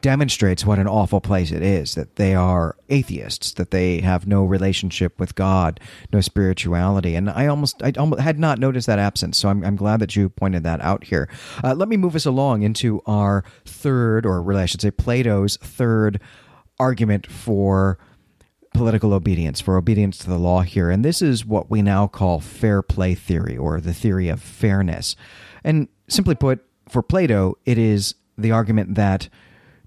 demonstrates 0.00 0.64
what 0.64 0.78
an 0.78 0.86
awful 0.86 1.20
place 1.20 1.50
it 1.50 1.60
is 1.60 1.96
that 1.96 2.14
they 2.14 2.36
are 2.36 2.76
atheists 2.88 3.52
that 3.54 3.72
they 3.72 4.00
have 4.00 4.28
no 4.28 4.44
relationship 4.44 5.18
with 5.18 5.34
god 5.34 5.80
no 6.12 6.20
spirituality. 6.20 7.16
And 7.16 7.28
i 7.28 7.46
almost 7.46 7.82
i 7.82 7.92
almost 7.98 8.22
had 8.22 8.38
not 8.38 8.58
noticed 8.58 8.86
that 8.86 9.00
absence. 9.00 9.38
So 9.38 9.48
i'm, 9.48 9.64
I'm 9.64 9.76
glad 9.76 9.98
that 10.00 10.14
you 10.14 10.28
pointed 10.28 10.62
that 10.62 10.80
out 10.80 11.04
here. 11.04 11.28
Uh, 11.64 11.74
let 11.74 11.88
me 11.88 11.96
move 11.96 12.14
us 12.14 12.26
along 12.26 12.62
into 12.62 13.02
our 13.06 13.44
third 13.64 14.24
or 14.24 14.40
really 14.40 14.62
i 14.62 14.66
should 14.66 14.82
say 14.82 14.90
plato's 14.92 15.56
third 15.56 16.20
argument 16.78 17.26
for 17.26 17.98
political 18.72 19.12
obedience 19.12 19.60
for 19.60 19.76
obedience 19.76 20.18
to 20.18 20.28
the 20.28 20.38
law 20.38 20.62
here. 20.62 20.90
And 20.90 21.04
this 21.04 21.22
is 21.22 21.44
what 21.44 21.70
we 21.70 21.82
now 21.82 22.06
call 22.06 22.40
fair 22.40 22.82
play 22.82 23.14
theory 23.14 23.56
or 23.56 23.80
the 23.80 23.94
theory 23.94 24.28
of 24.28 24.40
fairness. 24.40 25.16
And 25.62 25.88
simply 26.12 26.34
put 26.34 26.64
for 26.88 27.02
plato 27.02 27.56
it 27.64 27.78
is 27.78 28.14
the 28.36 28.50
argument 28.50 28.94
that 28.94 29.28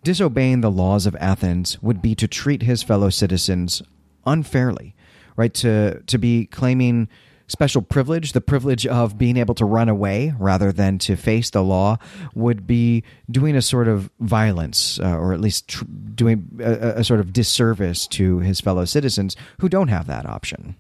disobeying 0.04 0.62
the 0.62 0.72
laws 0.72 1.06
of 1.06 1.16
Athens 1.20 1.82
would 1.82 2.02
be 2.02 2.16
to 2.16 2.28
treat 2.28 2.64
his 2.64 2.84
fellow 2.84 3.10
citizens 3.10 3.82
unfairly, 4.26 4.96
right? 5.36 5.54
To 5.56 6.02
to 6.02 6.18
be 6.18 6.46
claiming 6.46 7.10
special 7.48 7.82
privilege, 7.82 8.32
the 8.32 8.42
privilege 8.42 8.88
of 8.88 9.18
being 9.18 9.38
able 9.38 9.54
to 9.56 9.66
run 9.66 9.90
away 9.90 10.34
rather 10.40 10.72
than 10.72 10.98
to 10.98 11.16
face 11.16 11.50
the 11.50 11.64
law, 11.64 11.98
would 12.34 12.66
be 12.66 13.04
doing 13.30 13.56
a 13.56 13.62
sort 13.62 13.88
of 13.88 14.10
violence, 14.20 15.00
uh, 15.00 15.18
or 15.18 15.34
at 15.34 15.42
least 15.42 15.68
tr- 15.68 15.86
doing 16.16 16.60
a, 16.60 17.00
a 17.00 17.04
sort 17.04 17.20
of 17.20 17.34
disservice 17.34 18.08
to 18.08 18.40
his 18.40 18.62
fellow 18.62 18.86
citizens 18.86 19.36
who 19.60 19.70
don't 19.70 19.90
have 19.90 20.08
that 20.08 20.26
option. 20.26 20.76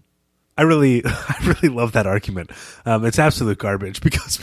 I 0.57 0.61
really, 0.63 1.03
I 1.05 1.35
really 1.43 1.73
love 1.73 1.93
that 1.93 2.07
argument. 2.07 2.51
Um, 2.85 3.05
it's 3.05 3.19
absolute 3.19 3.57
garbage 3.57 4.01
because 4.01 4.39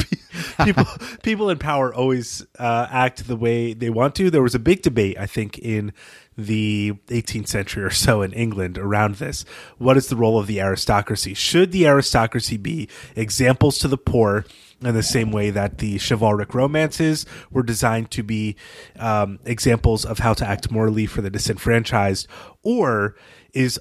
people, 0.64 0.86
people 1.22 1.50
in 1.50 1.58
power 1.58 1.94
always 1.94 2.44
uh, 2.58 2.86
act 2.90 3.26
the 3.26 3.36
way 3.36 3.74
they 3.74 3.90
want 3.90 4.14
to. 4.16 4.30
There 4.30 4.42
was 4.42 4.54
a 4.54 4.60
big 4.60 4.82
debate, 4.82 5.18
I 5.18 5.26
think, 5.26 5.58
in 5.58 5.92
the 6.36 6.94
18th 7.08 7.48
century 7.48 7.84
or 7.84 7.90
so 7.90 8.22
in 8.22 8.32
England 8.32 8.78
around 8.78 9.16
this. 9.16 9.44
What 9.78 9.96
is 9.96 10.08
the 10.08 10.16
role 10.16 10.38
of 10.38 10.46
the 10.46 10.60
aristocracy? 10.60 11.34
Should 11.34 11.72
the 11.72 11.86
aristocracy 11.86 12.56
be 12.56 12.88
examples 13.16 13.78
to 13.80 13.88
the 13.88 13.98
poor? 13.98 14.44
In 14.84 14.94
the 14.94 15.02
same 15.04 15.30
way 15.30 15.50
that 15.50 15.78
the 15.78 16.00
chivalric 16.00 16.54
romances 16.54 17.24
were 17.52 17.62
designed 17.62 18.10
to 18.10 18.24
be 18.24 18.56
um, 18.98 19.38
examples 19.44 20.04
of 20.04 20.18
how 20.18 20.34
to 20.34 20.44
act 20.44 20.72
morally 20.72 21.06
for 21.06 21.22
the 21.22 21.30
disenfranchised, 21.30 22.26
or 22.64 23.14
is 23.52 23.78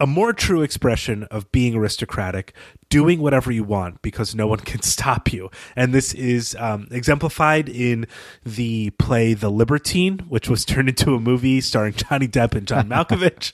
a 0.00 0.06
more 0.06 0.32
true 0.32 0.62
expression 0.62 1.24
of 1.24 1.50
being 1.50 1.74
aristocratic, 1.74 2.54
doing 2.88 3.20
whatever 3.20 3.50
you 3.50 3.64
want 3.64 4.00
because 4.02 4.34
no 4.34 4.46
one 4.46 4.58
can 4.70 4.82
stop 4.82 5.32
you. 5.32 5.50
And 5.76 5.92
this 5.92 6.14
is 6.14 6.56
um, 6.58 6.88
exemplified 6.90 7.68
in 7.68 8.06
the 8.44 8.90
play 8.90 9.34
The 9.34 9.50
Libertine, 9.50 10.20
which 10.28 10.48
was 10.48 10.64
turned 10.64 10.88
into 10.88 11.14
a 11.14 11.20
movie 11.20 11.60
starring 11.60 11.94
Johnny 11.96 12.28
Depp 12.28 12.54
and 12.54 12.66
John 12.66 12.88
Malkovich, 12.88 13.52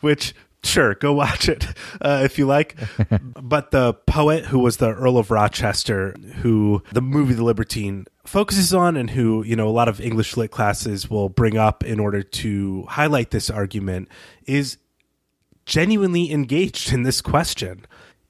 which 0.00 0.34
sure 0.62 0.94
go 0.94 1.12
watch 1.12 1.46
it 1.46 1.66
uh, 2.00 2.22
if 2.24 2.38
you 2.38 2.46
like 2.46 2.74
but 3.42 3.70
the 3.70 3.92
poet 3.92 4.46
who 4.46 4.58
was 4.58 4.78
the 4.78 4.88
earl 4.94 5.18
of 5.18 5.30
rochester 5.30 6.14
who 6.36 6.82
the 6.90 7.02
movie 7.02 7.34
the 7.34 7.44
libertine 7.44 8.06
focuses 8.24 8.72
on 8.72 8.96
and 8.96 9.10
who 9.10 9.42
you 9.42 9.54
know 9.54 9.68
a 9.68 9.70
lot 9.70 9.88
of 9.88 10.00
english 10.00 10.38
lit 10.38 10.50
classes 10.50 11.10
will 11.10 11.28
bring 11.28 11.58
up 11.58 11.84
in 11.84 12.00
order 12.00 12.22
to 12.22 12.82
highlight 12.88 13.30
this 13.30 13.50
argument 13.50 14.08
is 14.46 14.78
genuinely 15.66 16.30
engaged 16.32 16.92
in 16.92 17.02
this 17.02 17.20
question. 17.20 17.86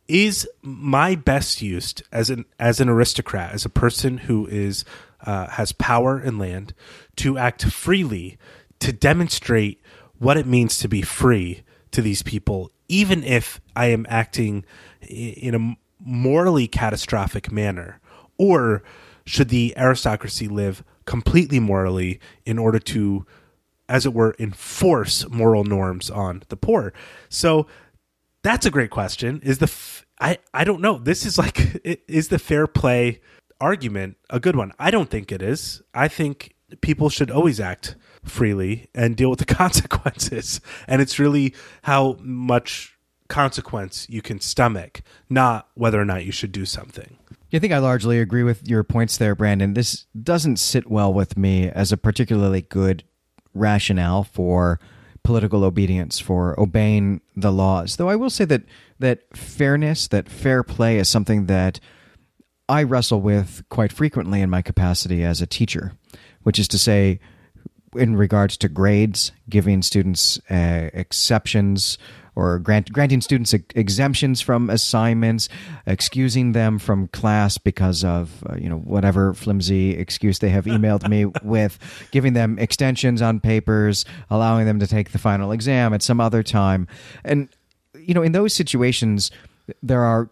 Is 0.06 0.46
my 0.60 1.14
best 1.14 1.62
used 1.62 2.02
as 2.12 2.28
an 2.28 2.44
as 2.60 2.78
an 2.78 2.90
aristocrat 2.90 3.52
as 3.52 3.64
a 3.64 3.70
person 3.70 4.18
who 4.18 4.46
is 4.46 4.84
uh, 5.22 5.48
has 5.48 5.72
power 5.72 6.18
and 6.18 6.38
land 6.38 6.74
to 7.16 7.38
act 7.38 7.64
freely 7.64 8.36
to 8.80 8.92
demonstrate 8.92 9.80
what 10.18 10.36
it 10.36 10.46
means 10.46 10.78
to 10.78 10.88
be 10.88 11.00
free 11.00 11.62
to 11.90 12.02
these 12.02 12.22
people 12.22 12.70
even 12.86 13.24
if 13.24 13.62
i 13.74 13.86
am 13.86 14.04
acting 14.10 14.62
in 15.08 15.54
a 15.54 15.76
morally 16.04 16.68
catastrophic 16.68 17.50
manner? 17.50 18.00
Or 18.38 18.82
should 19.24 19.48
the 19.48 19.74
aristocracy 19.76 20.48
live 20.48 20.84
completely 21.06 21.58
morally 21.58 22.20
in 22.44 22.58
order 22.58 22.78
to 22.78 23.26
as 23.88 24.06
it 24.06 24.14
were, 24.14 24.34
enforce 24.38 25.28
moral 25.28 25.64
norms 25.64 26.10
on 26.10 26.42
the 26.48 26.56
poor? 26.56 26.92
So 27.28 27.66
that's 28.42 28.66
a 28.66 28.70
great 28.70 28.90
question. 28.90 29.40
Is 29.42 29.58
the 29.58 29.64
f- 29.64 30.06
I 30.20 30.38
I 30.52 30.64
don't 30.64 30.80
know. 30.80 30.98
This 30.98 31.26
is 31.26 31.38
like 31.38 31.80
is 32.08 32.28
the 32.28 32.38
fair 32.38 32.66
play 32.66 33.20
argument 33.60 34.16
a 34.30 34.40
good 34.40 34.56
one? 34.56 34.72
I 34.78 34.90
don't 34.90 35.10
think 35.10 35.32
it 35.32 35.42
is. 35.42 35.82
I 35.94 36.08
think 36.08 36.54
people 36.80 37.08
should 37.08 37.30
always 37.30 37.60
act 37.60 37.96
freely 38.24 38.88
and 38.94 39.16
deal 39.16 39.30
with 39.30 39.38
the 39.38 39.44
consequences. 39.54 40.60
And 40.88 41.00
it's 41.02 41.18
really 41.18 41.54
how 41.82 42.16
much 42.20 42.96
consequence 43.28 44.06
you 44.08 44.22
can 44.22 44.40
stomach, 44.40 45.02
not 45.28 45.68
whether 45.74 46.00
or 46.00 46.04
not 46.04 46.24
you 46.24 46.32
should 46.32 46.52
do 46.52 46.64
something. 46.64 47.18
I 47.52 47.58
think 47.60 47.72
I 47.72 47.78
largely 47.78 48.18
agree 48.18 48.42
with 48.42 48.66
your 48.68 48.82
points 48.82 49.16
there, 49.16 49.36
Brandon. 49.36 49.74
This 49.74 50.06
doesn't 50.20 50.56
sit 50.56 50.90
well 50.90 51.14
with 51.14 51.36
me 51.36 51.68
as 51.70 51.92
a 51.92 51.96
particularly 51.96 52.62
good 52.62 53.04
rationale 53.54 54.24
for 54.24 54.78
political 55.22 55.64
obedience, 55.64 56.20
for 56.20 56.58
obeying 56.60 57.20
the 57.34 57.50
laws. 57.50 57.96
Though 57.96 58.10
I 58.10 58.16
will 58.16 58.30
say 58.30 58.44
that 58.44 58.62
that 58.98 59.36
fairness, 59.36 60.06
that 60.08 60.28
fair 60.28 60.62
play, 60.62 60.98
is 60.98 61.08
something 61.08 61.46
that 61.46 61.80
I 62.68 62.82
wrestle 62.82 63.20
with 63.20 63.62
quite 63.70 63.92
frequently 63.92 64.40
in 64.40 64.50
my 64.50 64.62
capacity 64.62 65.24
as 65.24 65.40
a 65.40 65.46
teacher, 65.46 65.92
which 66.42 66.58
is 66.58 66.68
to 66.68 66.78
say, 66.78 67.20
in 67.96 68.16
regards 68.16 68.56
to 68.58 68.68
grades, 68.68 69.32
giving 69.48 69.82
students 69.82 70.38
uh, 70.50 70.90
exceptions 70.92 71.98
or 72.36 72.58
grant, 72.58 72.92
granting 72.92 73.20
students 73.20 73.52
exemptions 73.74 74.40
from 74.40 74.70
assignments, 74.70 75.48
excusing 75.86 76.52
them 76.52 76.78
from 76.78 77.08
class 77.08 77.58
because 77.58 78.04
of 78.04 78.44
uh, 78.48 78.56
you 78.56 78.68
know 78.68 78.78
whatever 78.78 79.34
flimsy 79.34 79.90
excuse 79.90 80.38
they 80.38 80.48
have 80.48 80.64
emailed 80.64 81.08
me 81.08 81.26
with, 81.42 81.78
giving 82.10 82.32
them 82.32 82.58
extensions 82.58 83.22
on 83.22 83.40
papers, 83.40 84.04
allowing 84.30 84.66
them 84.66 84.78
to 84.78 84.86
take 84.86 85.12
the 85.12 85.18
final 85.18 85.52
exam 85.52 85.92
at 85.92 86.02
some 86.02 86.20
other 86.20 86.42
time, 86.42 86.86
and 87.24 87.48
you 87.94 88.14
know 88.14 88.22
in 88.22 88.32
those 88.32 88.54
situations 88.54 89.30
there 89.82 90.02
are 90.02 90.30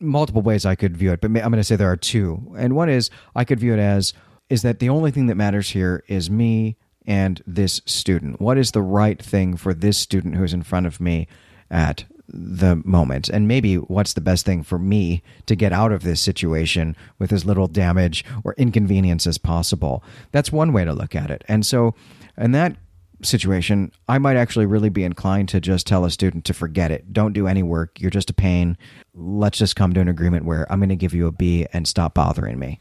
multiple 0.00 0.40
ways 0.40 0.64
I 0.64 0.74
could 0.74 0.96
view 0.96 1.12
it, 1.12 1.20
but 1.20 1.26
I'm 1.28 1.34
going 1.34 1.52
to 1.52 1.64
say 1.64 1.76
there 1.76 1.90
are 1.90 1.96
two, 1.96 2.54
and 2.56 2.74
one 2.74 2.88
is 2.88 3.10
I 3.34 3.44
could 3.44 3.60
view 3.60 3.74
it 3.74 3.80
as 3.80 4.12
is 4.48 4.62
that 4.62 4.80
the 4.80 4.88
only 4.88 5.12
thing 5.12 5.26
that 5.26 5.36
matters 5.36 5.70
here 5.70 6.02
is 6.08 6.28
me 6.28 6.76
and 7.06 7.42
this 7.46 7.80
student? 7.86 8.40
What 8.40 8.58
is 8.58 8.72
the 8.72 8.82
right 8.82 9.20
thing 9.20 9.56
for 9.56 9.74
this 9.74 9.98
student 9.98 10.36
who's 10.36 10.54
in 10.54 10.62
front 10.62 10.86
of 10.86 11.00
me 11.00 11.28
at 11.70 12.04
the 12.28 12.76
moment? 12.84 13.28
And 13.28 13.48
maybe 13.48 13.76
what's 13.76 14.12
the 14.12 14.20
best 14.20 14.46
thing 14.46 14.62
for 14.62 14.78
me 14.78 15.22
to 15.46 15.56
get 15.56 15.72
out 15.72 15.92
of 15.92 16.02
this 16.02 16.20
situation 16.20 16.96
with 17.18 17.32
as 17.32 17.44
little 17.44 17.66
damage 17.66 18.24
or 18.44 18.54
inconvenience 18.56 19.26
as 19.26 19.38
possible? 19.38 20.02
That's 20.32 20.52
one 20.52 20.72
way 20.72 20.84
to 20.84 20.92
look 20.92 21.14
at 21.14 21.30
it. 21.30 21.44
And 21.48 21.64
so, 21.66 21.94
in 22.36 22.52
that 22.52 22.76
situation, 23.22 23.92
I 24.08 24.18
might 24.18 24.36
actually 24.36 24.66
really 24.66 24.88
be 24.88 25.04
inclined 25.04 25.48
to 25.50 25.60
just 25.60 25.86
tell 25.86 26.04
a 26.04 26.10
student 26.10 26.44
to 26.46 26.54
forget 26.54 26.90
it. 26.90 27.12
Don't 27.12 27.32
do 27.32 27.46
any 27.46 27.62
work. 27.62 28.00
You're 28.00 28.10
just 28.10 28.30
a 28.30 28.34
pain. 28.34 28.78
Let's 29.14 29.58
just 29.58 29.76
come 29.76 29.92
to 29.92 30.00
an 30.00 30.08
agreement 30.08 30.44
where 30.44 30.70
I'm 30.72 30.78
going 30.78 30.88
to 30.90 30.96
give 30.96 31.14
you 31.14 31.26
a 31.26 31.32
B 31.32 31.66
and 31.72 31.86
stop 31.86 32.14
bothering 32.14 32.58
me. 32.58 32.78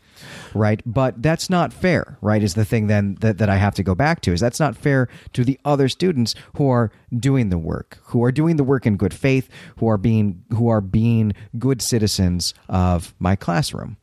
Right? 0.54 0.82
But 0.86 1.22
that's 1.22 1.50
not 1.50 1.74
fair, 1.74 2.18
right? 2.22 2.42
Is 2.42 2.54
the 2.54 2.66
thing 2.66 2.88
then 2.88 3.18
that, 3.22 3.38
that 3.38 3.50
I 3.50 3.58
have 3.58 3.76
to 3.76 3.84
go 3.84 3.96
back 3.96 4.22
to 4.22 4.34
is 4.34 4.40
that's 4.40 4.60
not 4.60 4.76
fair 4.76 5.08
to 5.34 5.44
the 5.44 5.60
other 5.66 5.90
students 5.90 6.36
who 6.56 6.70
are 6.70 6.92
doing 7.16 7.50
the 7.50 7.58
work, 7.58 8.00
who 8.06 8.24
are 8.24 8.32
doing 8.32 8.56
the 8.56 8.64
work 8.64 8.86
in 8.86 8.98
good 8.98 9.14
faith, 9.14 9.50
who 9.78 9.88
are 9.88 9.98
being 9.98 10.44
who 10.52 10.70
are 10.70 10.82
being 10.82 11.34
good 11.58 11.82
citizens 11.82 12.54
of 12.68 13.14
my 13.20 13.36
classroom. 13.36 13.98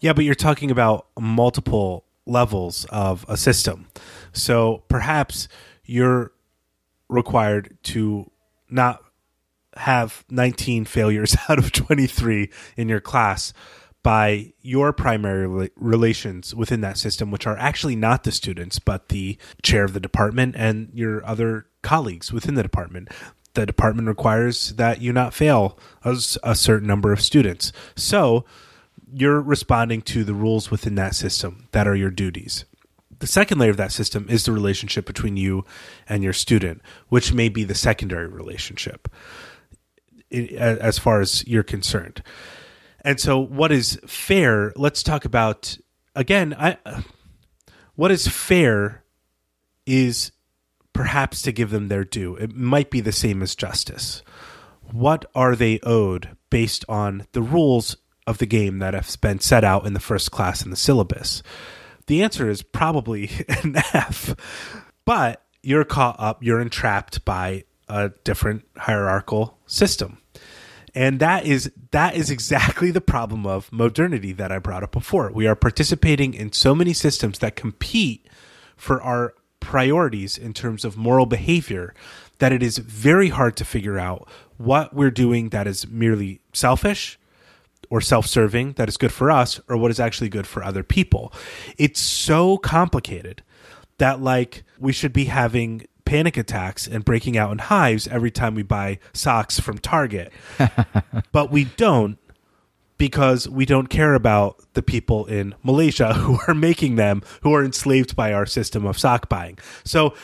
Yeah, 0.00 0.14
but 0.14 0.24
you're 0.24 0.34
talking 0.34 0.70
about 0.70 1.06
multiple 1.18 2.04
levels 2.26 2.86
of 2.86 3.24
a 3.28 3.36
system. 3.36 3.88
So 4.32 4.84
perhaps 4.88 5.48
you're 5.84 6.32
required 7.08 7.76
to 7.82 8.30
not 8.70 9.02
have 9.76 10.24
19 10.30 10.84
failures 10.84 11.36
out 11.48 11.58
of 11.58 11.72
23 11.72 12.50
in 12.76 12.88
your 12.88 13.00
class 13.00 13.52
by 14.02 14.52
your 14.62 14.92
primary 14.92 15.70
relations 15.76 16.54
within 16.54 16.80
that 16.80 16.96
system, 16.96 17.30
which 17.30 17.46
are 17.46 17.56
actually 17.58 17.96
not 17.96 18.24
the 18.24 18.32
students, 18.32 18.78
but 18.78 19.08
the 19.08 19.36
chair 19.62 19.84
of 19.84 19.92
the 19.92 20.00
department 20.00 20.54
and 20.56 20.90
your 20.94 21.24
other 21.26 21.66
colleagues 21.82 22.32
within 22.32 22.54
the 22.54 22.62
department. 22.62 23.08
The 23.54 23.66
department 23.66 24.08
requires 24.08 24.74
that 24.74 25.02
you 25.02 25.12
not 25.12 25.34
fail 25.34 25.78
a, 26.04 26.14
certain 26.54 26.86
number 26.86 27.12
of 27.12 27.20
students. 27.20 27.72
So 27.96 28.44
you're 29.12 29.40
responding 29.40 30.02
to 30.02 30.24
the 30.24 30.34
rules 30.34 30.70
within 30.70 30.94
that 30.94 31.14
system 31.14 31.68
that 31.72 31.88
are 31.88 31.96
your 31.96 32.10
duties. 32.10 32.64
The 33.18 33.26
second 33.26 33.58
layer 33.58 33.70
of 33.70 33.76
that 33.76 33.92
system 33.92 34.26
is 34.30 34.44
the 34.44 34.52
relationship 34.52 35.04
between 35.04 35.36
you 35.36 35.66
and 36.08 36.22
your 36.22 36.32
student, 36.32 36.80
which 37.08 37.34
may 37.34 37.50
be 37.50 37.64
the 37.64 37.74
secondary 37.74 38.28
relationship 38.28 39.08
as 40.30 40.98
far 40.98 41.20
as 41.20 41.46
you're 41.46 41.62
concerned. 41.62 42.22
And 43.02 43.18
so, 43.18 43.38
what 43.38 43.72
is 43.72 43.98
fair? 44.06 44.72
Let's 44.76 45.02
talk 45.02 45.24
about 45.24 45.76
again. 46.14 46.54
I, 46.58 46.76
what 47.94 48.10
is 48.10 48.28
fair 48.28 49.04
is 49.86 50.32
perhaps 50.92 51.42
to 51.42 51.52
give 51.52 51.70
them 51.70 51.88
their 51.88 52.04
due. 52.04 52.36
It 52.36 52.54
might 52.54 52.90
be 52.90 53.00
the 53.00 53.12
same 53.12 53.42
as 53.42 53.54
justice. 53.54 54.22
What 54.90 55.24
are 55.34 55.54
they 55.54 55.80
owed 55.82 56.36
based 56.50 56.84
on 56.88 57.26
the 57.32 57.42
rules 57.42 57.96
of 58.26 58.38
the 58.38 58.46
game 58.46 58.78
that 58.80 58.94
have 58.94 59.16
been 59.20 59.40
set 59.40 59.64
out 59.64 59.86
in 59.86 59.94
the 59.94 60.00
first 60.00 60.30
class 60.30 60.62
in 60.62 60.70
the 60.70 60.76
syllabus? 60.76 61.42
The 62.06 62.22
answer 62.22 62.50
is 62.50 62.62
probably 62.62 63.30
an 63.62 63.76
F. 63.92 64.34
But 65.04 65.42
you're 65.62 65.84
caught 65.84 66.16
up, 66.18 66.42
you're 66.42 66.60
entrapped 66.60 67.24
by 67.24 67.64
a 67.88 68.10
different 68.24 68.64
hierarchical 68.76 69.58
system. 69.66 70.18
And 70.94 71.20
that 71.20 71.44
is 71.44 71.70
that 71.92 72.16
is 72.16 72.30
exactly 72.30 72.90
the 72.90 73.00
problem 73.00 73.46
of 73.46 73.72
modernity 73.72 74.32
that 74.32 74.50
I 74.50 74.58
brought 74.58 74.82
up 74.82 74.92
before. 74.92 75.30
We 75.32 75.46
are 75.46 75.54
participating 75.54 76.34
in 76.34 76.52
so 76.52 76.74
many 76.74 76.92
systems 76.92 77.38
that 77.38 77.56
compete 77.56 78.26
for 78.76 79.00
our 79.02 79.34
priorities 79.60 80.38
in 80.38 80.54
terms 80.54 80.84
of 80.84 80.96
moral 80.96 81.26
behavior 81.26 81.94
that 82.38 82.52
it 82.52 82.62
is 82.62 82.78
very 82.78 83.28
hard 83.28 83.56
to 83.56 83.64
figure 83.64 83.98
out 83.98 84.26
what 84.56 84.94
we're 84.94 85.10
doing 85.10 85.50
that 85.50 85.66
is 85.66 85.86
merely 85.86 86.40
selfish 86.52 87.18
or 87.90 88.00
self-serving 88.00 88.72
that 88.74 88.88
is 88.88 88.96
good 88.96 89.12
for 89.12 89.30
us 89.30 89.60
or 89.68 89.76
what 89.76 89.90
is 89.90 90.00
actually 90.00 90.28
good 90.28 90.46
for 90.46 90.64
other 90.64 90.82
people. 90.82 91.32
It's 91.76 92.00
so 92.00 92.56
complicated 92.56 93.42
that 93.98 94.20
like 94.20 94.64
we 94.78 94.92
should 94.92 95.12
be 95.12 95.26
having 95.26 95.86
panic 96.10 96.36
attacks 96.36 96.88
and 96.88 97.04
breaking 97.04 97.36
out 97.36 97.52
in 97.52 97.58
hives 97.58 98.08
every 98.08 98.32
time 98.32 98.56
we 98.56 98.64
buy 98.64 98.98
socks 99.12 99.60
from 99.60 99.78
Target. 99.78 100.32
but 101.32 101.52
we 101.52 101.66
don't 101.76 102.18
because 102.98 103.48
we 103.48 103.64
don't 103.64 103.86
care 103.86 104.14
about 104.14 104.60
the 104.72 104.82
people 104.82 105.24
in 105.26 105.54
Malaysia 105.62 106.12
who 106.14 106.40
are 106.48 106.54
making 106.54 106.96
them, 106.96 107.22
who 107.42 107.54
are 107.54 107.64
enslaved 107.64 108.16
by 108.16 108.32
our 108.32 108.44
system 108.44 108.84
of 108.86 108.98
sock 108.98 109.28
buying. 109.28 109.56
So 109.84 110.14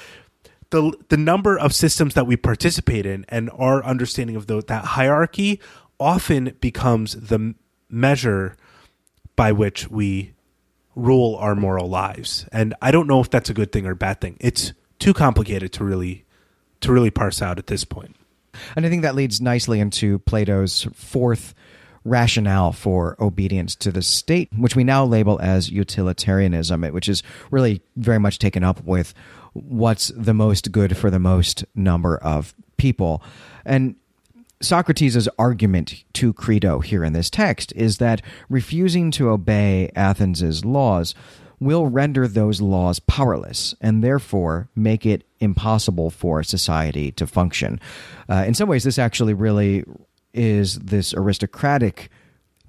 the 0.70 0.92
the 1.08 1.16
number 1.16 1.56
of 1.56 1.72
systems 1.72 2.14
that 2.14 2.26
we 2.26 2.36
participate 2.36 3.06
in 3.06 3.24
and 3.28 3.48
our 3.56 3.84
understanding 3.84 4.34
of 4.34 4.48
the, 4.48 4.62
that 4.66 4.84
hierarchy 4.84 5.60
often 6.00 6.56
becomes 6.60 7.14
the 7.14 7.54
measure 7.88 8.56
by 9.36 9.52
which 9.52 9.88
we 9.88 10.32
rule 10.96 11.36
our 11.36 11.54
moral 11.54 11.88
lives. 11.88 12.44
And 12.50 12.74
I 12.82 12.90
don't 12.90 13.06
know 13.06 13.20
if 13.20 13.30
that's 13.30 13.50
a 13.50 13.54
good 13.54 13.70
thing 13.70 13.86
or 13.86 13.92
a 13.92 13.96
bad 13.96 14.20
thing. 14.20 14.36
It's 14.40 14.72
too 14.98 15.14
complicated 15.14 15.72
to 15.74 15.84
really 15.84 16.24
to 16.80 16.92
really 16.92 17.10
parse 17.10 17.40
out 17.40 17.58
at 17.58 17.66
this 17.66 17.84
point. 17.84 18.16
And 18.74 18.86
I 18.86 18.88
think 18.88 19.02
that 19.02 19.14
leads 19.14 19.40
nicely 19.40 19.80
into 19.80 20.18
Plato's 20.20 20.86
fourth 20.94 21.54
rationale 22.04 22.72
for 22.72 23.16
obedience 23.18 23.74
to 23.74 23.90
the 23.90 24.02
state, 24.02 24.48
which 24.56 24.76
we 24.76 24.84
now 24.84 25.04
label 25.04 25.40
as 25.40 25.70
utilitarianism, 25.70 26.82
which 26.84 27.08
is 27.08 27.22
really 27.50 27.82
very 27.96 28.18
much 28.18 28.38
taken 28.38 28.62
up 28.62 28.82
with 28.84 29.12
what's 29.52 30.08
the 30.16 30.34
most 30.34 30.70
good 30.70 30.96
for 30.96 31.10
the 31.10 31.18
most 31.18 31.64
number 31.74 32.16
of 32.18 32.54
people. 32.76 33.22
And 33.64 33.96
Socrates' 34.62 35.28
argument 35.38 36.04
to 36.14 36.32
Crito 36.32 36.80
here 36.80 37.04
in 37.04 37.12
this 37.12 37.28
text 37.28 37.72
is 37.74 37.98
that 37.98 38.22
refusing 38.48 39.10
to 39.12 39.30
obey 39.30 39.90
Athens' 39.94 40.64
laws 40.64 41.14
will 41.60 41.86
render 41.86 42.28
those 42.28 42.60
laws 42.60 42.98
powerless 43.00 43.74
and 43.80 44.02
therefore 44.02 44.68
make 44.74 45.06
it 45.06 45.24
impossible 45.40 46.10
for 46.10 46.42
society 46.42 47.10
to 47.12 47.26
function. 47.26 47.80
Uh, 48.28 48.44
in 48.46 48.54
some 48.54 48.68
ways, 48.68 48.84
this 48.84 48.98
actually 48.98 49.34
really 49.34 49.84
is 50.34 50.78
this 50.78 51.14
aristocratic 51.14 52.10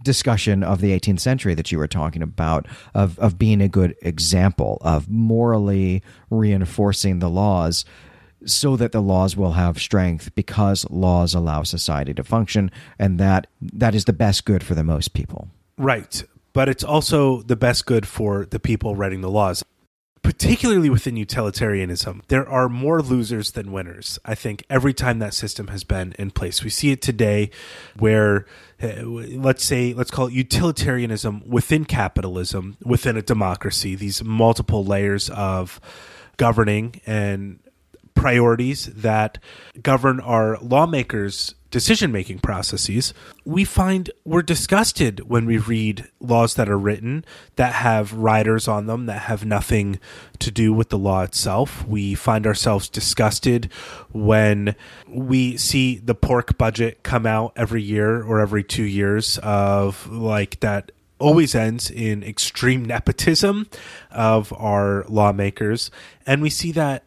discussion 0.03 0.63
of 0.63 0.79
the 0.79 0.97
18th 0.97 1.19
century 1.19 1.53
that 1.53 1.71
you 1.71 1.77
were 1.77 1.87
talking 1.87 2.21
about 2.21 2.67
of 2.93 3.17
of 3.19 3.37
being 3.37 3.61
a 3.61 3.67
good 3.67 3.95
example 4.01 4.77
of 4.81 5.09
morally 5.09 6.03
reinforcing 6.29 7.19
the 7.19 7.29
laws 7.29 7.83
so 8.45 8.75
that 8.75 8.91
the 8.91 9.01
laws 9.01 9.35
will 9.35 9.53
have 9.53 9.79
strength 9.79 10.33
because 10.35 10.87
laws 10.91 11.33
allow 11.33 11.63
society 11.63 12.13
to 12.13 12.23
function 12.23 12.71
and 12.99 13.19
that 13.19 13.47
that 13.59 13.95
is 13.95 14.05
the 14.05 14.13
best 14.13 14.45
good 14.45 14.63
for 14.63 14.75
the 14.75 14.83
most 14.83 15.13
people 15.13 15.47
right 15.77 16.23
but 16.57 16.67
it's 16.67 16.83
also 16.83 17.43
the 17.43 17.55
best 17.55 17.85
good 17.85 18.07
for 18.07 18.43
the 18.43 18.59
people 18.59 18.95
writing 18.95 19.21
the 19.21 19.29
laws. 19.29 19.63
Particularly 20.23 20.89
within 20.89 21.15
utilitarianism 21.15 22.23
there 22.29 22.49
are 22.49 22.67
more 22.67 22.99
losers 23.03 23.51
than 23.51 23.71
winners 23.71 24.17
i 24.25 24.33
think 24.33 24.63
every 24.67 24.91
time 24.91 25.19
that 25.19 25.35
system 25.35 25.67
has 25.67 25.83
been 25.83 26.15
in 26.17 26.31
place. 26.31 26.63
We 26.63 26.71
see 26.71 26.89
it 26.89 26.99
today 27.03 27.51
where 27.95 28.47
uh, 28.81 29.03
let's 29.03 29.63
say 29.63 29.93
let's 29.93 30.09
call 30.09 30.27
it 30.27 30.33
utilitarianism 30.33 31.43
within 31.47 31.85
capitalism 31.85 32.77
within 32.83 33.17
a 33.17 33.21
democracy 33.21 33.93
these 33.93 34.23
multiple 34.23 34.83
layers 34.83 35.29
of 35.29 35.79
governing 36.37 37.01
and 37.05 37.59
priorities 38.15 38.87
that 38.87 39.37
govern 39.83 40.19
our 40.19 40.57
lawmakers' 40.57 41.53
decision 41.69 42.11
making 42.11 42.39
processes, 42.39 43.13
we 43.45 43.65
find 43.65 44.09
we're 44.23 44.41
disgusted 44.41 45.29
when 45.29 45.45
we 45.45 45.57
read 45.57 46.07
laws 46.19 46.55
that 46.55 46.69
are 46.69 46.77
written 46.77 47.25
that 47.55 47.73
have 47.73 48.13
riders 48.13 48.67
on 48.67 48.85
them 48.85 49.05
that 49.05 49.23
have 49.23 49.45
nothing 49.45 49.99
to 50.39 50.51
do 50.51 50.73
with 50.73 50.89
the 50.89 50.97
law 50.97 51.23
itself. 51.23 51.85
We 51.87 52.15
find 52.15 52.47
ourselves 52.47 52.89
disgusted 52.89 53.71
when 54.11 54.75
we 55.07 55.57
see 55.57 55.97
the 55.97 56.15
pork 56.15 56.57
budget 56.57 57.03
come 57.03 57.25
out 57.25 57.53
every 57.55 57.81
year 57.81 58.23
or 58.23 58.39
every 58.39 58.63
two 58.63 58.83
years 58.83 59.37
of 59.43 60.09
like 60.09 60.59
that 60.61 60.91
always 61.19 61.55
ends 61.55 61.89
in 61.89 62.23
extreme 62.23 62.85
nepotism 62.85 63.67
of 64.11 64.53
our 64.53 65.03
lawmakers. 65.09 65.89
And 66.25 66.41
we 66.41 66.49
see 66.49 66.71
that 66.73 67.03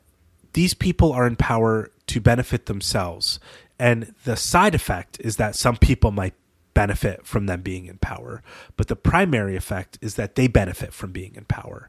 these 0.53 0.75
people 0.75 1.13
are 1.13 1.27
in 1.27 1.37
power 1.37 1.91
to 2.09 2.21
benefit 2.21 2.67
themselves. 2.67 3.39
And 3.81 4.15
the 4.25 4.37
side 4.37 4.75
effect 4.75 5.17
is 5.21 5.37
that 5.37 5.57
some 5.57 5.79
people 5.79 6.11
might 6.11 6.35
benefit 6.75 7.27
from 7.27 7.47
them 7.47 7.63
being 7.63 7.87
in 7.87 7.97
power. 7.97 8.43
But 8.77 8.89
the 8.89 8.95
primary 8.95 9.57
effect 9.57 9.99
is 10.03 10.17
that 10.17 10.35
they 10.35 10.49
benefit 10.49 10.93
from 10.93 11.13
being 11.13 11.35
in 11.35 11.47
power. 11.47 11.89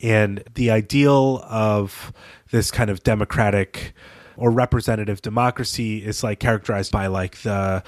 And 0.00 0.44
the 0.54 0.70
ideal 0.70 1.44
of 1.44 2.12
this 2.52 2.70
kind 2.70 2.88
of 2.88 3.02
democratic 3.02 3.94
or 4.36 4.52
representative 4.52 5.22
democracy 5.22 6.04
is 6.04 6.22
like 6.22 6.38
characterized 6.38 6.92
by 6.92 7.08
like 7.08 7.38
the 7.38 7.82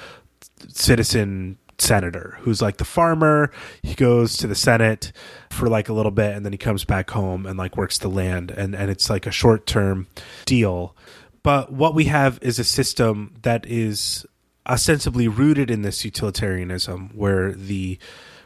citizen 0.66 1.58
senator 1.78 2.38
who's 2.40 2.60
like 2.60 2.78
the 2.78 2.84
farmer. 2.84 3.52
He 3.80 3.94
goes 3.94 4.36
to 4.38 4.48
the 4.48 4.54
Senate 4.56 5.12
for 5.50 5.68
like 5.68 5.88
a 5.88 5.92
little 5.92 6.10
bit 6.10 6.34
and 6.34 6.44
then 6.44 6.52
he 6.52 6.58
comes 6.58 6.84
back 6.84 7.10
home 7.10 7.46
and 7.46 7.56
like 7.56 7.76
works 7.76 7.98
the 7.98 8.08
land 8.08 8.50
and, 8.50 8.74
and 8.74 8.90
it's 8.90 9.08
like 9.08 9.24
a 9.24 9.30
short 9.30 9.66
term 9.66 10.08
deal. 10.46 10.96
But 11.46 11.72
what 11.72 11.94
we 11.94 12.06
have 12.06 12.40
is 12.42 12.58
a 12.58 12.64
system 12.64 13.34
that 13.42 13.64
is 13.66 14.26
ostensibly 14.66 15.28
rooted 15.28 15.70
in 15.70 15.82
this 15.82 16.04
utilitarianism 16.04 17.10
where 17.14 17.52
the 17.52 18.00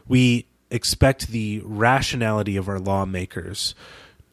we 0.07 0.45
expect 0.69 1.29
the 1.29 1.63
rationality 1.65 2.57
of 2.57 2.69
our 2.69 2.77
lawmakers 2.77 3.73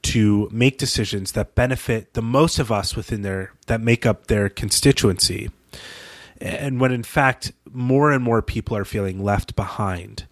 to 0.03 0.51
make 0.53 0.77
decisions 0.77 1.33
that 1.33 1.55
benefit 1.55 2.13
the 2.13 2.21
most 2.21 2.59
of 2.59 2.71
us 2.71 2.95
within 2.95 3.23
their 3.23 3.55
that 3.69 3.81
make 3.81 4.05
up 4.05 4.27
their 4.27 4.51
constituency. 4.51 5.49
And 6.39 6.79
when 6.79 6.93
in 6.93 7.05
fact 7.05 7.53
more 7.73 8.13
and 8.13 8.23
more 8.23 8.43
people 8.43 8.77
are 8.77 8.85
feeling 8.85 9.25
left 9.25 9.57
behind 9.57 10.27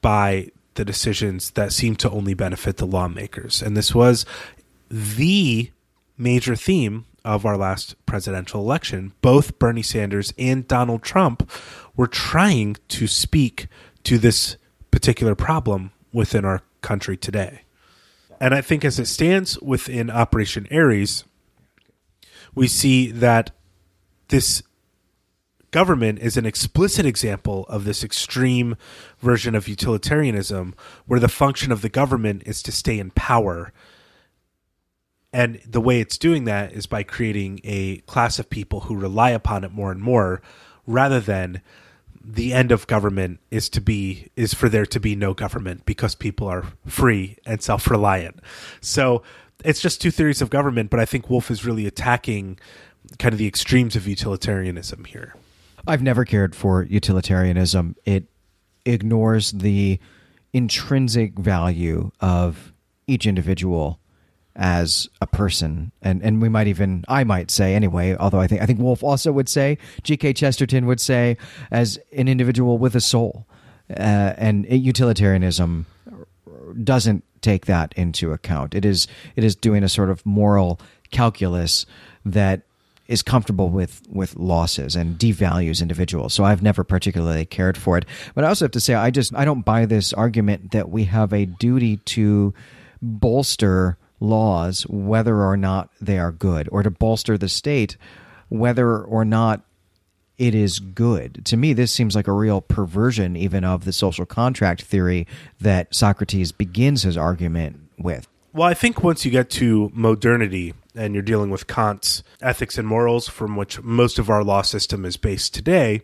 by 0.00 0.52
the 0.74 0.84
decisions 0.84 1.50
that 1.50 1.72
seem 1.72 1.96
to 1.96 2.10
only 2.10 2.34
benefit 2.34 2.76
the 2.76 2.86
lawmakers. 2.86 3.60
And 3.60 3.76
this 3.76 3.92
was 3.92 4.24
the 4.88 5.72
major 6.16 6.54
theme 6.54 7.06
of 7.24 7.46
our 7.46 7.56
last 7.56 7.94
presidential 8.06 8.60
election. 8.60 9.12
Both 9.20 9.58
Bernie 9.58 9.82
Sanders 9.82 10.32
and 10.38 10.66
Donald 10.66 11.02
Trump 11.02 11.50
were 11.96 12.06
trying 12.06 12.76
to 12.88 13.06
speak 13.06 13.66
to 14.04 14.18
this 14.18 14.56
particular 14.90 15.34
problem 15.34 15.92
within 16.12 16.44
our 16.44 16.62
country 16.80 17.16
today. 17.16 17.62
And 18.40 18.54
I 18.54 18.60
think 18.60 18.84
as 18.84 18.98
it 18.98 19.06
stands 19.06 19.58
within 19.60 20.10
Operation 20.10 20.66
Ares, 20.72 21.24
we 22.54 22.66
see 22.66 23.10
that 23.12 23.52
this 24.28 24.62
government 25.70 26.18
is 26.18 26.36
an 26.36 26.46
explicit 26.46 27.06
example 27.06 27.64
of 27.68 27.84
this 27.84 28.04
extreme 28.04 28.76
version 29.20 29.54
of 29.54 29.68
utilitarianism 29.68 30.74
where 31.06 31.20
the 31.20 31.28
function 31.28 31.72
of 31.72 31.82
the 31.82 31.88
government 31.88 32.42
is 32.44 32.62
to 32.62 32.72
stay 32.72 32.98
in 32.98 33.10
power. 33.12 33.72
And 35.32 35.60
the 35.66 35.80
way 35.80 36.00
it's 36.00 36.18
doing 36.18 36.44
that 36.44 36.72
is 36.72 36.86
by 36.86 37.02
creating 37.02 37.60
a 37.64 37.98
class 37.98 38.38
of 38.38 38.50
people 38.50 38.80
who 38.80 38.94
rely 38.96 39.30
upon 39.30 39.64
it 39.64 39.72
more 39.72 39.90
and 39.90 40.02
more 40.02 40.42
rather 40.86 41.20
than 41.20 41.62
the 42.24 42.52
end 42.52 42.70
of 42.70 42.86
government 42.86 43.40
is 43.50 43.68
to 43.70 43.80
be 43.80 44.30
is 44.36 44.54
for 44.54 44.68
there 44.68 44.86
to 44.86 45.00
be 45.00 45.16
no 45.16 45.34
government 45.34 45.84
because 45.86 46.14
people 46.14 46.46
are 46.46 46.64
free 46.86 47.36
and 47.46 47.62
self-reliant. 47.62 48.40
So 48.80 49.22
it's 49.64 49.80
just 49.80 50.00
two 50.00 50.10
theories 50.10 50.42
of 50.42 50.50
government, 50.50 50.90
but 50.90 51.00
I 51.00 51.04
think 51.04 51.30
Wolfe 51.30 51.50
is 51.50 51.64
really 51.64 51.86
attacking 51.86 52.58
kind 53.18 53.32
of 53.32 53.38
the 53.38 53.46
extremes 53.46 53.96
of 53.96 54.06
utilitarianism 54.06 55.04
here. 55.04 55.34
I've 55.86 56.02
never 56.02 56.24
cared 56.24 56.54
for 56.54 56.84
utilitarianism. 56.84 57.96
It 58.04 58.24
ignores 58.84 59.50
the 59.52 59.98
intrinsic 60.52 61.38
value 61.38 62.12
of 62.20 62.72
each 63.06 63.26
individual 63.26 63.98
as 64.56 65.08
a 65.20 65.26
person. 65.26 65.92
And 66.02 66.22
and 66.22 66.42
we 66.42 66.48
might 66.48 66.66
even 66.66 67.04
I 67.08 67.24
might 67.24 67.50
say 67.50 67.74
anyway 67.74 68.16
although 68.16 68.40
I 68.40 68.46
think 68.46 68.62
I 68.62 68.66
think 68.66 68.78
Wolfe 68.80 69.02
also 69.02 69.32
would 69.32 69.48
say 69.48 69.78
GK 70.02 70.36
Chesterton 70.36 70.86
would 70.86 71.00
say 71.00 71.36
as 71.70 71.98
an 72.12 72.28
individual 72.28 72.78
with 72.78 72.94
a 72.94 73.00
soul. 73.00 73.46
Uh, 73.90 74.32
and 74.38 74.66
utilitarianism 74.70 75.86
doesn't 76.82 77.24
take 77.40 77.66
that 77.66 77.92
into 77.96 78.32
account. 78.32 78.74
It 78.74 78.84
is 78.84 79.06
it 79.36 79.44
is 79.44 79.56
doing 79.56 79.82
a 79.82 79.88
sort 79.88 80.10
of 80.10 80.24
moral 80.24 80.80
calculus 81.10 81.84
that 82.24 82.62
is 83.08 83.22
comfortable 83.22 83.68
with 83.68 84.02
with 84.08 84.36
losses 84.36 84.96
and 84.96 85.18
devalues 85.18 85.82
individuals. 85.82 86.32
So 86.32 86.44
I've 86.44 86.62
never 86.62 86.84
particularly 86.84 87.44
cared 87.44 87.76
for 87.76 87.98
it. 87.98 88.06
But 88.34 88.44
I 88.44 88.48
also 88.48 88.64
have 88.64 88.72
to 88.72 88.80
say 88.80 88.94
I 88.94 89.10
just 89.10 89.34
I 89.34 89.44
don't 89.44 89.62
buy 89.62 89.86
this 89.86 90.12
argument 90.12 90.70
that 90.72 90.88
we 90.88 91.04
have 91.04 91.32
a 91.32 91.44
duty 91.44 91.98
to 91.98 92.54
bolster 93.02 93.98
laws, 94.22 94.86
whether 94.88 95.42
or 95.42 95.56
not 95.56 95.90
they 96.00 96.18
are 96.18 96.32
good, 96.32 96.68
or 96.72 96.82
to 96.82 96.90
bolster 96.90 97.36
the 97.36 97.48
state, 97.48 97.96
whether 98.48 98.98
or 98.98 99.24
not 99.24 99.62
it 100.38 100.54
is 100.54 100.78
good. 100.78 101.44
To 101.46 101.56
me, 101.56 101.72
this 101.72 101.92
seems 101.92 102.14
like 102.14 102.26
a 102.28 102.32
real 102.32 102.60
perversion, 102.60 103.36
even 103.36 103.64
of 103.64 103.84
the 103.84 103.92
social 103.92 104.24
contract 104.24 104.82
theory 104.82 105.26
that 105.60 105.94
Socrates 105.94 106.52
begins 106.52 107.02
his 107.02 107.16
argument 107.16 107.80
with. 107.98 108.26
Well, 108.52 108.68
I 108.68 108.74
think 108.74 109.02
once 109.02 109.24
you 109.24 109.30
get 109.30 109.50
to 109.50 109.90
modernity 109.94 110.74
and 110.94 111.14
you're 111.14 111.22
dealing 111.22 111.50
with 111.50 111.66
Kant's 111.66 112.22
ethics 112.40 112.76
and 112.76 112.86
morals, 112.86 113.28
from 113.28 113.56
which 113.56 113.82
most 113.82 114.18
of 114.18 114.28
our 114.28 114.44
law 114.44 114.62
system 114.62 115.04
is 115.04 115.16
based 115.16 115.54
today, 115.54 116.02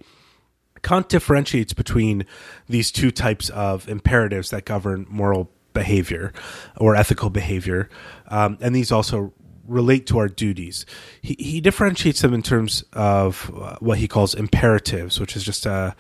Kant 0.83 1.09
differentiates 1.09 1.73
between 1.73 2.25
these 2.69 2.91
two 2.91 3.11
types 3.11 3.51
of 3.51 3.89
imperatives 3.89 4.51
that 4.51 4.64
govern 4.64 5.07
moral 5.11 5.51
behavior 5.73 6.33
or 6.77 6.97
ethical 6.97 7.31
behavior, 7.31 7.89
um, 8.29 8.59
and 8.61 8.75
these 8.75 8.93
also 8.93 9.33
relate 9.66 10.07
to 10.07 10.19
our 10.19 10.29
duties. 10.29 10.87
He, 11.21 11.37
he 11.39 11.61
differentiates 11.61 12.23
them 12.23 12.35
in 12.35 12.43
terms 12.43 12.85
of 12.95 13.51
uh, 13.55 13.77
what 13.81 13.99
he 13.99 14.09
calls 14.09 14.35
imperatives, 14.35 15.21
which 15.21 15.37
is 15.37 15.45
just 15.45 15.66
a 15.66 15.95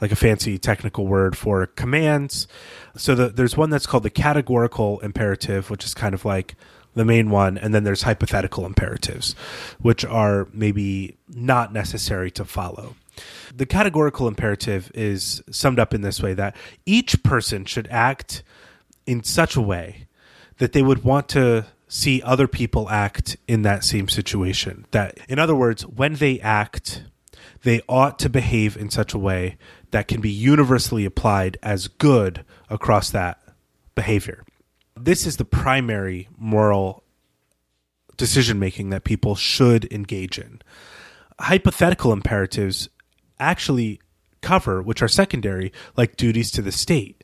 like 0.00 0.10
a 0.10 0.16
fancy 0.16 0.58
technical 0.58 1.06
word 1.06 1.38
for 1.38 1.66
commands. 1.66 2.48
So 2.96 3.14
the, 3.14 3.28
there's 3.28 3.56
one 3.56 3.70
that's 3.70 3.86
called 3.86 4.02
the 4.02 4.10
categorical 4.10 4.98
imperative, 4.98 5.70
which 5.70 5.84
is 5.84 5.94
kind 5.94 6.12
of 6.12 6.24
like 6.24 6.56
the 6.94 7.04
main 7.04 7.30
one, 7.30 7.56
and 7.56 7.72
then 7.72 7.84
there's 7.84 8.02
hypothetical 8.02 8.66
imperatives, 8.66 9.34
which 9.78 10.04
are 10.04 10.48
maybe 10.52 11.16
not 11.28 11.72
necessary 11.72 12.32
to 12.32 12.44
follow. 12.44 12.96
The 13.54 13.64
categorical 13.64 14.26
imperative 14.26 14.90
is 14.92 15.42
summed 15.50 15.78
up 15.78 15.94
in 15.94 16.00
this 16.00 16.20
way 16.20 16.34
that 16.34 16.56
each 16.84 17.22
person 17.22 17.64
should 17.64 17.86
act 17.88 18.42
in 19.06 19.22
such 19.22 19.56
a 19.56 19.60
way 19.60 20.06
that 20.58 20.72
they 20.72 20.82
would 20.82 21.04
want 21.04 21.28
to 21.30 21.66
see 21.88 22.22
other 22.22 22.48
people 22.48 22.88
act 22.88 23.36
in 23.46 23.62
that 23.62 23.84
same 23.84 24.08
situation. 24.08 24.86
That, 24.92 25.18
in 25.28 25.38
other 25.38 25.54
words, 25.54 25.86
when 25.86 26.14
they 26.14 26.40
act, 26.40 27.02
they 27.64 27.82
ought 27.88 28.18
to 28.20 28.28
behave 28.28 28.76
in 28.76 28.90
such 28.90 29.12
a 29.12 29.18
way 29.18 29.58
that 29.90 30.08
can 30.08 30.20
be 30.20 30.30
universally 30.30 31.04
applied 31.04 31.58
as 31.62 31.88
good 31.88 32.44
across 32.70 33.10
that 33.10 33.42
behavior. 33.94 34.44
This 34.96 35.26
is 35.26 35.36
the 35.36 35.44
primary 35.44 36.28
moral 36.38 37.04
decision 38.16 38.58
making 38.58 38.90
that 38.90 39.04
people 39.04 39.34
should 39.34 39.90
engage 39.92 40.38
in. 40.38 40.62
Hypothetical 41.40 42.12
imperatives 42.12 42.88
actually 43.38 44.00
cover, 44.40 44.80
which 44.80 45.02
are 45.02 45.08
secondary, 45.08 45.72
like 45.96 46.16
duties 46.16 46.50
to 46.52 46.62
the 46.62 46.72
state 46.72 47.21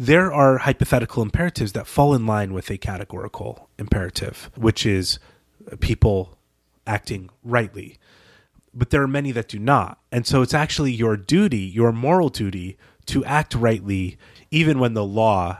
there 0.00 0.32
are 0.32 0.56
hypothetical 0.56 1.22
imperatives 1.22 1.72
that 1.72 1.86
fall 1.86 2.14
in 2.14 2.24
line 2.24 2.54
with 2.54 2.70
a 2.70 2.78
categorical 2.78 3.68
imperative, 3.78 4.50
which 4.56 4.86
is 4.86 5.18
people 5.80 6.38
acting 6.86 7.28
rightly. 7.44 7.98
But 8.72 8.88
there 8.88 9.02
are 9.02 9.06
many 9.06 9.30
that 9.32 9.48
do 9.48 9.58
not. 9.58 9.98
And 10.10 10.26
so 10.26 10.40
it's 10.40 10.54
actually 10.54 10.90
your 10.90 11.18
duty, 11.18 11.58
your 11.58 11.92
moral 11.92 12.30
duty, 12.30 12.78
to 13.06 13.22
act 13.26 13.54
rightly, 13.54 14.16
even 14.50 14.78
when 14.78 14.94
the 14.94 15.04
law 15.04 15.58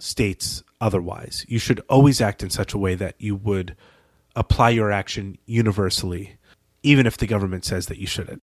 states 0.00 0.64
otherwise. 0.80 1.46
You 1.46 1.60
should 1.60 1.78
always 1.88 2.20
act 2.20 2.42
in 2.42 2.50
such 2.50 2.74
a 2.74 2.78
way 2.78 2.96
that 2.96 3.14
you 3.18 3.36
would 3.36 3.76
apply 4.34 4.70
your 4.70 4.90
action 4.90 5.38
universally, 5.46 6.38
even 6.82 7.06
if 7.06 7.18
the 7.18 7.28
government 7.28 7.64
says 7.64 7.86
that 7.86 7.98
you 7.98 8.08
shouldn't. 8.08 8.42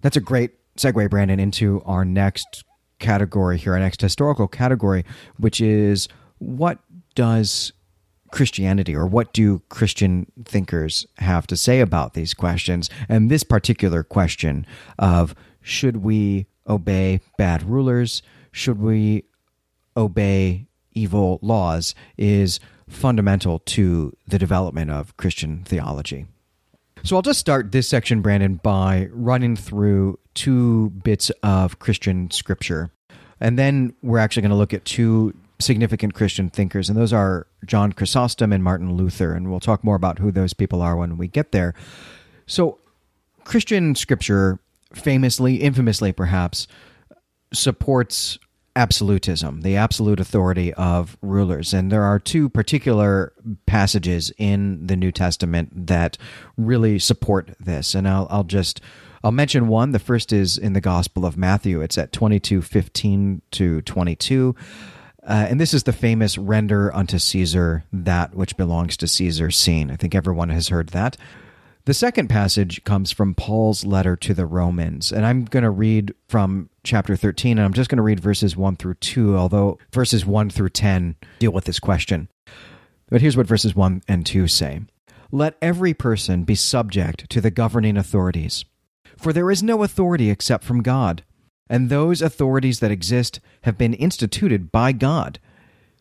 That's 0.00 0.16
a 0.16 0.20
great 0.20 0.52
segue, 0.76 1.10
Brandon, 1.10 1.40
into 1.40 1.82
our 1.84 2.04
next 2.04 2.62
category 2.98 3.58
here, 3.58 3.72
our 3.72 3.78
next 3.78 4.00
historical 4.00 4.48
category, 4.48 5.04
which 5.38 5.60
is 5.60 6.08
what 6.38 6.78
does 7.14 7.72
Christianity 8.30 8.94
or 8.94 9.06
what 9.06 9.32
do 9.32 9.60
Christian 9.68 10.30
thinkers 10.44 11.06
have 11.18 11.46
to 11.46 11.56
say 11.56 11.80
about 11.80 12.14
these 12.14 12.34
questions? 12.34 12.90
And 13.08 13.30
this 13.30 13.42
particular 13.42 14.02
question 14.02 14.66
of 14.98 15.34
should 15.62 15.98
we 15.98 16.46
obey 16.66 17.20
bad 17.36 17.62
rulers? 17.62 18.22
Should 18.52 18.80
we 18.80 19.24
obey 19.96 20.66
evil 20.92 21.38
laws? 21.42 21.94
is 22.16 22.60
fundamental 22.88 23.58
to 23.60 24.12
the 24.26 24.38
development 24.38 24.90
of 24.90 25.16
Christian 25.16 25.62
theology. 25.64 26.26
So 27.08 27.16
I'll 27.16 27.22
just 27.22 27.40
start 27.40 27.72
this 27.72 27.88
section, 27.88 28.20
Brandon, 28.20 28.60
by 28.62 29.08
running 29.12 29.56
through 29.56 30.18
two 30.34 30.90
bits 30.90 31.30
of 31.42 31.78
Christian 31.78 32.30
scripture. 32.30 32.90
And 33.40 33.58
then 33.58 33.94
we're 34.02 34.18
actually 34.18 34.42
going 34.42 34.50
to 34.50 34.56
look 34.56 34.74
at 34.74 34.84
two 34.84 35.34
significant 35.58 36.12
Christian 36.12 36.50
thinkers, 36.50 36.90
and 36.90 36.98
those 36.98 37.14
are 37.14 37.46
John 37.64 37.94
Chrysostom 37.94 38.52
and 38.52 38.62
Martin 38.62 38.92
Luther. 38.92 39.32
And 39.32 39.50
we'll 39.50 39.58
talk 39.58 39.82
more 39.82 39.96
about 39.96 40.18
who 40.18 40.30
those 40.30 40.52
people 40.52 40.82
are 40.82 40.96
when 40.96 41.16
we 41.16 41.28
get 41.28 41.50
there. 41.50 41.72
So, 42.46 42.78
Christian 43.44 43.94
scripture, 43.94 44.58
famously, 44.92 45.62
infamously 45.62 46.12
perhaps, 46.12 46.66
supports 47.54 48.38
absolutism, 48.76 49.62
the 49.62 49.76
absolute 49.76 50.20
authority 50.20 50.72
of 50.74 51.16
rulers. 51.20 51.74
And 51.74 51.90
there 51.90 52.04
are 52.04 52.18
two 52.18 52.48
particular 52.48 53.32
passages 53.66 54.32
in 54.38 54.86
the 54.86 54.96
New 54.96 55.12
Testament 55.12 55.86
that 55.88 56.16
really 56.56 56.98
support 56.98 57.50
this. 57.58 57.94
And 57.94 58.06
I'll, 58.06 58.26
I'll 58.30 58.44
just 58.44 58.80
I'll 59.24 59.32
mention 59.32 59.68
one. 59.68 59.92
The 59.92 59.98
first 59.98 60.32
is 60.32 60.56
in 60.58 60.74
the 60.74 60.80
Gospel 60.80 61.26
of 61.26 61.36
Matthew. 61.36 61.80
It's 61.80 61.98
at 61.98 62.12
22 62.12 62.62
15 62.62 63.42
to 63.52 63.82
22. 63.82 64.54
Uh, 65.24 65.46
and 65.50 65.60
this 65.60 65.74
is 65.74 65.82
the 65.82 65.92
famous 65.92 66.38
render 66.38 66.94
unto 66.94 67.18
Caesar 67.18 67.84
that 67.92 68.34
which 68.34 68.56
belongs 68.56 68.96
to 68.96 69.06
Caesar 69.06 69.50
scene. 69.50 69.90
I 69.90 69.96
think 69.96 70.14
everyone 70.14 70.48
has 70.48 70.68
heard 70.68 70.90
that. 70.90 71.16
The 71.88 71.94
second 71.94 72.28
passage 72.28 72.84
comes 72.84 73.10
from 73.12 73.34
Paul's 73.34 73.86
letter 73.86 74.14
to 74.14 74.34
the 74.34 74.44
Romans, 74.44 75.10
and 75.10 75.24
I'm 75.24 75.46
going 75.46 75.62
to 75.62 75.70
read 75.70 76.12
from 76.28 76.68
chapter 76.84 77.16
13, 77.16 77.56
and 77.56 77.64
I'm 77.64 77.72
just 77.72 77.88
going 77.88 77.96
to 77.96 78.02
read 78.02 78.20
verses 78.20 78.54
1 78.54 78.76
through 78.76 78.96
2, 78.96 79.34
although 79.34 79.78
verses 79.90 80.26
1 80.26 80.50
through 80.50 80.68
10 80.68 81.16
deal 81.38 81.50
with 81.50 81.64
this 81.64 81.80
question. 81.80 82.28
But 83.08 83.22
here's 83.22 83.38
what 83.38 83.46
verses 83.46 83.74
1 83.74 84.02
and 84.06 84.26
2 84.26 84.48
say 84.48 84.82
Let 85.32 85.56
every 85.62 85.94
person 85.94 86.44
be 86.44 86.54
subject 86.54 87.30
to 87.30 87.40
the 87.40 87.50
governing 87.50 87.96
authorities, 87.96 88.66
for 89.16 89.32
there 89.32 89.50
is 89.50 89.62
no 89.62 89.82
authority 89.82 90.28
except 90.28 90.64
from 90.64 90.82
God, 90.82 91.24
and 91.70 91.88
those 91.88 92.20
authorities 92.20 92.80
that 92.80 92.90
exist 92.90 93.40
have 93.62 93.78
been 93.78 93.94
instituted 93.94 94.70
by 94.70 94.92
God. 94.92 95.38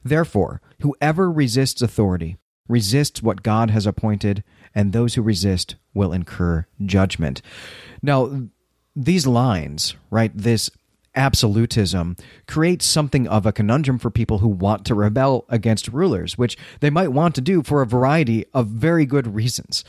Therefore, 0.04 0.60
whoever 0.82 1.32
resists 1.32 1.82
authority 1.82 2.36
resists 2.68 3.24
what 3.24 3.42
God 3.42 3.70
has 3.70 3.88
appointed, 3.88 4.44
and 4.74 4.94
those 4.94 5.16
who 5.16 5.22
resist 5.22 5.76
will 5.94 6.14
incur 6.14 6.66
judgment. 6.86 7.42
Now, 8.02 8.48
these 8.96 9.28
lines, 9.28 9.96
right, 10.10 10.32
this 10.36 10.70
absolutism 11.16 12.16
creates 12.48 12.86
something 12.86 13.28
of 13.28 13.46
a 13.46 13.52
conundrum 13.52 13.98
for 13.98 14.10
people 14.10 14.38
who 14.38 14.48
want 14.48 14.86
to 14.86 14.96
rebel 14.96 15.46
against 15.50 15.88
rulers, 15.88 16.38
which 16.38 16.58
they 16.80 16.90
might 16.90 17.10
want 17.10 17.36
to 17.36 17.42
do 17.42 17.64
for 17.64 17.82
a 17.82 17.88
variety 17.88 18.46
of 18.54 18.68
very 18.68 19.06
good 19.06 19.36
reasons. 19.36 19.84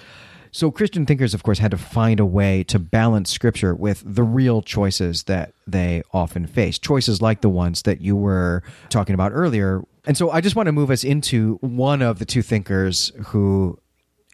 So, 0.50 0.70
Christian 0.70 1.04
thinkers, 1.04 1.34
of 1.34 1.42
course, 1.42 1.58
had 1.58 1.72
to 1.72 1.76
find 1.76 2.18
a 2.18 2.24
way 2.24 2.64
to 2.64 2.78
balance 2.78 3.30
scripture 3.30 3.74
with 3.74 4.02
the 4.04 4.22
real 4.22 4.62
choices 4.62 5.24
that 5.24 5.52
they 5.66 6.02
often 6.12 6.46
face, 6.46 6.78
choices 6.78 7.20
like 7.20 7.42
the 7.42 7.50
ones 7.50 7.82
that 7.82 8.00
you 8.00 8.16
were 8.16 8.62
talking 8.88 9.14
about 9.14 9.32
earlier. 9.34 9.82
And 10.06 10.16
so, 10.16 10.30
I 10.30 10.40
just 10.40 10.56
want 10.56 10.66
to 10.66 10.72
move 10.72 10.90
us 10.90 11.04
into 11.04 11.58
one 11.60 12.00
of 12.00 12.18
the 12.18 12.24
two 12.24 12.40
thinkers 12.40 13.12
who 13.26 13.78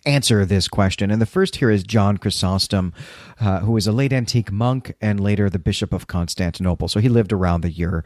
answer 0.07 0.45
this 0.45 0.69
question. 0.69 1.11
And 1.11 1.21
the 1.21 1.27
first 1.27 1.57
here 1.57 1.71
is 1.71 1.83
John 1.83 2.19
Chrysostom, 2.19 2.93
uh, 3.41 3.61
who 3.61 3.73
was 3.73 3.87
a 3.87 3.93
late 3.93 4.13
antique 4.13 4.53
monk 4.53 4.95
and 5.01 5.21
later 5.21 5.49
the 5.49 5.59
Bishop 5.59 5.93
of 5.93 6.07
Constantinople. 6.07 6.89
So 6.89 7.01
he 7.01 7.09
lived 7.09 7.33
around 7.33 7.63
the 7.63 7.71
year 7.71 8.05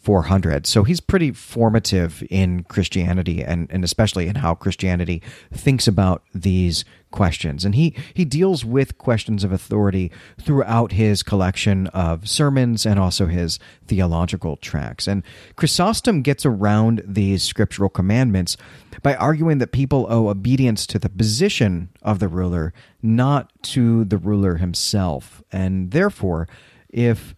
400. 0.00 0.66
So 0.66 0.82
he's 0.82 1.00
pretty 1.00 1.30
formative 1.30 2.24
in 2.30 2.64
Christianity 2.64 3.44
and, 3.44 3.70
and 3.70 3.84
especially 3.84 4.28
in 4.28 4.36
how 4.36 4.54
Christianity 4.54 5.22
thinks 5.52 5.86
about 5.86 6.22
these 6.34 6.86
questions. 7.10 7.66
And 7.66 7.74
he, 7.74 7.94
he 8.14 8.24
deals 8.24 8.64
with 8.64 8.96
questions 8.96 9.44
of 9.44 9.52
authority 9.52 10.10
throughout 10.40 10.92
his 10.92 11.22
collection 11.22 11.88
of 11.88 12.28
sermons 12.28 12.86
and 12.86 12.98
also 12.98 13.26
his 13.26 13.58
theological 13.86 14.56
tracts. 14.56 15.06
And 15.06 15.22
Chrysostom 15.56 16.22
gets 16.22 16.46
around 16.46 17.02
these 17.04 17.42
scriptural 17.42 17.90
commandments 17.90 18.56
by 19.02 19.14
arguing 19.16 19.58
that 19.58 19.72
people 19.72 20.06
owe 20.08 20.28
obedience 20.28 20.86
to 20.86 20.98
the 20.98 21.10
position 21.10 21.90
of 22.00 22.20
the 22.20 22.28
ruler, 22.28 22.72
not 23.02 23.50
to 23.64 24.04
the 24.04 24.18
ruler 24.18 24.56
himself. 24.56 25.42
And 25.52 25.90
therefore, 25.90 26.48
if 26.88 27.34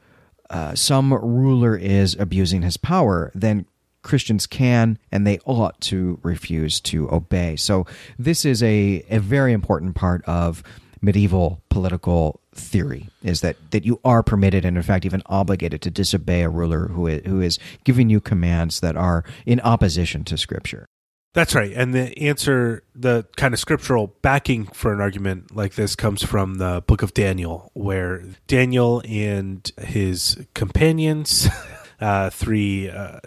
uh, 0.52 0.74
some 0.74 1.12
ruler 1.12 1.76
is 1.76 2.14
abusing 2.18 2.62
his 2.62 2.76
power, 2.76 3.32
then 3.34 3.66
Christians 4.02 4.46
can 4.46 4.98
and 5.10 5.26
they 5.26 5.38
ought 5.44 5.80
to 5.82 6.18
refuse 6.22 6.80
to 6.80 7.10
obey. 7.10 7.56
So, 7.56 7.86
this 8.18 8.44
is 8.44 8.62
a, 8.62 9.04
a 9.08 9.18
very 9.18 9.52
important 9.52 9.94
part 9.94 10.24
of 10.24 10.62
medieval 11.00 11.60
political 11.68 12.40
theory 12.54 13.08
is 13.22 13.40
that, 13.40 13.56
that 13.72 13.84
you 13.84 14.00
are 14.04 14.22
permitted 14.22 14.64
and 14.64 14.76
in 14.76 14.82
fact 14.82 15.04
even 15.04 15.22
obligated 15.26 15.82
to 15.82 15.90
disobey 15.90 16.42
a 16.42 16.48
ruler 16.48 16.88
who 16.88 17.06
is, 17.06 17.22
who 17.26 17.40
is 17.40 17.58
giving 17.84 18.08
you 18.08 18.20
commands 18.20 18.80
that 18.80 18.96
are 18.96 19.24
in 19.46 19.60
opposition 19.60 20.22
to 20.24 20.38
scripture. 20.38 20.86
That's 21.34 21.54
right. 21.54 21.72
And 21.74 21.94
the 21.94 22.16
answer, 22.18 22.82
the 22.94 23.26
kind 23.36 23.54
of 23.54 23.60
scriptural 23.60 24.14
backing 24.20 24.66
for 24.66 24.92
an 24.92 25.00
argument 25.00 25.56
like 25.56 25.74
this 25.74 25.96
comes 25.96 26.22
from 26.22 26.56
the 26.56 26.84
book 26.86 27.02
of 27.02 27.14
Daniel, 27.14 27.70
where 27.72 28.22
Daniel 28.46 29.02
and 29.08 29.70
his 29.78 30.44
companions, 30.52 31.48
uh, 32.00 32.28
three 32.28 32.90
uh, 32.90 33.20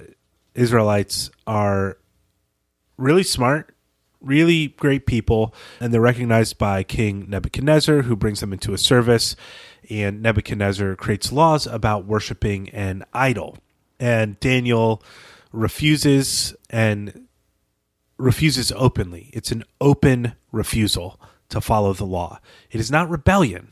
Israelites, 0.53 1.31
are 1.47 1.97
really 2.97 3.23
smart, 3.23 3.75
really 4.21 4.67
great 4.67 5.07
people, 5.07 5.55
and 5.79 5.91
they're 5.91 5.99
recognized 5.99 6.59
by 6.59 6.83
King 6.83 7.25
Nebuchadnezzar, 7.27 8.03
who 8.03 8.15
brings 8.15 8.39
them 8.39 8.53
into 8.53 8.73
a 8.73 8.77
service. 8.77 9.35
And 9.89 10.21
Nebuchadnezzar 10.21 10.95
creates 10.95 11.31
laws 11.31 11.65
about 11.65 12.05
worshiping 12.05 12.69
an 12.69 13.03
idol. 13.13 13.57
And 13.99 14.39
Daniel 14.39 15.01
refuses 15.51 16.55
and 16.69 17.24
refuses 18.17 18.71
openly. 18.73 19.29
It's 19.33 19.51
an 19.51 19.63
open 19.79 20.33
refusal 20.51 21.19
to 21.49 21.61
follow 21.61 21.93
the 21.93 22.05
law. 22.05 22.39
It 22.71 22.79
is 22.79 22.91
not 22.91 23.09
rebellion. 23.09 23.69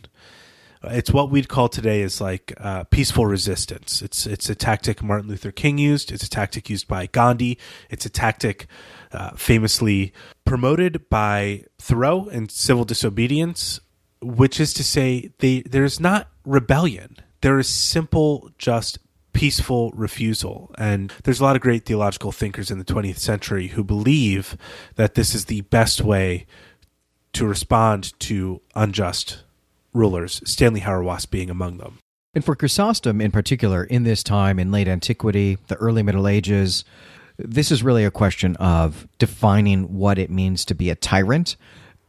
It's 0.86 1.12
what 1.12 1.30
we'd 1.30 1.48
call 1.48 1.70
today 1.70 2.02
is 2.02 2.20
like 2.20 2.54
uh, 2.58 2.84
peaceful 2.86 3.26
resistance. 3.26 4.02
It's 4.02 4.26
it's 4.26 4.50
a 4.50 4.56
tactic 4.56 5.02
Martin 5.02 5.30
Luther 5.30 5.52
King 5.52 5.78
used. 5.78 6.12
It's 6.12 6.26
a 6.26 6.30
tactic 6.30 6.70
used 6.70 6.90
by 6.90 7.08
Gandhi. 7.08 7.58
It's 7.90 8.06
a 8.06 8.10
tactic 8.10 8.68
uh, 9.14 9.32
famously 9.32 10.12
promoted 10.44 11.10
by 11.10 11.64
Thoreau 11.80 12.26
in 12.26 12.50
Civil 12.50 12.84
Disobedience, 12.84 13.80
which 14.22 14.60
is 14.60 14.74
to 14.74 14.84
say, 14.84 15.32
they, 15.40 15.62
there 15.62 15.86
is 15.86 16.00
not 16.00 16.30
rebellion. 16.46 17.16
There 17.42 17.60
is 17.60 17.70
simple, 17.70 18.52
just 18.58 19.00
peaceful 19.34 19.92
refusal. 19.96 20.74
And 20.78 21.12
there's 21.24 21.40
a 21.40 21.44
lot 21.44 21.56
of 21.56 21.62
great 21.62 21.86
theological 21.86 22.32
thinkers 22.32 22.72
in 22.72 22.78
the 22.78 22.86
20th 22.86 23.18
century 23.18 23.68
who 23.68 23.84
believe 23.84 24.58
that 24.96 25.16
this 25.16 25.36
is 25.36 25.46
the 25.46 25.62
best 25.62 26.02
way 26.02 26.46
to 27.34 27.46
respond 27.46 28.18
to 28.20 28.62
unjust 28.76 29.44
rulers, 29.94 30.42
Stanley 30.46 30.82
Hauerwas 30.82 31.30
being 31.30 31.50
among 31.50 31.78
them. 31.78 32.00
And 32.36 32.44
for 32.44 32.56
Chrysostom 32.56 33.22
in 33.22 33.32
particular, 33.32 33.84
in 33.84 34.04
this 34.04 34.24
time 34.24 34.60
in 34.60 34.72
late 34.72 34.88
antiquity, 34.88 35.58
the 35.68 35.76
early 35.76 36.02
Middle 36.02 36.28
Ages, 36.28 36.84
this 37.38 37.72
is 37.72 37.84
really 37.84 38.06
a 38.06 38.12
question 38.12 38.56
of 38.58 39.08
defining 39.20 39.98
what 39.98 40.18
it 40.18 40.30
means 40.30 40.66
to 40.66 40.76
be 40.76 40.90
a 40.90 40.96
tyrant 40.96 41.56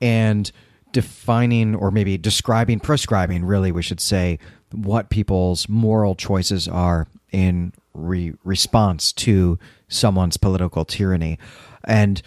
and 0.01 0.51
defining 0.93 1.75
or 1.75 1.91
maybe 1.91 2.17
describing, 2.17 2.81
prescribing, 2.81 3.45
really, 3.45 3.73
we 3.73 3.83
should 3.83 4.01
say, 4.01 4.39
what 4.83 5.11
people's 5.11 5.69
moral 5.69 6.15
choices 6.15 6.69
are 6.69 7.07
in 7.33 7.73
re- 7.95 8.35
response 8.45 9.13
to 9.13 9.59
someone's 9.89 10.37
political 10.37 10.85
tyranny. 10.85 11.39
And 11.85 12.23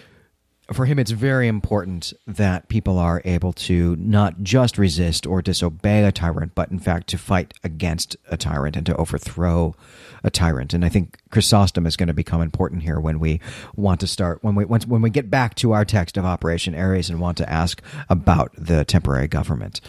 for 0.73 0.85
him, 0.85 0.99
it's 0.99 1.11
very 1.11 1.47
important 1.47 2.13
that 2.25 2.67
people 2.67 2.99
are 2.99 3.21
able 3.23 3.53
to 3.53 3.95
not 3.97 4.43
just 4.43 4.77
resist 4.77 5.25
or 5.25 5.41
disobey 5.41 6.03
a 6.03 6.11
tyrant, 6.11 6.55
but 6.55 6.69
in 6.71 6.79
fact 6.79 7.07
to 7.07 7.17
fight 7.17 7.53
against 7.63 8.17
a 8.29 8.35
tyrant 8.35 8.75
and 8.75 8.85
to 8.85 8.95
overthrow 8.97 9.75
a 10.23 10.29
tyrant. 10.29 10.73
And 10.73 10.83
I 10.83 10.89
think 10.89 11.19
Chrysostom 11.31 11.85
is 11.85 11.95
going 11.95 12.07
to 12.07 12.13
become 12.13 12.41
important 12.41 12.83
here 12.83 12.99
when 12.99 13.19
we 13.19 13.39
want 13.75 14.01
to 14.01 14.07
start 14.07 14.43
when 14.43 14.55
we 14.55 14.65
once 14.65 14.85
when 14.85 15.01
we 15.01 15.09
get 15.09 15.29
back 15.29 15.55
to 15.55 15.71
our 15.71 15.85
text 15.85 16.17
of 16.17 16.25
Operation 16.25 16.75
Ares 16.75 17.09
and 17.09 17.21
want 17.21 17.37
to 17.37 17.49
ask 17.49 17.81
about 18.09 18.51
the 18.57 18.83
temporary 18.83 19.27
government. 19.27 19.79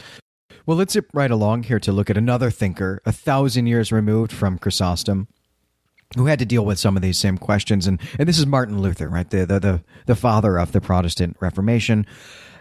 Well, 0.68 0.76
let's 0.76 0.92
zip 0.92 1.08
right 1.14 1.30
along 1.30 1.62
here 1.62 1.80
to 1.80 1.92
look 1.92 2.10
at 2.10 2.18
another 2.18 2.50
thinker, 2.50 3.00
a 3.06 3.10
thousand 3.10 3.68
years 3.68 3.90
removed 3.90 4.30
from 4.30 4.58
Chrysostom, 4.58 5.26
who 6.14 6.26
had 6.26 6.38
to 6.40 6.44
deal 6.44 6.62
with 6.62 6.78
some 6.78 6.94
of 6.94 7.00
these 7.00 7.18
same 7.18 7.38
questions. 7.38 7.86
And, 7.86 7.98
and 8.18 8.28
this 8.28 8.38
is 8.38 8.46
Martin 8.46 8.82
Luther, 8.82 9.08
right? 9.08 9.30
The, 9.30 9.46
the, 9.46 9.58
the, 9.58 9.82
the 10.04 10.14
father 10.14 10.58
of 10.58 10.72
the 10.72 10.82
Protestant 10.82 11.38
Reformation. 11.40 12.04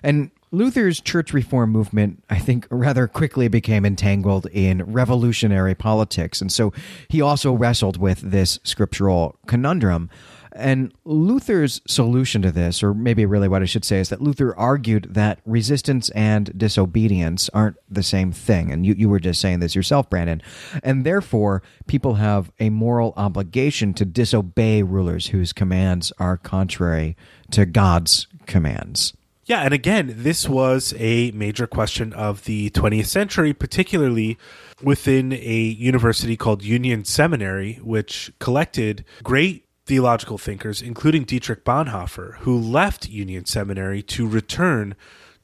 And 0.03 0.31
Luther's 0.51 1.01
church 1.01 1.33
reform 1.33 1.71
movement, 1.71 2.23
I 2.29 2.39
think, 2.39 2.65
rather 2.71 3.09
quickly 3.09 3.49
became 3.49 3.85
entangled 3.85 4.45
in 4.53 4.83
revolutionary 4.83 5.75
politics. 5.75 6.39
And 6.39 6.49
so 6.49 6.71
he 7.09 7.19
also 7.19 7.51
wrestled 7.51 7.97
with 7.97 8.21
this 8.21 8.57
scriptural 8.63 9.35
conundrum 9.47 10.09
and 10.57 10.93
Luther's 11.05 11.81
solution 11.87 12.41
to 12.41 12.51
this, 12.51 12.83
or 12.83 12.93
maybe 12.93 13.25
really 13.25 13.47
what 13.47 13.61
I 13.61 13.65
should 13.65 13.85
say, 13.85 13.99
is 13.99 14.09
that 14.09 14.21
Luther 14.21 14.55
argued 14.57 15.13
that 15.13 15.39
resistance 15.45 16.09
and 16.09 16.57
disobedience 16.57 17.49
aren't 17.53 17.77
the 17.89 18.03
same 18.03 18.31
thing. 18.31 18.71
And 18.71 18.85
you, 18.85 18.93
you 18.95 19.09
were 19.09 19.19
just 19.19 19.39
saying 19.39 19.59
this 19.59 19.75
yourself, 19.75 20.09
Brandon. 20.09 20.41
And 20.83 21.05
therefore, 21.05 21.63
people 21.87 22.15
have 22.15 22.51
a 22.59 22.69
moral 22.69 23.13
obligation 23.17 23.93
to 23.95 24.05
disobey 24.05 24.83
rulers 24.83 25.27
whose 25.27 25.53
commands 25.53 26.11
are 26.19 26.37
contrary 26.37 27.15
to 27.51 27.65
God's 27.65 28.27
commands. 28.45 29.13
Yeah, 29.45 29.61
and 29.61 29.73
again, 29.73 30.13
this 30.17 30.49
was 30.49 30.93
a 30.97 31.31
major 31.31 31.67
question 31.67 32.11
of 32.11 32.43
the 32.43 32.69
20th 32.71 33.05
century, 33.05 33.53
particularly 33.53 34.37
within 34.83 35.31
a 35.31 35.37
university 35.37 36.35
called 36.35 36.63
Union 36.63 37.05
Seminary, 37.05 37.79
which 37.81 38.29
collected 38.39 39.05
great 39.23 39.66
theological 39.87 40.37
thinkers, 40.37 40.81
including 40.81 41.23
Dietrich 41.23 41.63
Bonhoeffer, 41.63 42.35
who 42.39 42.59
left 42.59 43.09
Union 43.09 43.45
Seminary 43.45 44.03
to 44.03 44.27
return 44.27 44.95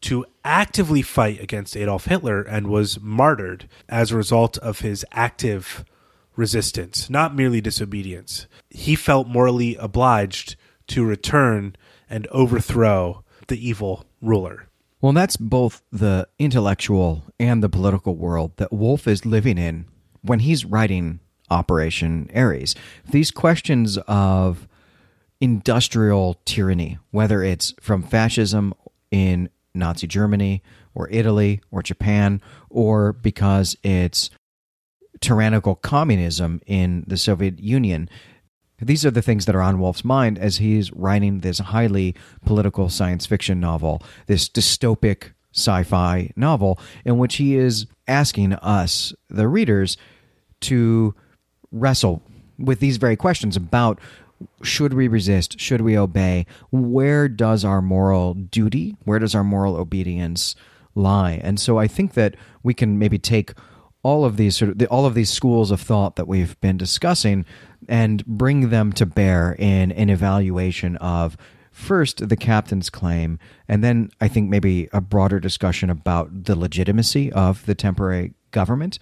to 0.02 0.26
actively 0.44 1.02
fight 1.02 1.40
against 1.40 1.78
Adolf 1.78 2.06
Hitler 2.06 2.42
and 2.42 2.68
was 2.68 3.00
martyred 3.00 3.70
as 3.88 4.12
a 4.12 4.18
result 4.18 4.58
of 4.58 4.82
his 4.82 5.06
active 5.14 5.86
resistance, 6.36 7.10
not 7.10 7.34
merely 7.34 7.62
disobedience. 7.62 8.48
He 8.70 8.96
felt 8.96 9.30
morally 9.30 9.78
obliged 9.78 10.58
to 10.88 11.06
return 11.06 11.78
and 12.10 12.28
overthrow 12.28 13.24
the 13.48 13.66
evil 13.66 14.06
ruler. 14.22 14.68
Well, 15.00 15.14
that's 15.14 15.38
both 15.38 15.82
the 15.92 16.28
intellectual 16.38 17.24
and 17.40 17.64
the 17.64 17.70
political 17.70 18.16
world 18.16 18.58
that 18.58 18.74
Wolfe 18.74 19.08
is 19.08 19.26
living 19.26 19.58
in 19.58 19.86
when 20.22 20.40
he's 20.40 20.66
writing 20.66 21.22
Operation 21.50 22.30
Ares. 22.36 22.76
These 23.10 23.32
questions 23.32 23.98
of 24.08 24.68
industrial 25.40 26.40
tyranny, 26.46 26.98
whether 27.12 27.44
it's 27.44 27.74
from 27.82 28.04
fascism 28.04 28.74
in 29.12 29.50
Nazi 29.76 30.08
Germany 30.08 30.64
or 30.96 31.10
Italy 31.10 31.62
or 31.72 31.82
Japan, 31.84 32.42
or 32.70 33.14
because 33.14 33.76
it's 33.84 34.30
tyrannical 35.20 35.76
communism 35.76 36.62
in 36.66 37.04
the 37.08 37.18
Soviet 37.18 37.60
Union. 37.60 38.10
These 38.80 39.06
are 39.06 39.12
the 39.12 39.22
things 39.22 39.46
that 39.46 39.56
are 39.56 39.62
on 39.62 39.80
Wolfe's 39.80 40.04
mind 40.04 40.38
as 40.38 40.58
he's 40.58 40.92
writing 40.92 41.40
this 41.40 41.60
highly 41.60 42.16
political 42.46 42.90
science 42.90 43.26
fiction 43.26 43.60
novel, 43.60 44.02
this 44.28 44.50
dystopic 44.50 45.32
sci 45.54 45.84
fi 45.84 46.32
novel, 46.36 46.80
in 47.06 47.18
which 47.18 47.36
he 47.36 47.56
is 47.56 47.86
asking 48.08 48.54
us, 48.54 49.14
the 49.30 49.48
readers, 49.48 49.98
to 50.62 51.16
wrestle 51.74 52.22
with 52.58 52.80
these 52.80 52.98
very 52.98 53.18
questions 53.18 53.58
about 53.58 54.00
should 54.62 54.94
we 54.94 55.08
resist? 55.08 55.60
Should 55.60 55.82
we 55.82 55.98
obey? 55.98 56.46
Where 56.72 57.28
does 57.28 57.64
our 57.64 57.82
moral 57.82 58.34
duty, 58.34 58.96
where 59.04 59.20
does 59.20 59.36
our 59.36 59.44
moral 59.44 59.76
obedience 59.76 60.56
lie? 60.96 61.40
And 61.44 61.60
so 61.60 61.78
I 61.78 61.88
think 61.88 62.14
that 62.14 62.36
we 62.62 62.74
can 62.74 63.00
maybe 63.00 63.18
take 63.18 63.54
all 64.04 64.26
of 64.26 64.38
these 64.38 64.58
sort 64.58 64.82
of 64.82 64.88
all 64.92 65.06
of 65.06 65.14
these 65.14 65.30
schools 65.30 65.72
of 65.72 65.82
thought 65.82 66.18
that 66.18 66.28
we've 66.28 66.60
been 66.60 66.78
discussing 66.78 67.46
and 67.88 68.26
bring 68.26 68.70
them 68.70 68.92
to 68.94 69.06
bear 69.06 69.56
in 69.58 69.92
an 69.94 70.10
evaluation 70.10 70.98
of 70.98 71.38
first 71.72 72.28
the 72.30 72.36
captain's 72.36 72.90
claim 72.90 73.40
and 73.68 73.84
then 73.84 74.12
i 74.22 74.28
think 74.28 74.50
maybe 74.50 74.88
a 74.94 75.02
broader 75.02 75.40
discussion 75.40 75.90
about 75.90 76.44
the 76.44 76.56
legitimacy 76.56 77.32
of 77.32 77.66
the 77.66 77.74
temporary 77.74 78.34
government 78.52 79.00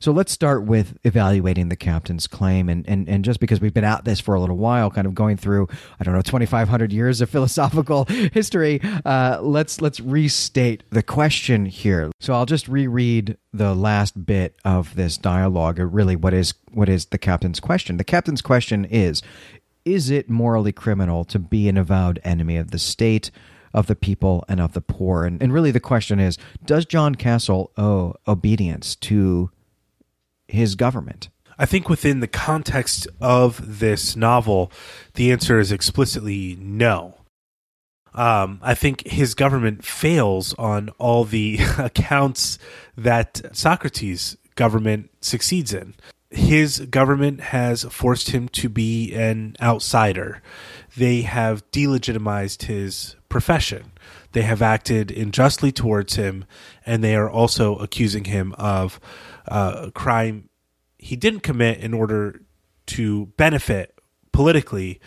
so 0.00 0.12
let's 0.12 0.32
start 0.32 0.64
with 0.64 0.98
evaluating 1.04 1.68
the 1.68 1.76
captain's 1.76 2.26
claim. 2.26 2.70
And, 2.70 2.88
and, 2.88 3.06
and 3.06 3.22
just 3.22 3.38
because 3.38 3.60
we've 3.60 3.74
been 3.74 3.84
at 3.84 4.06
this 4.06 4.18
for 4.18 4.34
a 4.34 4.40
little 4.40 4.56
while, 4.56 4.90
kind 4.90 5.06
of 5.06 5.14
going 5.14 5.36
through, 5.36 5.68
I 6.00 6.04
don't 6.04 6.14
know, 6.14 6.22
2,500 6.22 6.90
years 6.90 7.20
of 7.20 7.28
philosophical 7.30 8.06
history, 8.06 8.80
uh, 9.04 9.40
let's, 9.42 9.82
let's 9.82 10.00
restate 10.00 10.84
the 10.88 11.02
question 11.02 11.66
here. 11.66 12.10
So 12.18 12.32
I'll 12.32 12.46
just 12.46 12.66
reread 12.66 13.36
the 13.52 13.74
last 13.74 14.24
bit 14.24 14.56
of 14.64 14.94
this 14.96 15.18
dialogue, 15.18 15.78
or 15.78 15.86
really 15.86 16.16
what 16.16 16.32
is, 16.32 16.54
what 16.72 16.88
is 16.88 17.06
the 17.06 17.18
captain's 17.18 17.60
question. 17.60 17.98
The 17.98 18.04
captain's 18.04 18.42
question 18.42 18.86
is, 18.86 19.22
is 19.84 20.08
it 20.08 20.30
morally 20.30 20.72
criminal 20.72 21.24
to 21.26 21.38
be 21.38 21.68
an 21.68 21.76
avowed 21.76 22.20
enemy 22.24 22.56
of 22.56 22.70
the 22.70 22.78
state? 22.78 23.30
of 23.72 23.86
the 23.86 23.94
people 23.94 24.44
and 24.48 24.60
of 24.60 24.72
the 24.72 24.80
poor. 24.80 25.24
And, 25.24 25.40
and 25.40 25.52
really, 25.52 25.70
the 25.70 25.78
question 25.78 26.18
is 26.18 26.36
Does 26.64 26.84
John 26.84 27.14
Castle 27.14 27.70
owe 27.76 28.16
obedience 28.26 28.96
to 28.96 29.52
his 30.50 30.74
government? 30.74 31.28
I 31.58 31.66
think 31.66 31.88
within 31.88 32.20
the 32.20 32.26
context 32.26 33.06
of 33.20 33.78
this 33.80 34.16
novel, 34.16 34.72
the 35.14 35.30
answer 35.30 35.58
is 35.58 35.70
explicitly 35.70 36.56
no. 36.58 37.16
Um, 38.14 38.60
I 38.62 38.74
think 38.74 39.06
his 39.06 39.34
government 39.34 39.84
fails 39.84 40.54
on 40.54 40.88
all 40.98 41.24
the 41.24 41.58
accounts 41.78 42.58
that 42.96 43.42
Socrates' 43.52 44.36
government 44.54 45.10
succeeds 45.20 45.72
in. 45.72 45.94
His 46.30 46.80
government 46.80 47.40
has 47.40 47.84
forced 47.84 48.30
him 48.30 48.48
to 48.50 48.68
be 48.68 49.12
an 49.12 49.56
outsider. 49.60 50.42
They 50.96 51.22
have 51.22 51.68
delegitimized 51.72 52.62
his 52.62 53.16
profession. 53.28 53.92
They 54.32 54.42
have 54.42 54.62
acted 54.62 55.10
unjustly 55.10 55.72
towards 55.72 56.14
him, 56.14 56.44
and 56.86 57.02
they 57.02 57.16
are 57.16 57.28
also 57.28 57.76
accusing 57.76 58.24
him 58.24 58.54
of 58.58 59.00
uh, 59.48 59.90
crime 59.94 60.48
he 60.98 61.16
didn't 61.16 61.40
commit 61.40 61.78
in 61.78 61.94
order 61.94 62.42
to 62.86 63.26
benefit 63.36 63.98
politically 64.32 65.00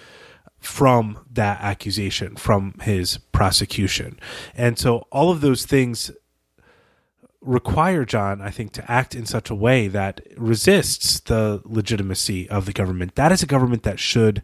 from 0.60 1.26
that 1.32 1.62
accusation, 1.62 2.36
from 2.36 2.74
his 2.82 3.18
prosecution. 3.18 4.20
And 4.56 4.80
so 4.80 5.08
all 5.12 5.30
of 5.30 5.42
those 5.42 5.66
things 5.66 6.10
require 7.42 8.06
John, 8.06 8.42
I 8.42 8.50
think, 8.50 8.72
to 8.74 8.92
act 8.92 9.14
in 9.14 9.26
such 9.26 9.50
a 9.50 9.56
way 9.56 9.88
that 9.90 10.22
resists 10.38 11.20
the 11.20 11.62
legitimacy 11.66 12.50
of 12.50 12.66
the 12.66 12.74
government. 12.74 13.16
That 13.16 13.32
is 13.32 13.44
a 13.44 13.48
government 13.48 13.84
that 13.84 14.00
should 14.00 14.44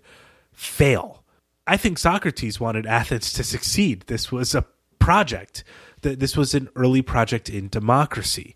fail. 0.52 1.24
I 1.66 1.78
think 1.78 1.98
Socrates 1.98 2.60
wanted 2.60 2.86
Athens 2.86 3.32
to 3.34 3.44
succeed. 3.44 4.04
This 4.08 4.32
was 4.32 4.54
a 4.54 4.66
project. 5.00 5.64
This 6.02 6.36
was 6.36 6.54
an 6.54 6.70
early 6.76 7.02
project 7.02 7.50
in 7.50 7.70
democracy. 7.70 8.56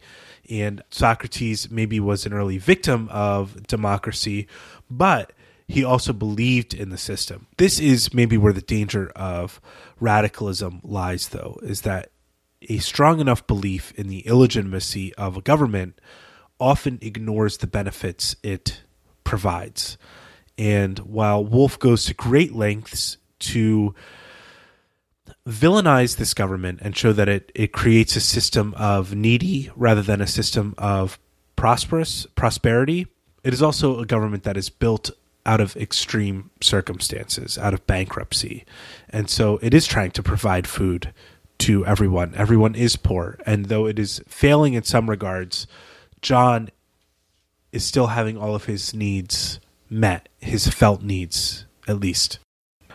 And 0.50 0.84
Socrates 0.89 1.72
maybe 1.72 2.00
was 2.00 2.26
an 2.26 2.34
early 2.34 2.58
victim 2.58 3.08
of 3.12 3.66
democracy, 3.68 4.48
but 4.89 5.32
he 5.68 5.84
also 5.84 6.14
believed 6.14 6.74
in 6.74 6.89
the 6.89 6.98
system. 6.98 7.48
This 7.58 7.80
is 7.80 8.14
maybe 8.14 8.38
where 8.38 8.54
the 8.54 8.62
danger 8.62 9.12
of 9.16 9.62
radicalism 10.00 10.82
lies, 10.84 11.30
though, 11.30 11.60
is 11.64 11.82
that 11.82 12.12
a 12.70 12.78
strong 12.80 13.20
enough 13.20 13.48
belief 13.48 13.91
in 13.94 14.08
the 14.08 14.20
illegitimacy 14.28 15.14
of 15.16 15.38
a 15.38 15.41
government 15.41 16.00
often 16.60 17.00
ignores 17.02 17.58
the 17.58 17.68
benefits 17.68 18.36
it 18.44 18.84
provides. 19.24 19.98
And 20.58 21.00
while 21.00 21.44
Wolfe 21.44 21.80
goes 21.80 22.06
to 22.06 22.14
great 22.14 22.54
lengths 22.54 23.18
to 23.39 23.96
villainize 25.48 26.18
this 26.18 26.34
government 26.34 26.80
and 26.82 26.96
show 26.96 27.12
that 27.14 27.28
it, 27.28 27.52
it 27.54 27.74
creates 27.74 28.16
a 28.16 28.22
system 28.22 28.74
of 28.78 29.14
needy 29.16 29.70
rather 29.76 30.02
than 30.02 30.22
a 30.22 30.28
system 30.28 30.74
of 30.78 31.20
prosperous 31.56 32.26
prosperity. 32.36 33.08
It 33.44 33.54
is 33.54 33.62
also 33.62 34.00
a 34.00 34.06
government 34.06 34.44
that 34.44 34.58
is 34.58 34.70
built 34.70 35.12
out 35.46 35.60
of 35.60 35.76
extreme 35.76 36.50
circumstances, 36.62 37.58
out 37.58 37.74
of 37.74 37.86
bankruptcy. 37.86 38.64
And 39.10 39.30
so 39.30 39.60
it 39.62 39.74
is 39.74 39.86
trying 39.86 40.12
to 40.12 40.24
provide 40.24 40.68
food 40.68 41.14
to 41.60 41.86
everyone. 41.86 42.34
Everyone 42.36 42.76
is 42.76 42.96
poor. 42.96 43.38
And 43.46 43.66
though 43.66 43.86
it 43.86 44.00
is 44.00 44.22
failing 44.28 44.74
in 44.74 44.84
some 44.84 45.10
regards, 45.10 45.68
John 46.22 46.70
is 47.74 47.84
still 47.84 48.08
having 48.08 48.38
all 48.38 48.56
of 48.56 48.66
his 48.66 48.94
needs 48.94 49.60
met, 49.89 50.30
his 50.39 50.68
felt 50.68 51.02
needs 51.02 51.66
at 51.88 52.00
least. 52.00 52.39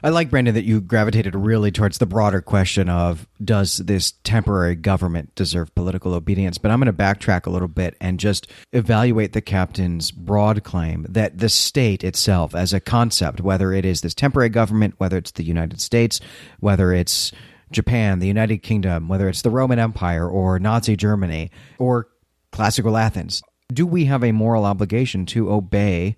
I 0.02 0.10
like 0.10 0.30
Brandon 0.30 0.54
that 0.54 0.64
you 0.64 0.80
gravitated 0.80 1.34
really 1.34 1.72
towards 1.72 1.98
the 1.98 2.06
broader 2.06 2.40
question 2.40 2.88
of 2.88 3.26
does 3.42 3.78
this 3.78 4.12
temporary 4.22 4.76
government 4.76 5.34
deserve 5.34 5.74
political 5.74 6.14
obedience? 6.14 6.56
But 6.56 6.70
I'm 6.70 6.78
going 6.78 6.86
to 6.86 6.92
backtrack 6.92 7.46
a 7.46 7.50
little 7.50 7.68
bit 7.68 7.96
and 8.00 8.20
just 8.20 8.46
evaluate 8.72 9.32
the 9.32 9.40
captain's 9.40 10.12
broad 10.12 10.62
claim 10.62 11.04
that 11.08 11.38
the 11.38 11.48
state 11.48 12.04
itself, 12.04 12.54
as 12.54 12.72
a 12.72 12.78
concept, 12.78 13.40
whether 13.40 13.72
it 13.72 13.84
is 13.84 14.00
this 14.00 14.14
temporary 14.14 14.50
government, 14.50 14.94
whether 14.98 15.16
it's 15.16 15.32
the 15.32 15.42
United 15.42 15.80
States, 15.80 16.20
whether 16.60 16.92
it's 16.92 17.32
Japan, 17.72 18.20
the 18.20 18.28
United 18.28 18.58
Kingdom, 18.58 19.08
whether 19.08 19.28
it's 19.28 19.42
the 19.42 19.50
Roman 19.50 19.80
Empire 19.80 20.28
or 20.28 20.60
Nazi 20.60 20.96
Germany 20.96 21.50
or 21.78 22.06
classical 22.52 22.96
Athens, 22.96 23.42
do 23.72 23.84
we 23.84 24.04
have 24.04 24.22
a 24.22 24.32
moral 24.32 24.64
obligation 24.64 25.26
to 25.26 25.50
obey? 25.52 26.16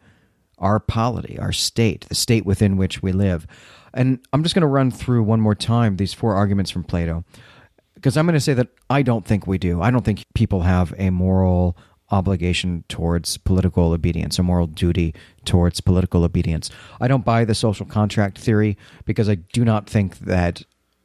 Our 0.61 0.79
polity, 0.79 1.39
our 1.39 1.53
state, 1.53 2.07
the 2.09 2.15
state 2.15 2.45
within 2.47 2.77
which 2.77 3.03
we 3.03 3.13
live. 3.13 3.47
And 3.93 4.21
I'm 4.33 4.43
just 4.43 4.55
going 4.55 4.63
to 4.63 4.69
run 4.69 4.91
through 4.91 5.23
one 5.23 5.41
more 5.41 5.55
time 5.55 5.97
these 5.97 6.15
four 6.15 6.35
arguments 6.35 6.71
from 6.71 6.85
Plato, 6.85 7.25
because 7.95 8.17
I'm 8.17 8.27
going 8.27 8.35
to 8.35 8.41
say 8.41 8.55
that 8.55 8.69
I 8.89 9.03
don't 9.03 9.25
think 9.25 9.47
we 9.47 9.59
do. 9.59 9.83
I 9.83 9.91
don't 9.91 10.05
think 10.05 10.25
people 10.35 10.63
have 10.63 10.95
a 10.99 11.11
moral 11.11 11.77
obligation 12.13 12.85
towards 12.89 13.37
political 13.37 13.93
obedience, 13.93 14.39
a 14.39 14.43
moral 14.43 14.67
duty 14.67 15.15
towards 15.45 15.81
political 15.81 16.25
obedience. 16.25 16.71
I 17.01 17.09
don't 17.09 17.25
buy 17.25 17.45
the 17.45 17.55
social 17.55 17.87
contract 17.87 18.39
theory 18.39 18.77
because 19.05 19.29
I 19.29 19.37
do 19.37 19.65
not 19.65 19.89
think 19.89 20.19
that 20.21 20.63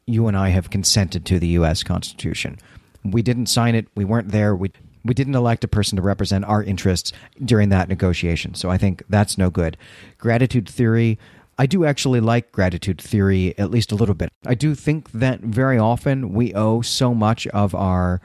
you 0.08 0.28
and 0.28 0.38
I 0.38 0.50
have 0.50 0.70
consented 0.70 1.26
to 1.26 1.40
the 1.40 1.48
U.S. 1.48 1.84
Constitution. 1.84 2.58
We 3.04 3.22
didn't 3.22 3.48
sign 3.48 3.76
it. 3.76 3.88
We 3.96 4.06
weren't 4.06 4.30
there. 4.30 4.56
We 4.56 4.72
we 5.06 5.14
didn't 5.14 5.36
elect 5.36 5.64
a 5.64 5.68
person 5.68 5.96
to 5.96 6.02
represent 6.02 6.44
our 6.46 6.64
interests 6.64 7.14
during 7.44 7.70
that 7.70 7.88
negotiation. 7.88 8.56
So 8.56 8.70
I 8.70 8.78
think 8.78 9.04
that's 9.08 9.38
no 9.38 9.50
good. 9.50 9.78
Gratitude 10.18 10.68
theory. 10.68 11.20
I 11.58 11.68
do 11.68 11.86
actually 11.86 12.20
like 12.20 12.52
gratitude 12.52 13.00
theory 13.00 13.58
at 13.58 13.72
least 13.72 13.92
a 13.92 13.96
little 13.96 14.16
bit. 14.16 14.30
I 14.46 14.56
do 14.56 14.76
think 14.76 15.12
that 15.12 15.40
very 15.40 15.78
often 15.78 16.34
we 16.34 16.54
owe 16.54 16.82
so 16.82 17.14
much 17.14 17.48
of 17.48 17.74
our 17.74 18.20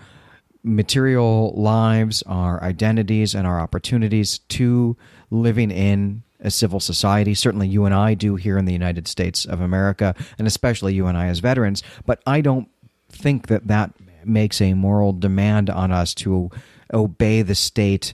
material 0.64 1.53
lives, 1.57 2.22
our 2.26 2.62
identities, 2.62 3.35
and 3.35 3.47
our 3.47 3.61
opportunities 3.61 4.39
to 4.39 4.97
living 5.31 5.70
in 5.70 6.22
a 6.41 6.51
civil 6.51 6.81
society. 6.81 7.35
Certainly, 7.35 7.68
you 7.68 7.85
and 7.85 7.95
I 7.95 8.14
do 8.14 8.37
here 8.37 8.59
in 8.59 8.64
the 8.64 8.72
United 8.72 9.07
States 9.07 9.45
of 9.45 9.61
America, 9.61 10.14
and 10.39 10.47
especially 10.47 10.95
you 10.95 11.07
and 11.07 11.16
I 11.16 11.26
as 11.26 11.39
veterans. 11.39 11.83
But 12.07 12.22
I 12.26 12.41
don't 12.41 12.68
think 13.11 13.47
that 13.49 13.66
that 13.68 13.93
makes 14.24 14.60
a 14.60 14.74
moral 14.74 15.12
demand 15.12 15.70
on 15.70 15.92
us 15.92 16.14
to 16.14 16.50
obey 16.92 17.42
the 17.42 17.54
state 17.54 18.12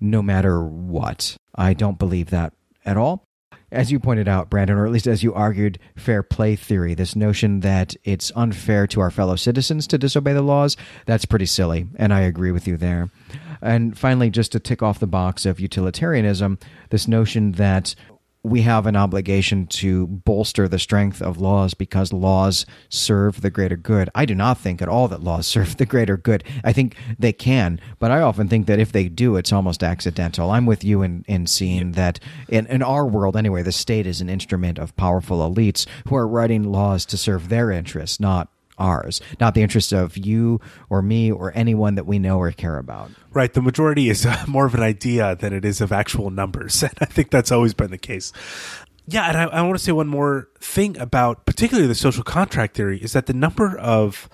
no 0.00 0.22
matter 0.22 0.64
what. 0.64 1.36
I 1.54 1.74
don't 1.74 1.98
believe 1.98 2.30
that 2.30 2.52
at 2.84 2.96
all. 2.96 3.26
As 3.70 3.90
you 3.90 3.98
pointed 3.98 4.28
out, 4.28 4.50
Brandon, 4.50 4.76
or 4.76 4.84
at 4.84 4.92
least 4.92 5.06
as 5.06 5.22
you 5.22 5.32
argued, 5.32 5.78
fair 5.96 6.22
play 6.22 6.56
theory, 6.56 6.92
this 6.92 7.16
notion 7.16 7.60
that 7.60 7.96
it's 8.04 8.30
unfair 8.36 8.86
to 8.88 9.00
our 9.00 9.10
fellow 9.10 9.34
citizens 9.34 9.86
to 9.86 9.96
disobey 9.96 10.34
the 10.34 10.42
laws, 10.42 10.76
that's 11.06 11.24
pretty 11.24 11.46
silly, 11.46 11.86
and 11.96 12.12
I 12.12 12.20
agree 12.20 12.52
with 12.52 12.66
you 12.66 12.76
there. 12.76 13.08
And 13.62 13.96
finally, 13.96 14.28
just 14.28 14.52
to 14.52 14.60
tick 14.60 14.82
off 14.82 14.98
the 14.98 15.06
box 15.06 15.46
of 15.46 15.58
utilitarianism, 15.58 16.58
this 16.90 17.08
notion 17.08 17.52
that 17.52 17.94
we 18.44 18.62
have 18.62 18.86
an 18.86 18.96
obligation 18.96 19.66
to 19.66 20.06
bolster 20.06 20.66
the 20.66 20.78
strength 20.78 21.22
of 21.22 21.40
laws 21.40 21.74
because 21.74 22.12
laws 22.12 22.66
serve 22.88 23.40
the 23.40 23.50
greater 23.50 23.76
good. 23.76 24.10
I 24.14 24.24
do 24.24 24.34
not 24.34 24.58
think 24.58 24.82
at 24.82 24.88
all 24.88 25.06
that 25.08 25.22
laws 25.22 25.46
serve 25.52 25.76
the 25.76 25.86
greater 25.86 26.16
good. 26.16 26.42
I 26.64 26.72
think 26.72 26.96
they 27.18 27.32
can, 27.32 27.80
but 27.98 28.10
I 28.10 28.20
often 28.20 28.48
think 28.48 28.66
that 28.66 28.80
if 28.80 28.90
they 28.90 29.08
do, 29.08 29.36
it's 29.36 29.52
almost 29.52 29.82
accidental. 29.82 30.50
I'm 30.50 30.66
with 30.66 30.82
you 30.82 31.02
in, 31.02 31.24
in 31.28 31.46
seeing 31.46 31.92
that 31.92 32.18
in, 32.48 32.66
in 32.66 32.82
our 32.82 33.06
world, 33.06 33.36
anyway, 33.36 33.62
the 33.62 33.72
state 33.72 34.06
is 34.06 34.20
an 34.20 34.28
instrument 34.28 34.78
of 34.78 34.96
powerful 34.96 35.38
elites 35.38 35.86
who 36.08 36.16
are 36.16 36.26
writing 36.26 36.64
laws 36.64 37.06
to 37.06 37.16
serve 37.16 37.48
their 37.48 37.70
interests, 37.70 38.18
not 38.18 38.48
ours, 38.82 39.20
not 39.40 39.54
the 39.54 39.62
interest 39.62 39.92
of 39.92 40.16
you 40.16 40.60
or 40.90 41.00
me 41.00 41.30
or 41.30 41.52
anyone 41.54 41.94
that 41.94 42.04
we 42.04 42.18
know 42.18 42.38
or 42.38 42.50
care 42.50 42.78
about. 42.78 43.10
Right. 43.32 43.52
The 43.52 43.62
majority 43.62 44.10
is 44.10 44.26
uh, 44.26 44.44
more 44.48 44.66
of 44.66 44.74
an 44.74 44.82
idea 44.82 45.36
than 45.36 45.52
it 45.52 45.64
is 45.64 45.80
of 45.80 45.92
actual 45.92 46.30
numbers. 46.30 46.82
And 46.92 46.98
I 47.00 47.04
think 47.04 47.30
that's 47.30 47.52
always 47.52 47.74
been 47.74 47.90
the 47.92 47.98
case. 47.98 48.32
Yeah. 49.06 49.28
And 49.28 49.36
I, 49.38 49.44
I 49.44 49.62
want 49.62 49.78
to 49.78 49.84
say 49.84 49.92
one 49.92 50.08
more 50.08 50.48
thing 50.58 50.98
about 50.98 51.46
particularly 51.46 51.86
the 51.86 51.94
social 51.94 52.24
contract 52.24 52.76
theory 52.76 52.98
is 52.98 53.12
that 53.12 53.26
the 53.26 53.32
number 53.32 53.78
of 53.78 54.28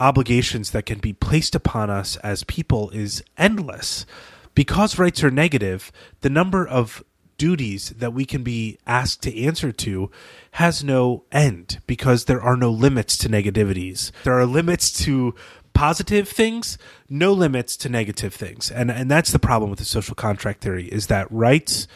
obligations 0.00 0.70
that 0.70 0.86
can 0.86 1.00
be 1.00 1.12
placed 1.12 1.54
upon 1.56 1.90
us 1.90 2.16
as 2.18 2.44
people 2.44 2.88
is 2.90 3.22
endless. 3.36 4.06
Because 4.54 4.98
rights 4.98 5.22
are 5.24 5.30
negative, 5.30 5.92
the 6.20 6.30
number 6.30 6.66
of 6.66 7.02
duties 7.36 7.90
that 7.90 8.12
we 8.12 8.24
can 8.24 8.42
be 8.42 8.78
asked 8.86 9.22
to 9.22 9.42
answer 9.42 9.72
to 9.72 10.10
has 10.58 10.82
no 10.82 11.22
end 11.30 11.80
because 11.86 12.24
there 12.24 12.42
are 12.42 12.56
no 12.56 12.68
limits 12.68 13.16
to 13.16 13.28
negativities. 13.28 14.10
There 14.24 14.36
are 14.36 14.44
limits 14.44 14.90
to 15.04 15.32
positive 15.72 16.28
things, 16.28 16.76
no 17.08 17.32
limits 17.32 17.76
to 17.76 17.88
negative 17.88 18.34
things. 18.34 18.68
And 18.68 18.90
and 18.90 19.08
that's 19.08 19.30
the 19.30 19.38
problem 19.38 19.70
with 19.70 19.78
the 19.78 19.84
social 19.84 20.16
contract 20.16 20.60
theory 20.60 20.86
is 20.88 21.06
that 21.06 21.30
rights 21.30 21.86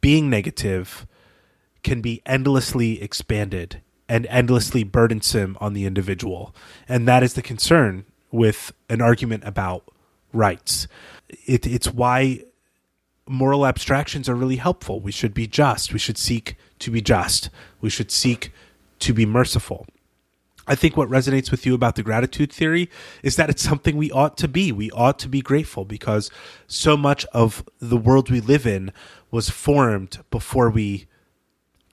being 0.00 0.30
negative 0.30 1.04
can 1.82 2.00
be 2.00 2.22
endlessly 2.24 3.02
expanded 3.02 3.82
and 4.08 4.24
endlessly 4.30 4.84
burdensome 4.84 5.58
on 5.60 5.72
the 5.72 5.84
individual. 5.84 6.54
And 6.88 7.08
that 7.08 7.24
is 7.24 7.34
the 7.34 7.42
concern 7.42 8.04
with 8.30 8.72
an 8.88 9.02
argument 9.02 9.42
about 9.44 9.82
rights. 10.32 10.86
It, 11.28 11.66
it's 11.66 11.92
why 11.92 12.44
moral 13.28 13.66
abstractions 13.66 14.28
are 14.28 14.34
really 14.34 14.56
helpful. 14.56 15.00
We 15.00 15.12
should 15.12 15.34
be 15.34 15.46
just. 15.46 15.92
We 15.92 15.98
should 15.98 16.18
seek 16.18 16.56
to 16.80 16.90
be 16.90 17.00
just. 17.00 17.50
We 17.80 17.90
should 17.90 18.10
seek 18.10 18.52
to 19.00 19.12
be 19.12 19.26
merciful. 19.26 19.86
I 20.68 20.74
think 20.74 20.96
what 20.96 21.08
resonates 21.08 21.50
with 21.50 21.64
you 21.64 21.74
about 21.74 21.94
the 21.94 22.02
gratitude 22.02 22.52
theory 22.52 22.90
is 23.22 23.36
that 23.36 23.50
it's 23.50 23.62
something 23.62 23.96
we 23.96 24.10
ought 24.10 24.36
to 24.38 24.48
be. 24.48 24.72
We 24.72 24.90
ought 24.90 25.18
to 25.20 25.28
be 25.28 25.40
grateful 25.40 25.84
because 25.84 26.30
so 26.66 26.96
much 26.96 27.24
of 27.26 27.64
the 27.78 27.96
world 27.96 28.30
we 28.30 28.40
live 28.40 28.66
in 28.66 28.92
was 29.30 29.48
formed 29.48 30.18
before 30.30 30.70
we 30.70 31.06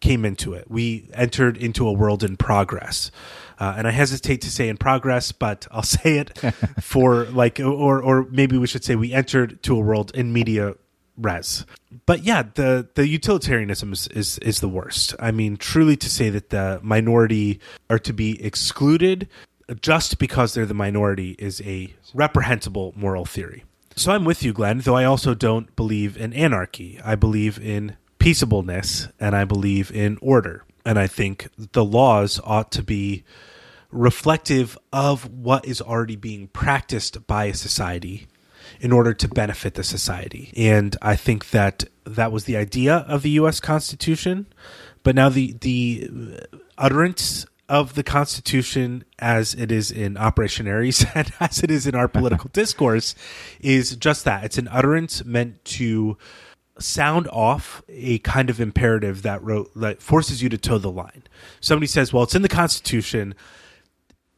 came 0.02 0.26
into 0.26 0.54
it. 0.54 0.70
We 0.70 1.08
entered 1.14 1.56
into 1.56 1.88
a 1.88 1.94
world 1.94 2.24
in 2.24 2.36
progress. 2.36 3.12
Uh, 3.60 3.76
and 3.78 3.88
I 3.88 3.92
hesitate 3.92 4.42
to 4.42 4.52
say 4.52 4.68
in 4.68 4.78
progress, 4.78 5.32
but 5.32 5.68
I'll 5.72 5.84
say 5.84 6.18
it 6.18 6.38
for 6.82 7.26
like, 7.26 7.60
or, 7.60 8.02
or 8.02 8.28
maybe 8.30 8.58
we 8.58 8.68
should 8.68 8.84
say 8.84 8.96
we 8.96 9.14
entered 9.14 9.62
to 9.64 9.76
a 9.76 9.80
world 9.80 10.12
in 10.16 10.34
media 10.34 10.76
res. 11.18 11.66
But 12.06 12.24
yeah, 12.24 12.44
the 12.56 12.88
the 12.96 13.08
utilitarianism 13.08 13.94
is, 13.94 14.08
is 14.08 14.38
is 14.40 14.60
the 14.60 14.70
worst. 14.70 15.16
I 15.20 15.32
mean, 15.32 15.58
truly 15.58 15.96
to 15.98 16.10
say 16.10 16.30
that 16.30 16.50
the 16.50 16.80
minority 16.84 17.60
are 17.90 18.00
to 18.00 18.14
be 18.14 18.44
excluded 18.44 19.28
just 19.82 20.18
because 20.18 20.54
they're 20.54 20.66
the 20.66 20.74
minority 20.74 21.36
is 21.40 21.62
a 21.62 21.94
reprehensible 22.14 22.94
moral 22.96 23.26
theory. 23.26 23.64
So 23.96 24.12
I'm 24.12 24.26
with 24.26 24.44
you, 24.44 24.54
Glenn, 24.54 24.80
though 24.80 24.96
I 24.96 25.06
also 25.06 25.34
don't 25.34 25.74
believe 25.76 26.18
in 26.18 26.34
anarchy. 26.34 27.00
I 27.04 27.16
believe 27.16 27.60
in 27.60 27.96
peaceableness 28.18 29.08
and 29.20 29.36
I 29.36 29.46
believe 29.46 29.92
in 29.92 30.18
order. 30.22 30.64
And 30.86 30.98
I 30.98 31.08
think 31.08 31.50
the 31.58 31.86
laws 31.86 32.42
ought 32.44 32.72
to 32.74 32.84
be 32.84 33.24
reflective 33.92 34.78
of 34.92 35.30
what 35.30 35.66
is 35.66 35.80
already 35.82 36.16
being 36.16 36.48
practiced 36.48 37.28
by 37.28 37.46
a 37.46 37.54
society 37.54 38.28
in 38.84 38.92
order 38.92 39.14
to 39.14 39.30
benefit 39.30 39.76
the 39.76 39.84
society. 39.84 40.52
And 40.58 40.98
I 41.02 41.16
think 41.16 41.52
that 41.52 41.86
that 42.04 42.34
was 42.34 42.44
the 42.44 42.58
idea 42.58 42.98
of 43.08 43.22
the 43.22 43.30
U.S. 43.32 43.62
Constitution. 43.62 44.46
But 45.04 45.16
now 45.16 45.30
the 45.30 45.54
the 45.62 46.42
utterance 46.78 47.46
of 47.70 47.96
the 47.96 48.04
Constitution, 48.04 49.06
as 49.20 49.54
it 49.56 49.72
is 49.72 49.90
in 49.90 50.18
Operation 50.18 50.68
Ares 50.68 51.06
and 51.16 51.32
as 51.40 51.64
it 51.64 51.72
is 51.72 51.88
in 51.88 51.96
our 51.96 52.10
political 52.10 52.50
discourse, 52.54 53.16
is 53.62 53.96
just 53.96 54.26
that. 54.26 54.44
It's 54.44 54.58
an 54.58 54.68
utterance 54.68 55.24
meant 55.24 55.64
to 55.66 56.18
sound 56.78 57.30
off 57.30 57.82
a 57.88 58.20
kind 58.20 58.50
of 58.50 58.60
imperative 58.60 59.22
that 59.22 59.42
wrote 59.42 59.72
that 59.76 60.02
forces 60.02 60.44
you 60.44 60.50
to 60.50 60.58
toe 60.58 60.78
the 60.78 60.92
line. 60.92 61.24
Somebody 61.62 61.88
says, 61.88 62.12
"Well, 62.12 62.24
it's 62.24 62.36
in 62.36 62.42
the 62.42 62.50
Constitution." 62.50 63.34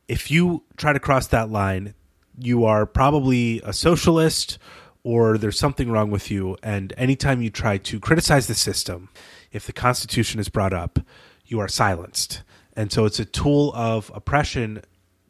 If 0.08 0.30
you 0.30 0.62
try 0.78 0.93
to 0.93 1.00
cross 1.00 1.26
that 1.28 1.50
line, 1.50 1.96
you 2.38 2.65
are 2.65 2.86
probably 2.86 3.61
a 3.63 3.73
socialist 3.73 4.57
or 5.03 5.38
there's 5.38 5.59
something 5.59 5.91
wrong 5.91 6.09
with 6.09 6.31
you. 6.31 6.57
And 6.63 6.93
anytime 6.97 7.41
you 7.41 7.49
try 7.49 7.77
to 7.77 7.99
criticize 7.99 8.47
the 8.47 8.55
system, 8.55 9.09
if 9.51 9.65
the 9.65 9.73
Constitution 9.73 10.39
is 10.39 10.49
brought 10.49 10.73
up, 10.73 10.99
you 11.45 11.59
are 11.59 11.67
silenced. 11.67 12.41
And 12.75 12.91
so 12.91 13.05
it's 13.05 13.19
a 13.19 13.25
tool 13.25 13.71
of 13.75 14.11
oppression 14.13 14.81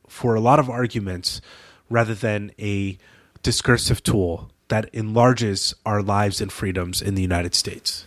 for 0.08 0.36
a 0.36 0.40
lot 0.40 0.60
of 0.60 0.70
arguments 0.70 1.42
rather 1.90 2.16
than 2.16 2.52
a 2.58 2.98
discursive 3.44 4.02
tool 4.02 4.50
that 4.70 4.90
enlarges 4.94 5.76
our 5.86 6.02
lives 6.02 6.42
and 6.42 6.52
freedoms 6.52 7.02
in 7.02 7.16
the 7.16 7.22
United 7.22 7.54
States. 7.54 8.06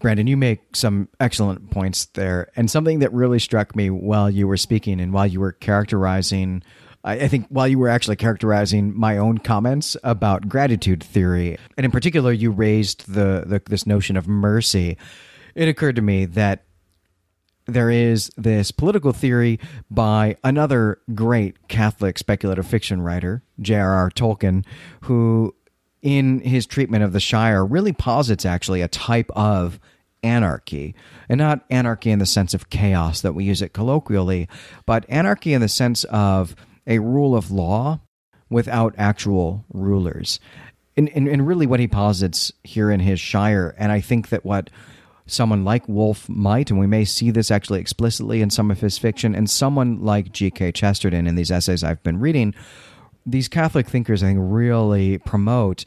Brandon, 0.00 0.26
you 0.26 0.36
make 0.36 0.76
some 0.76 1.08
excellent 1.18 1.70
points 1.70 2.06
there. 2.06 2.50
And 2.56 2.70
something 2.70 3.00
that 3.00 3.12
really 3.12 3.38
struck 3.38 3.74
me 3.76 3.90
while 3.90 4.30
you 4.30 4.46
were 4.46 4.56
speaking 4.56 5.00
and 5.00 5.12
while 5.12 5.26
you 5.26 5.40
were 5.40 5.52
characterizing 5.52 6.62
I, 7.02 7.28
think 7.28 7.46
while 7.48 7.66
you 7.66 7.78
were 7.78 7.88
actually 7.88 8.16
characterizing 8.16 8.96
my 8.98 9.16
own 9.16 9.38
comments 9.38 9.96
about 10.04 10.48
gratitude 10.48 11.02
theory, 11.02 11.56
and 11.76 11.84
in 11.84 11.90
particular, 11.90 12.30
you 12.30 12.50
raised 12.50 13.12
the, 13.12 13.44
the 13.46 13.62
this 13.66 13.86
notion 13.86 14.16
of 14.16 14.28
mercy, 14.28 14.98
it 15.54 15.68
occurred 15.68 15.96
to 15.96 16.02
me 16.02 16.26
that 16.26 16.64
there 17.66 17.90
is 17.90 18.30
this 18.36 18.70
political 18.70 19.12
theory 19.12 19.58
by 19.90 20.36
another 20.44 21.00
great 21.14 21.68
Catholic 21.68 22.18
speculative 22.18 22.66
fiction 22.66 23.00
writer, 23.00 23.42
J.R.R. 23.60 24.10
Tolkien, 24.10 24.64
who, 25.02 25.54
in 26.02 26.40
his 26.40 26.66
treatment 26.66 27.04
of 27.04 27.12
the 27.12 27.20
Shire, 27.20 27.64
really 27.64 27.92
posits 27.92 28.44
actually 28.44 28.82
a 28.82 28.88
type 28.88 29.30
of 29.34 29.78
anarchy. 30.22 30.94
And 31.28 31.38
not 31.38 31.64
anarchy 31.70 32.10
in 32.10 32.18
the 32.18 32.26
sense 32.26 32.52
of 32.52 32.70
chaos 32.70 33.20
that 33.22 33.34
we 33.34 33.44
use 33.44 33.62
it 33.62 33.72
colloquially, 33.72 34.48
but 34.84 35.06
anarchy 35.08 35.54
in 35.54 35.60
the 35.60 35.68
sense 35.68 36.04
of 36.04 36.54
a 36.90 36.98
rule 36.98 37.34
of 37.34 37.50
law 37.50 38.00
without 38.50 38.94
actual 38.98 39.64
rulers. 39.72 40.40
And, 40.96 41.08
and, 41.10 41.28
and 41.28 41.46
really, 41.46 41.66
what 41.66 41.80
he 41.80 41.88
posits 41.88 42.52
here 42.64 42.90
in 42.90 43.00
his 43.00 43.20
Shire, 43.20 43.74
and 43.78 43.90
I 43.92 44.00
think 44.00 44.28
that 44.28 44.44
what 44.44 44.68
someone 45.26 45.64
like 45.64 45.88
Wolfe 45.88 46.28
might, 46.28 46.70
and 46.70 46.78
we 46.78 46.88
may 46.88 47.04
see 47.04 47.30
this 47.30 47.50
actually 47.50 47.80
explicitly 47.80 48.42
in 48.42 48.50
some 48.50 48.70
of 48.70 48.80
his 48.80 48.98
fiction, 48.98 49.34
and 49.34 49.48
someone 49.48 50.02
like 50.02 50.32
G.K. 50.32 50.72
Chesterton 50.72 51.26
in 51.26 51.36
these 51.36 51.52
essays 51.52 51.84
I've 51.84 52.02
been 52.02 52.18
reading, 52.18 52.54
these 53.24 53.48
Catholic 53.48 53.88
thinkers, 53.88 54.22
I 54.22 54.26
think, 54.26 54.40
really 54.42 55.18
promote 55.18 55.84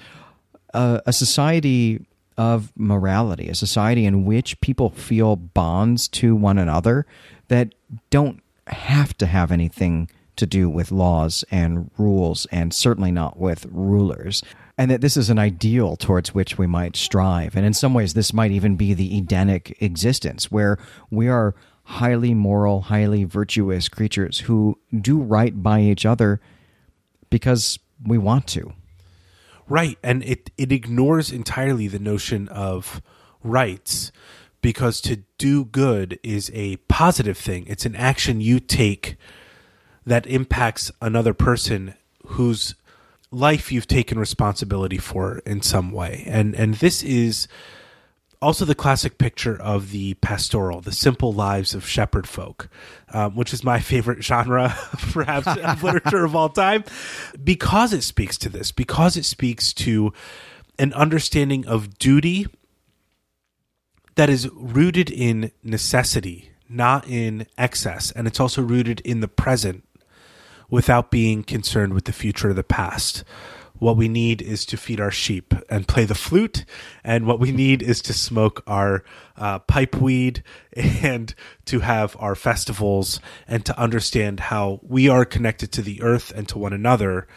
a, 0.74 1.02
a 1.06 1.14
society 1.14 2.06
of 2.38 2.72
morality, 2.76 3.50
a 3.50 3.56
society 3.56 4.06
in 4.06 4.24
which 4.26 4.60
people 4.62 4.90
feel 4.90 5.36
bonds 5.36 6.08
to 6.08 6.36
one 6.36 6.58
another 6.58 7.06
that 7.50 7.76
don't 8.10 8.42
have 8.68 9.16
to 9.18 9.26
have 9.26 9.52
anything 9.52 10.10
to 10.36 10.46
do 10.46 10.70
with 10.70 10.92
laws 10.92 11.44
and 11.52 11.90
rules, 11.98 12.46
and 12.52 12.74
certainly 12.74 13.12
not 13.12 13.40
with 13.40 13.66
rulers. 13.72 14.44
And 14.78 14.90
that 14.90 15.02
this 15.02 15.16
is 15.18 15.30
an 15.30 15.38
ideal 15.38 15.96
towards 15.96 16.34
which 16.34 16.58
we 16.58 16.66
might 16.66 16.96
strive. 16.96 17.56
And 17.56 17.66
in 17.66 17.74
some 17.74 17.94
ways, 17.94 18.14
this 18.14 18.34
might 18.34 18.52
even 18.52 18.76
be 18.76 18.94
the 18.94 19.18
Edenic 19.18 19.78
existence, 19.80 20.52
where 20.52 20.80
we 21.12 21.28
are 21.28 21.54
highly 21.84 22.34
moral, 22.34 22.82
highly 22.82 23.24
virtuous 23.24 23.88
creatures 23.90 24.40
who 24.40 24.80
do 25.00 25.20
right 25.20 25.62
by 25.62 25.82
each 25.82 26.06
other 26.06 26.40
because 27.30 27.78
we 28.06 28.18
want 28.18 28.48
to. 28.48 28.74
Right. 29.68 29.98
And 30.04 30.24
it, 30.24 30.50
it 30.58 30.72
ignores 30.72 31.32
entirely 31.32 31.88
the 31.88 32.00
notion 32.00 32.48
of 32.50 33.02
rights 33.44 34.12
because 34.62 35.02
to 35.02 35.18
do 35.38 35.66
good 35.66 36.20
is 36.24 36.50
a 36.54 36.78
positive 36.88 37.38
thing. 37.38 37.66
It's 37.68 37.86
an 37.86 37.96
action 37.96 38.42
you 38.42 38.60
take 38.60 39.18
that 40.06 40.26
impacts 40.28 40.92
another 41.02 41.34
person 41.34 41.96
whose 42.26 42.76
life 43.32 43.72
you've 43.72 43.88
taken 43.88 44.20
responsibility 44.20 44.98
for 44.98 45.40
in 45.46 45.62
some 45.62 45.92
way. 45.92 46.24
And 46.28 46.56
and 46.56 46.76
this 46.76 47.04
is 47.04 47.48
also 48.44 48.66
the 48.66 48.76
classic 48.76 49.18
picture 49.18 49.60
of 49.60 49.92
the 49.92 50.14
pastoral, 50.16 50.82
the 50.82 50.92
simple 50.92 51.32
lives 51.32 51.74
of 51.74 51.88
shepherd 51.88 52.28
folk, 52.28 52.70
um, 53.14 53.36
which 53.36 53.54
is 53.54 53.64
my 53.64 53.80
favorite 53.80 54.22
genre, 54.22 54.76
perhaps, 55.12 55.48
of 55.48 55.82
literature 55.82 56.26
of 56.26 56.36
all 56.36 56.50
time, 56.50 56.84
because 57.42 57.94
it 57.94 58.04
speaks 58.04 58.38
to 58.38 58.50
this, 58.50 58.72
because 58.72 59.16
it 59.16 59.24
speaks 59.24 59.74
to 59.74 60.12
an 60.78 60.92
understanding 60.94 61.66
of 61.66 61.98
duty 61.98 62.46
that 64.16 64.30
is 64.30 64.50
rooted 64.54 65.10
in 65.10 65.52
necessity, 65.64 66.52
not 66.68 67.08
in 67.08 67.48
excess. 67.58 68.12
And 68.12 68.28
it's 68.28 68.40
also 68.40 68.62
rooted 68.62 69.00
in 69.02 69.22
the 69.22 69.28
present 69.28 69.86
without 70.74 71.12
being 71.12 71.44
concerned 71.44 71.94
with 71.94 72.06
the 72.06 72.12
future 72.12 72.50
or 72.50 72.54
the 72.54 72.64
past. 72.64 73.24
What 73.78 73.96
we 73.96 74.08
need 74.08 74.42
is 74.42 74.66
to 74.66 74.76
feed 74.76 75.00
our 75.00 75.12
sheep 75.12 75.54
and 75.70 75.88
play 75.88 76.06
the 76.06 76.16
flute. 76.16 76.66
And 77.04 77.28
what 77.28 77.40
we 77.40 77.52
need 77.52 77.84
is 77.84 78.02
to 78.02 78.12
smoke 78.12 78.64
our 78.66 79.04
uh, 79.38 79.60
pipe 79.60 79.98
weed 79.98 80.44
and 80.76 81.36
to 81.66 81.82
have 81.82 82.18
our 82.20 82.34
festivals 82.34 83.20
and 83.48 83.64
to 83.68 83.80
understand 83.80 84.40
how 84.40 84.80
we 84.82 85.08
are 85.08 85.26
connected 85.26 85.72
to 85.74 85.84
the 85.84 86.02
earth 86.02 86.34
and 86.36 86.50
to 86.50 86.58
one 86.58 86.74
another 86.74 87.28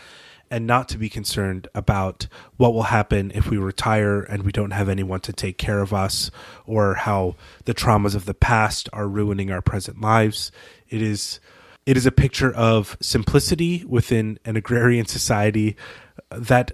and 0.50 0.66
not 0.66 0.88
to 0.88 0.96
be 0.96 1.10
concerned 1.10 1.68
about 1.74 2.28
what 2.56 2.72
will 2.72 2.84
happen 2.84 3.32
if 3.34 3.50
we 3.50 3.58
retire 3.58 4.22
and 4.22 4.44
we 4.44 4.52
don't 4.52 4.70
have 4.70 4.88
anyone 4.88 5.20
to 5.20 5.32
take 5.34 5.58
care 5.58 5.82
of 5.82 5.92
us 5.92 6.30
or 6.64 6.94
how 6.94 7.36
the 7.66 7.74
traumas 7.74 8.14
of 8.14 8.24
the 8.24 8.32
past 8.32 8.88
are 8.94 9.06
ruining 9.06 9.50
our 9.50 9.60
present 9.60 10.00
lives. 10.00 10.50
It 10.88 11.02
is 11.02 11.38
it 11.86 11.96
is 11.96 12.04
a 12.04 12.12
picture 12.12 12.52
of 12.52 12.96
simplicity 13.00 13.84
within 13.86 14.38
an 14.44 14.56
agrarian 14.56 15.06
society 15.06 15.76
that 16.30 16.72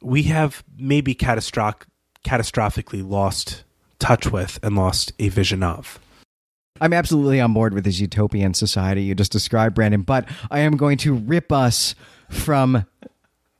we 0.00 0.24
have 0.24 0.64
maybe 0.76 1.14
catastrophic, 1.14 1.86
catastrophically 2.24 3.08
lost 3.08 3.64
touch 3.98 4.32
with 4.32 4.58
and 4.62 4.74
lost 4.74 5.12
a 5.18 5.28
vision 5.28 5.62
of. 5.62 6.00
I'm 6.80 6.92
absolutely 6.92 7.40
on 7.40 7.52
board 7.52 7.74
with 7.74 7.84
this 7.84 8.00
utopian 8.00 8.54
society 8.54 9.04
you 9.04 9.14
just 9.14 9.30
described, 9.30 9.74
Brandon, 9.74 10.02
but 10.02 10.28
I 10.50 10.60
am 10.60 10.76
going 10.76 10.98
to 10.98 11.14
rip 11.14 11.52
us 11.52 11.94
from 12.28 12.86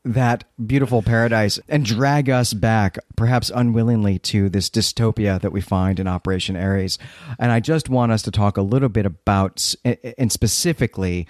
that 0.05 0.45
beautiful 0.67 1.03
paradise 1.03 1.61
and 1.69 1.85
drag 1.85 2.29
us 2.29 2.55
back, 2.55 2.99
perhaps 3.17 3.51
unwillingly, 3.55 4.19
to 4.19 4.49
this 4.49 4.69
dystopia 4.69 5.41
that 5.41 5.53
we 5.53 5.61
find 5.61 6.01
in 6.01 6.09
Operation 6.09 6.57
Ares. 6.57 6.99
And 7.39 7.53
I 7.53 7.61
just 7.61 7.89
want 7.89 8.13
us 8.13 8.23
to 8.23 8.31
talk 8.31 8.57
a 8.57 8.63
little 8.63 8.89
bit 8.89 9.07
about, 9.07 9.75
and 9.85 10.33
specifically, 10.33 11.27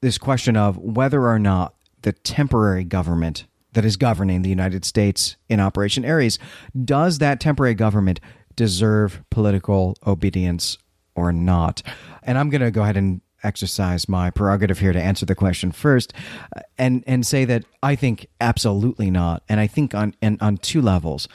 this 0.00 0.18
question 0.18 0.56
of 0.56 0.76
whether 0.76 1.28
or 1.28 1.38
not 1.38 1.74
the 2.02 2.12
temporary 2.12 2.84
government 2.84 3.46
that 3.72 3.84
is 3.84 3.96
governing 3.96 4.42
the 4.42 4.48
United 4.48 4.84
States 4.84 5.36
in 5.48 5.60
Operation 5.60 6.04
Ares, 6.04 6.38
does 6.84 7.18
that 7.18 7.40
temporary 7.40 7.74
government 7.74 8.20
deserve 8.56 9.22
political 9.30 9.96
obedience 10.06 10.78
or 11.14 11.32
not? 11.32 11.82
And 12.22 12.38
I'm 12.38 12.50
going 12.50 12.62
to 12.62 12.70
go 12.70 12.82
ahead 12.82 12.96
and 12.96 13.20
exercise 13.46 14.08
my 14.08 14.30
prerogative 14.30 14.78
here 14.80 14.92
to 14.92 15.00
answer 15.00 15.24
the 15.24 15.34
question 15.34 15.72
first 15.72 16.12
uh, 16.56 16.60
and 16.76 17.04
and 17.06 17.26
say 17.26 17.44
that 17.44 17.64
I 17.82 17.94
think 17.94 18.26
absolutely 18.40 19.10
not 19.10 19.42
and 19.48 19.60
I 19.60 19.66
think 19.66 19.94
on 19.94 20.14
and 20.20 20.40
on 20.42 20.58
two 20.58 20.82
levels. 20.82 21.28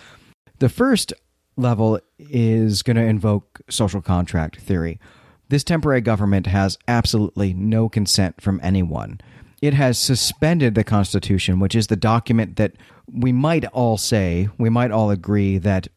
The 0.59 0.69
first 0.69 1.13
level 1.57 1.99
is 2.19 2.83
going 2.83 2.97
to 2.97 3.03
invoke 3.03 3.61
social 3.69 4.01
contract 4.01 4.59
theory. 4.59 4.99
This 5.49 5.63
temporary 5.63 6.01
government 6.01 6.47
has 6.47 6.77
absolutely 6.87 7.53
no 7.53 7.89
consent 7.89 8.39
from 8.41 8.59
anyone. 8.63 9.19
It 9.61 9.73
has 9.73 9.97
suspended 9.97 10.75
the 10.75 10.83
Constitution, 10.83 11.59
which 11.59 11.75
is 11.75 11.87
the 11.87 11.95
document 11.95 12.55
that 12.55 12.73
we 13.11 13.31
might 13.31 13.65
all 13.65 13.97
say, 13.97 14.49
we 14.57 14.69
might 14.69 14.91
all 14.91 15.11
agree 15.11 15.57
that 15.59 15.87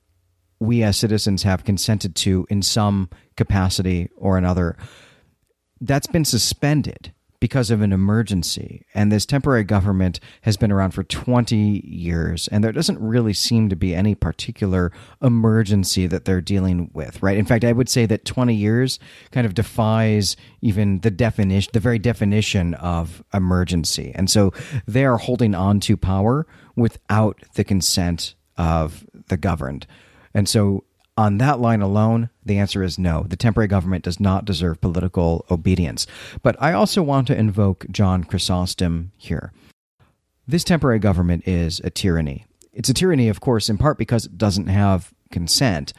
we 0.61 0.83
as 0.83 0.97
citizens 0.97 1.45
have 1.45 1.65
consented 1.65 2.15
to 2.17 2.47
in 2.51 2.63
some 2.63 3.09
capacity 3.37 4.11
or 4.17 4.37
another 4.37 4.77
that's 5.87 6.07
been 6.07 6.25
suspended 6.25 7.13
because 7.41 7.71
of 7.71 7.83
an 7.83 7.93
emergency. 7.93 8.87
And 8.95 9.13
this 9.13 9.27
temporary 9.27 9.65
government 9.65 10.19
has 10.43 10.57
been 10.57 10.73
around 10.73 10.93
for 10.93 11.05
20 11.05 11.87
years, 11.87 12.49
and 12.49 12.65
there 12.65 12.73
doesn't 12.73 12.99
really 12.99 13.35
seem 13.35 13.69
to 13.69 13.77
be 13.77 13.95
any 13.95 14.15
particular 14.15 14.91
emergency 15.21 16.07
that 16.07 16.25
they're 16.25 16.41
dealing 16.41 16.91
with, 16.95 17.23
right? 17.23 17.37
In 17.37 17.45
fact, 17.45 17.65
I 17.65 17.73
would 17.73 17.91
say 17.91 18.07
that 18.07 18.25
20 18.25 18.55
years 18.55 18.99
kind 19.31 19.47
of 19.47 19.53
defies 19.53 20.37
even 20.63 21.01
the 21.01 21.11
definition, 21.11 21.71
the 21.75 21.81
very 21.81 21.99
definition 21.99 22.73
of 22.75 23.23
emergency. 23.35 24.11
And 24.15 24.31
so 24.31 24.55
they 24.87 25.05
are 25.05 25.19
holding 25.19 25.55
on 25.55 25.81
to 25.81 25.99
power 25.99 26.47
without 26.77 27.43
the 27.57 27.65
consent 27.65 28.37
of 28.57 29.05
the 29.29 29.37
governed. 29.37 29.87
And 30.33 30.49
so 30.49 30.85
on 31.17 31.39
that 31.39 31.61
line 31.61 31.81
alone, 31.81 32.31
the 32.45 32.59
answer 32.59 32.83
is 32.83 32.99
no. 32.99 33.25
The 33.29 33.37
temporary 33.37 33.69
government 33.69 34.05
does 34.05 34.19
not 34.19 34.45
deserve 34.45 34.81
political 34.81 35.47
obedience. 35.51 36.07
But 36.43 36.57
I 36.61 36.73
also 36.73 37.03
want 37.03 37.29
to 37.29 37.39
invoke 37.39 37.87
John 37.91 38.25
Chrysostom 38.25 39.13
here. 39.17 39.53
This 40.47 40.65
temporary 40.65 40.99
government 40.99 41.47
is 41.47 41.81
a 41.85 41.91
tyranny. 41.91 42.47
It's 42.73 42.89
a 42.89 42.95
tyranny, 42.95 43.29
of 43.29 43.41
course, 43.41 43.71
in 43.71 43.79
part 43.79 43.97
because 43.97 44.27
it 44.27 44.37
doesn't 44.37 44.67
have 44.67 45.15
consent, 45.31 45.93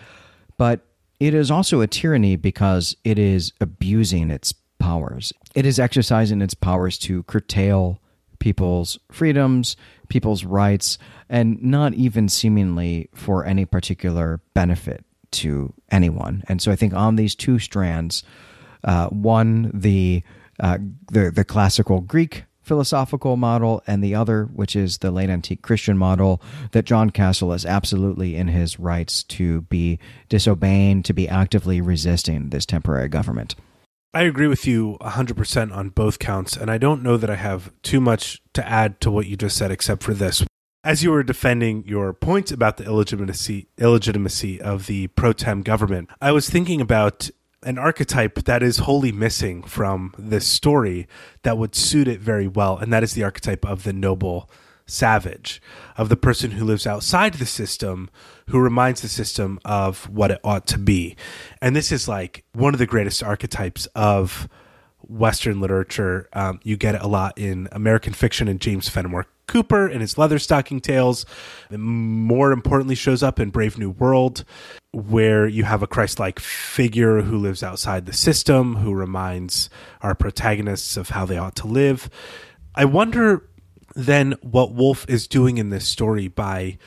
but 0.58 0.82
it 1.20 1.34
is 1.34 1.50
also 1.50 1.80
a 1.80 1.88
tyranny 1.88 2.36
because 2.36 2.96
it 3.06 3.18
is 3.18 3.54
abusing 3.62 4.30
its 4.30 4.54
powers. 4.80 5.32
It 5.56 5.66
is 5.66 5.80
exercising 5.80 6.42
its 6.42 6.54
powers 6.54 6.98
to 7.00 7.24
curtail 7.24 8.02
people's 8.40 9.00
freedoms, 9.12 9.78
people's 10.10 10.44
rights, 10.44 10.98
and 11.30 11.62
not 11.64 11.94
even 11.94 12.28
seemingly 12.28 13.10
for 13.14 13.46
any 13.46 13.66
particular 13.66 14.42
benefit 14.54 15.05
to 15.36 15.74
anyone. 15.92 16.44
And 16.48 16.62
so 16.62 16.72
I 16.72 16.76
think 16.76 16.94
on 16.94 17.16
these 17.16 17.36
two 17.36 17.60
strands, 17.60 18.24
uh, 18.84 19.08
one 19.08 19.72
the 19.74 20.24
uh, 20.60 20.78
the 21.12 21.32
the 21.32 21.44
classical 21.44 22.02
Greek 22.02 22.46
philosophical 22.66 23.38
model, 23.38 23.84
and 23.86 24.04
the 24.04 24.16
other, 24.16 24.46
which 24.46 24.76
is 24.76 24.98
the 24.98 25.12
late 25.12 25.30
antique 25.30 25.62
Christian 25.62 25.98
model, 25.98 26.42
that 26.72 26.86
John 26.86 27.12
Castle 27.12 27.54
is 27.54 27.66
absolutely 27.66 28.36
in 28.36 28.48
his 28.48 28.80
rights 28.80 29.22
to 29.24 29.62
be 29.62 30.00
disobeying, 30.30 31.04
to 31.04 31.14
be 31.14 31.30
actively 31.30 31.80
resisting 31.80 32.50
this 32.50 32.66
temporary 32.66 33.08
government. 33.08 33.56
I 34.16 34.24
agree 34.24 34.48
with 34.48 34.66
you 34.66 34.98
100% 35.02 35.76
on 35.76 35.90
both 35.90 36.20
counts, 36.20 36.58
and 36.58 36.72
I 36.72 36.78
don't 36.78 37.04
know 37.04 37.18
that 37.18 37.30
I 37.30 37.36
have 37.36 37.72
too 37.84 38.02
much 38.02 38.42
to 38.54 38.68
add 38.68 39.00
to 39.02 39.12
what 39.12 39.28
you 39.28 39.38
just 39.38 39.58
said, 39.58 39.72
except 39.72 40.02
for 40.02 40.14
this 40.14 40.44
as 40.86 41.04
you 41.04 41.10
were 41.10 41.24
defending 41.24 41.84
your 41.88 42.14
points 42.14 42.52
about 42.52 42.78
the 42.78 42.86
illegitimacy 42.86 43.68
illegitimacy 43.80 44.62
of 44.62 44.86
the 44.86 45.08
pro 45.08 45.34
tem 45.34 45.64
government, 45.64 46.10
I 46.22 46.32
was 46.32 46.48
thinking 46.48 46.80
about 46.80 47.32
an 47.64 47.80
archetype 47.80 48.36
that 48.44 48.62
is 48.62 48.78
wholly 48.78 49.12
missing 49.12 49.64
from 49.64 50.14
this 50.20 50.46
story 50.46 51.08
that 51.42 51.58
would 51.58 51.74
suit 51.74 52.08
it 52.08 52.20
very 52.20 52.48
well, 52.48 52.78
and 52.78 52.94
that 52.94 53.04
is 53.04 53.14
the 53.14 53.24
archetype 53.24 53.66
of 53.66 53.84
the 53.84 53.94
noble 53.94 54.48
savage, 54.86 55.60
of 55.98 56.10
the 56.10 56.16
person 56.16 56.52
who 56.52 56.64
lives 56.64 56.86
outside 56.86 57.34
the 57.34 57.48
system, 57.48 58.08
who 58.50 58.60
reminds 58.60 59.02
the 59.02 59.10
system 59.10 59.60
of 59.66 60.08
what 60.08 60.30
it 60.30 60.40
ought 60.44 60.68
to 60.68 60.78
be. 60.78 61.16
And 61.60 61.76
this 61.76 61.92
is 61.92 62.08
like 62.08 62.46
one 62.54 62.76
of 62.76 62.80
the 62.80 62.86
greatest 62.86 63.24
archetypes 63.24 63.88
of 63.96 64.48
Western 65.00 65.60
literature. 65.60 66.30
Um, 66.34 66.60
you 66.62 66.78
get 66.78 66.94
it 66.94 67.02
a 67.02 67.08
lot 67.08 67.36
in 67.40 67.68
American 67.72 68.14
fiction 68.14 68.48
and 68.48 68.62
James 68.62 68.88
Fenimore 68.88 69.26
Cooper 69.48 69.88
in 69.88 70.02
his 70.02 70.18
leather 70.18 70.40
stocking 70.40 70.80
Tales. 70.80 71.26
And 71.70 71.82
more 71.82 72.52
importantly, 72.52 72.96
shows 72.96 73.24
up 73.24 73.40
in 73.40 73.50
Brave 73.50 73.78
New 73.78 73.92
World, 73.92 74.44
where 74.92 75.48
you 75.48 75.64
have 75.64 75.84
a 75.84 75.88
Christ 75.88 76.20
like 76.20 76.40
figure 76.40 77.22
who 77.22 77.38
lives 77.38 77.64
outside 77.64 78.06
the 78.06 78.14
system, 78.14 78.78
who 78.78 78.94
reminds 78.94 79.70
our 80.02 80.16
protagonists 80.16 80.98
of 80.98 81.10
how 81.10 81.26
they 81.26 81.38
ought 81.38 81.56
to 81.58 81.68
live. 81.68 82.10
I 82.74 82.86
wonder 82.86 83.50
then 83.96 84.34
what 84.42 84.74
Wolfe 84.74 85.06
is 85.08 85.28
doing 85.28 85.58
in 85.58 85.70
this 85.70 85.88
story 85.88 86.28
by 86.28 86.78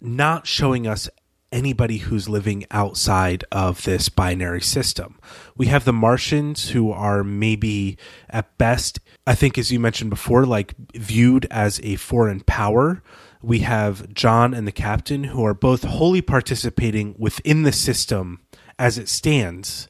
not 0.00 0.46
showing 0.46 0.86
us 0.86 1.08
anybody 1.50 1.98
who's 1.98 2.28
living 2.28 2.66
outside 2.70 3.44
of 3.50 3.82
this 3.84 4.08
binary 4.08 4.60
system. 4.60 5.18
We 5.56 5.66
have 5.66 5.84
the 5.84 5.92
Martians 5.92 6.70
who 6.70 6.92
are 6.92 7.24
maybe 7.24 7.96
at 8.28 8.56
best, 8.58 9.00
I 9.28 9.34
think, 9.34 9.58
as 9.58 9.70
you 9.70 9.78
mentioned 9.78 10.08
before, 10.08 10.46
like 10.46 10.74
viewed 10.94 11.46
as 11.50 11.80
a 11.82 11.96
foreign 11.96 12.40
power. 12.40 13.02
We 13.42 13.58
have 13.58 14.14
John 14.14 14.54
and 14.54 14.66
the 14.66 14.72
captain 14.72 15.24
who 15.24 15.44
are 15.44 15.52
both 15.52 15.84
wholly 15.84 16.22
participating 16.22 17.14
within 17.18 17.62
the 17.62 17.72
system 17.72 18.40
as 18.78 18.96
it 18.96 19.06
stands. 19.06 19.86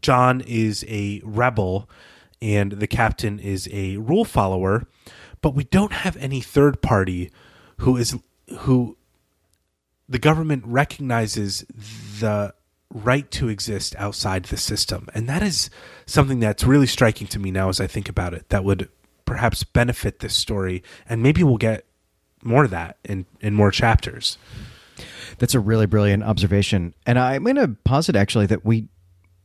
John 0.00 0.40
is 0.40 0.84
a 0.88 1.22
rebel 1.22 1.88
and 2.42 2.72
the 2.72 2.88
captain 2.88 3.38
is 3.38 3.68
a 3.72 3.96
rule 3.98 4.24
follower, 4.24 4.88
but 5.40 5.54
we 5.54 5.62
don't 5.62 5.92
have 5.92 6.16
any 6.16 6.40
third 6.40 6.82
party 6.82 7.30
who 7.76 7.96
is 7.96 8.18
who 8.58 8.96
the 10.08 10.18
government 10.18 10.64
recognizes 10.66 11.64
the 12.18 12.54
right 12.92 13.30
to 13.32 13.48
exist 13.48 13.94
outside 13.98 14.44
the 14.44 14.56
system. 14.56 15.08
And 15.14 15.28
that 15.28 15.42
is 15.42 15.70
something 16.06 16.40
that's 16.40 16.64
really 16.64 16.86
striking 16.86 17.26
to 17.28 17.38
me 17.38 17.50
now 17.50 17.68
as 17.68 17.80
I 17.80 17.86
think 17.86 18.08
about 18.08 18.34
it 18.34 18.48
that 18.48 18.64
would 18.64 18.88
perhaps 19.24 19.62
benefit 19.62 20.20
this 20.20 20.34
story. 20.34 20.82
And 21.08 21.22
maybe 21.22 21.42
we'll 21.42 21.58
get 21.58 21.84
more 22.42 22.64
of 22.64 22.70
that 22.70 22.96
in, 23.04 23.26
in 23.40 23.54
more 23.54 23.70
chapters. 23.70 24.38
That's 25.38 25.54
a 25.54 25.60
really 25.60 25.86
brilliant 25.86 26.22
observation. 26.22 26.94
And 27.04 27.18
I'm 27.18 27.44
going 27.44 27.56
to 27.56 27.76
posit 27.84 28.16
actually 28.16 28.46
that 28.46 28.64
we 28.64 28.88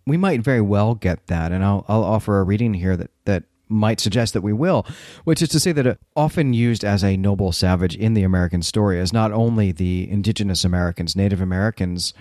we 0.05 0.17
might 0.17 0.41
very 0.41 0.59
well 0.59 0.95
get 0.95 1.27
that. 1.27 1.53
And 1.53 1.63
I'll, 1.63 1.85
I'll 1.87 2.03
offer 2.03 2.39
a 2.39 2.43
reading 2.43 2.73
here 2.73 2.97
that, 2.97 3.11
that 3.23 3.43
might 3.69 4.01
suggest 4.01 4.33
that 4.33 4.41
we 4.41 4.51
will, 4.51 4.85
which 5.23 5.41
is 5.41 5.47
to 5.49 5.59
say 5.61 5.71
that 5.71 5.87
uh, 5.87 5.95
often 6.15 6.53
used 6.53 6.83
as 6.83 7.03
a 7.03 7.15
noble 7.15 7.53
savage 7.53 7.95
in 7.95 8.13
the 8.13 8.23
American 8.23 8.61
story 8.61 8.99
is 8.99 9.13
not 9.13 9.31
only 9.31 9.71
the 9.71 10.09
indigenous 10.09 10.65
Americans, 10.65 11.15
Native 11.15 11.39
Americans 11.39 12.13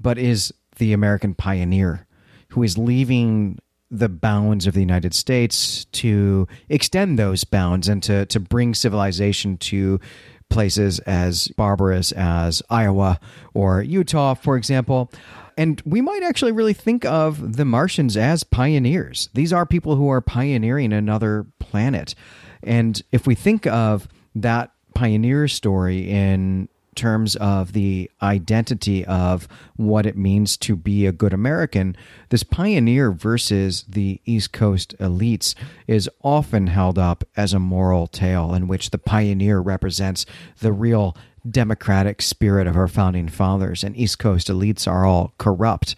but 0.00 0.18
is 0.18 0.52
the 0.78 0.92
American 0.92 1.34
pioneer 1.34 2.06
who 2.50 2.62
is 2.62 2.78
leaving 2.78 3.58
the 3.90 4.08
bounds 4.08 4.66
of 4.66 4.74
the 4.74 4.80
United 4.80 5.14
States 5.14 5.84
to 5.86 6.48
extend 6.68 7.18
those 7.18 7.44
bounds 7.44 7.88
and 7.88 8.02
to, 8.02 8.26
to 8.26 8.40
bring 8.40 8.74
civilization 8.74 9.56
to 9.58 10.00
places 10.48 10.98
as 11.00 11.48
barbarous 11.48 12.12
as 12.12 12.62
Iowa 12.70 13.18
or 13.54 13.82
Utah, 13.82 14.34
for 14.34 14.56
example. 14.56 15.10
And 15.56 15.80
we 15.84 16.00
might 16.00 16.22
actually 16.22 16.52
really 16.52 16.74
think 16.74 17.04
of 17.04 17.56
the 17.56 17.64
Martians 17.64 18.16
as 18.16 18.44
pioneers. 18.44 19.30
These 19.34 19.52
are 19.52 19.64
people 19.64 19.96
who 19.96 20.08
are 20.08 20.20
pioneering 20.20 20.92
another 20.92 21.46
planet. 21.58 22.14
And 22.62 23.00
if 23.12 23.26
we 23.26 23.34
think 23.34 23.66
of 23.66 24.08
that 24.34 24.72
pioneer 24.94 25.48
story 25.48 26.10
in 26.10 26.68
terms 26.96 27.36
of 27.36 27.72
the 27.72 28.10
identity 28.20 29.04
of 29.04 29.46
what 29.76 30.06
it 30.06 30.16
means 30.16 30.56
to 30.56 30.74
be 30.74 31.06
a 31.06 31.12
good 31.12 31.32
American, 31.32 31.96
this 32.30 32.42
pioneer 32.42 33.12
versus 33.12 33.84
the 33.88 34.20
East 34.24 34.52
Coast 34.52 34.98
elites 34.98 35.54
is 35.86 36.10
often 36.22 36.66
held 36.66 36.98
up 36.98 37.22
as 37.36 37.52
a 37.52 37.60
moral 37.60 38.08
tale 38.08 38.52
in 38.52 38.66
which 38.66 38.90
the 38.90 38.98
pioneer 38.98 39.60
represents 39.60 40.26
the 40.60 40.72
real 40.72 41.16
democratic 41.48 42.20
spirit 42.20 42.66
of 42.66 42.76
our 42.76 42.88
founding 42.88 43.28
fathers, 43.28 43.84
and 43.84 43.96
East 43.96 44.18
Coast 44.18 44.48
elites 44.48 44.88
are 44.88 45.04
all 45.06 45.32
corrupt. 45.38 45.94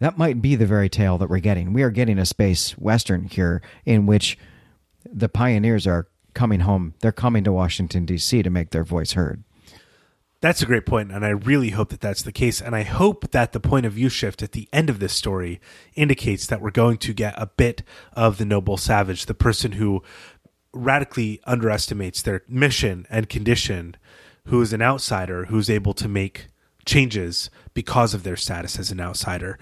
That 0.00 0.18
might 0.18 0.42
be 0.42 0.56
the 0.56 0.66
very 0.66 0.88
tale 0.88 1.16
that 1.18 1.30
we're 1.30 1.38
getting. 1.38 1.72
We 1.72 1.82
are 1.82 1.90
getting 1.90 2.18
a 2.18 2.26
space 2.26 2.76
western 2.76 3.24
here 3.24 3.62
in 3.86 4.04
which 4.04 4.36
the 5.04 5.28
pioneers 5.28 5.86
are 5.86 6.08
coming 6.34 6.60
home. 6.60 6.94
They're 7.00 7.12
coming 7.12 7.44
to 7.44 7.52
Washington, 7.52 8.04
D.C. 8.04 8.42
to 8.42 8.50
make 8.50 8.70
their 8.70 8.84
voice 8.84 9.12
heard. 9.12 9.42
That's 10.40 10.60
a 10.60 10.66
great 10.66 10.84
point, 10.84 11.10
and 11.10 11.24
I 11.24 11.30
really 11.30 11.70
hope 11.70 11.88
that 11.88 12.02
that's 12.02 12.22
the 12.22 12.32
case. 12.32 12.60
And 12.60 12.76
I 12.76 12.82
hope 12.82 13.30
that 13.30 13.52
the 13.52 13.60
point 13.60 13.86
of 13.86 13.94
view 13.94 14.10
shift 14.10 14.42
at 14.42 14.52
the 14.52 14.68
end 14.74 14.90
of 14.90 14.98
this 14.98 15.14
story 15.14 15.60
indicates 15.94 16.46
that 16.46 16.60
we're 16.60 16.70
going 16.70 16.98
to 16.98 17.14
get 17.14 17.34
a 17.38 17.46
bit 17.46 17.82
of 18.12 18.36
the 18.36 18.44
noble 18.44 18.76
savage, 18.76 19.24
the 19.24 19.32
person 19.32 19.72
who 19.72 20.02
radically 20.74 21.40
underestimates 21.44 22.20
their 22.20 22.42
mission 22.46 23.06
and 23.08 23.28
condition, 23.30 23.96
who 24.46 24.60
is 24.60 24.72
an 24.72 24.82
outsider, 24.82 25.46
who's 25.46 25.70
able 25.70 25.94
to 25.94 26.08
make 26.08 26.48
changes 26.84 27.48
because 27.72 28.12
of 28.12 28.22
their 28.22 28.36
status 28.36 28.78
as 28.78 28.90
an 28.90 29.00
outsider. 29.00 29.58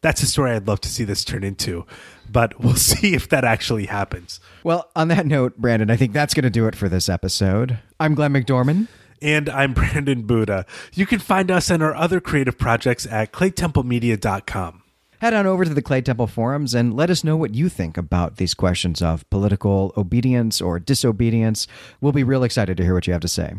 That's 0.00 0.22
a 0.22 0.26
story 0.26 0.50
I'd 0.50 0.66
love 0.66 0.80
to 0.82 0.88
see 0.88 1.04
this 1.04 1.24
turn 1.24 1.44
into, 1.44 1.86
but 2.30 2.60
we'll 2.60 2.74
see 2.76 3.14
if 3.14 3.28
that 3.28 3.44
actually 3.44 3.86
happens. 3.86 4.40
Well, 4.62 4.90
on 4.96 5.08
that 5.08 5.26
note, 5.26 5.56
Brandon, 5.56 5.90
I 5.90 5.96
think 5.96 6.12
that's 6.12 6.34
going 6.34 6.44
to 6.44 6.50
do 6.50 6.66
it 6.66 6.74
for 6.74 6.88
this 6.88 7.08
episode. 7.08 7.78
I'm 8.00 8.14
Glenn 8.14 8.32
McDorman. 8.32 8.88
And 9.24 9.48
I'm 9.48 9.72
Brandon 9.74 10.22
Buddha. 10.22 10.66
You 10.92 11.06
can 11.06 11.18
find 11.18 11.50
us 11.50 11.70
and 11.70 11.82
our 11.82 11.94
other 11.94 12.20
creative 12.20 12.58
projects 12.58 13.06
at 13.06 13.32
claytemplemedia.com. 13.32 14.82
Head 15.20 15.32
on 15.32 15.46
over 15.46 15.64
to 15.64 15.72
the 15.72 15.80
Claytemple 15.80 16.28
forums 16.28 16.74
and 16.74 16.94
let 16.94 17.08
us 17.08 17.24
know 17.24 17.34
what 17.34 17.54
you 17.54 17.70
think 17.70 17.96
about 17.96 18.36
these 18.36 18.52
questions 18.52 19.00
of 19.00 19.28
political 19.30 19.94
obedience 19.96 20.60
or 20.60 20.78
disobedience. 20.78 21.66
We'll 22.02 22.12
be 22.12 22.22
real 22.22 22.44
excited 22.44 22.76
to 22.76 22.82
hear 22.82 22.92
what 22.92 23.06
you 23.06 23.14
have 23.14 23.22
to 23.22 23.28
say. 23.28 23.54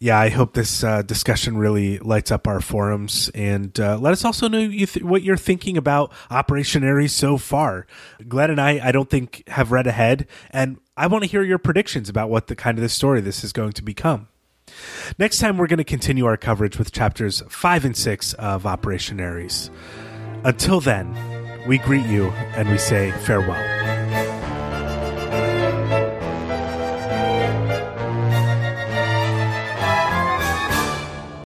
Yeah, 0.00 0.18
I 0.18 0.30
hope 0.30 0.54
this 0.54 0.82
uh, 0.82 1.02
discussion 1.02 1.58
really 1.58 1.98
lights 1.98 2.32
up 2.32 2.48
our 2.48 2.60
forums 2.60 3.30
and 3.34 3.78
uh, 3.78 3.98
let 3.98 4.12
us 4.12 4.24
also 4.24 4.48
know 4.48 4.58
you 4.58 4.86
th- 4.86 5.04
what 5.04 5.22
you're 5.22 5.36
thinking 5.36 5.76
about 5.76 6.10
Operation 6.30 6.82
Ares 6.82 7.12
so 7.12 7.36
far. 7.36 7.86
Glenn 8.26 8.50
and 8.50 8.60
I, 8.60 8.80
I 8.82 8.92
don't 8.92 9.10
think 9.10 9.46
have 9.48 9.70
read 9.70 9.86
ahead, 9.86 10.26
and 10.50 10.78
I 10.96 11.06
want 11.06 11.22
to 11.22 11.30
hear 11.30 11.42
your 11.42 11.58
predictions 11.58 12.08
about 12.08 12.30
what 12.30 12.46
the 12.46 12.56
kind 12.56 12.78
of 12.78 12.82
the 12.82 12.88
story 12.88 13.20
this 13.20 13.44
is 13.44 13.52
going 13.52 13.72
to 13.72 13.84
become. 13.84 14.28
Next 15.18 15.38
time, 15.38 15.56
we're 15.56 15.66
going 15.66 15.78
to 15.78 15.84
continue 15.84 16.26
our 16.26 16.36
coverage 16.36 16.78
with 16.78 16.92
chapters 16.92 17.42
5 17.48 17.84
and 17.84 17.96
6 17.96 18.34
of 18.34 18.66
Operation 18.66 19.20
Ares. 19.20 19.70
Until 20.44 20.80
then, 20.80 21.14
we 21.66 21.78
greet 21.78 22.06
you 22.06 22.30
and 22.56 22.68
we 22.70 22.78
say 22.78 23.12
farewell. 23.24 23.99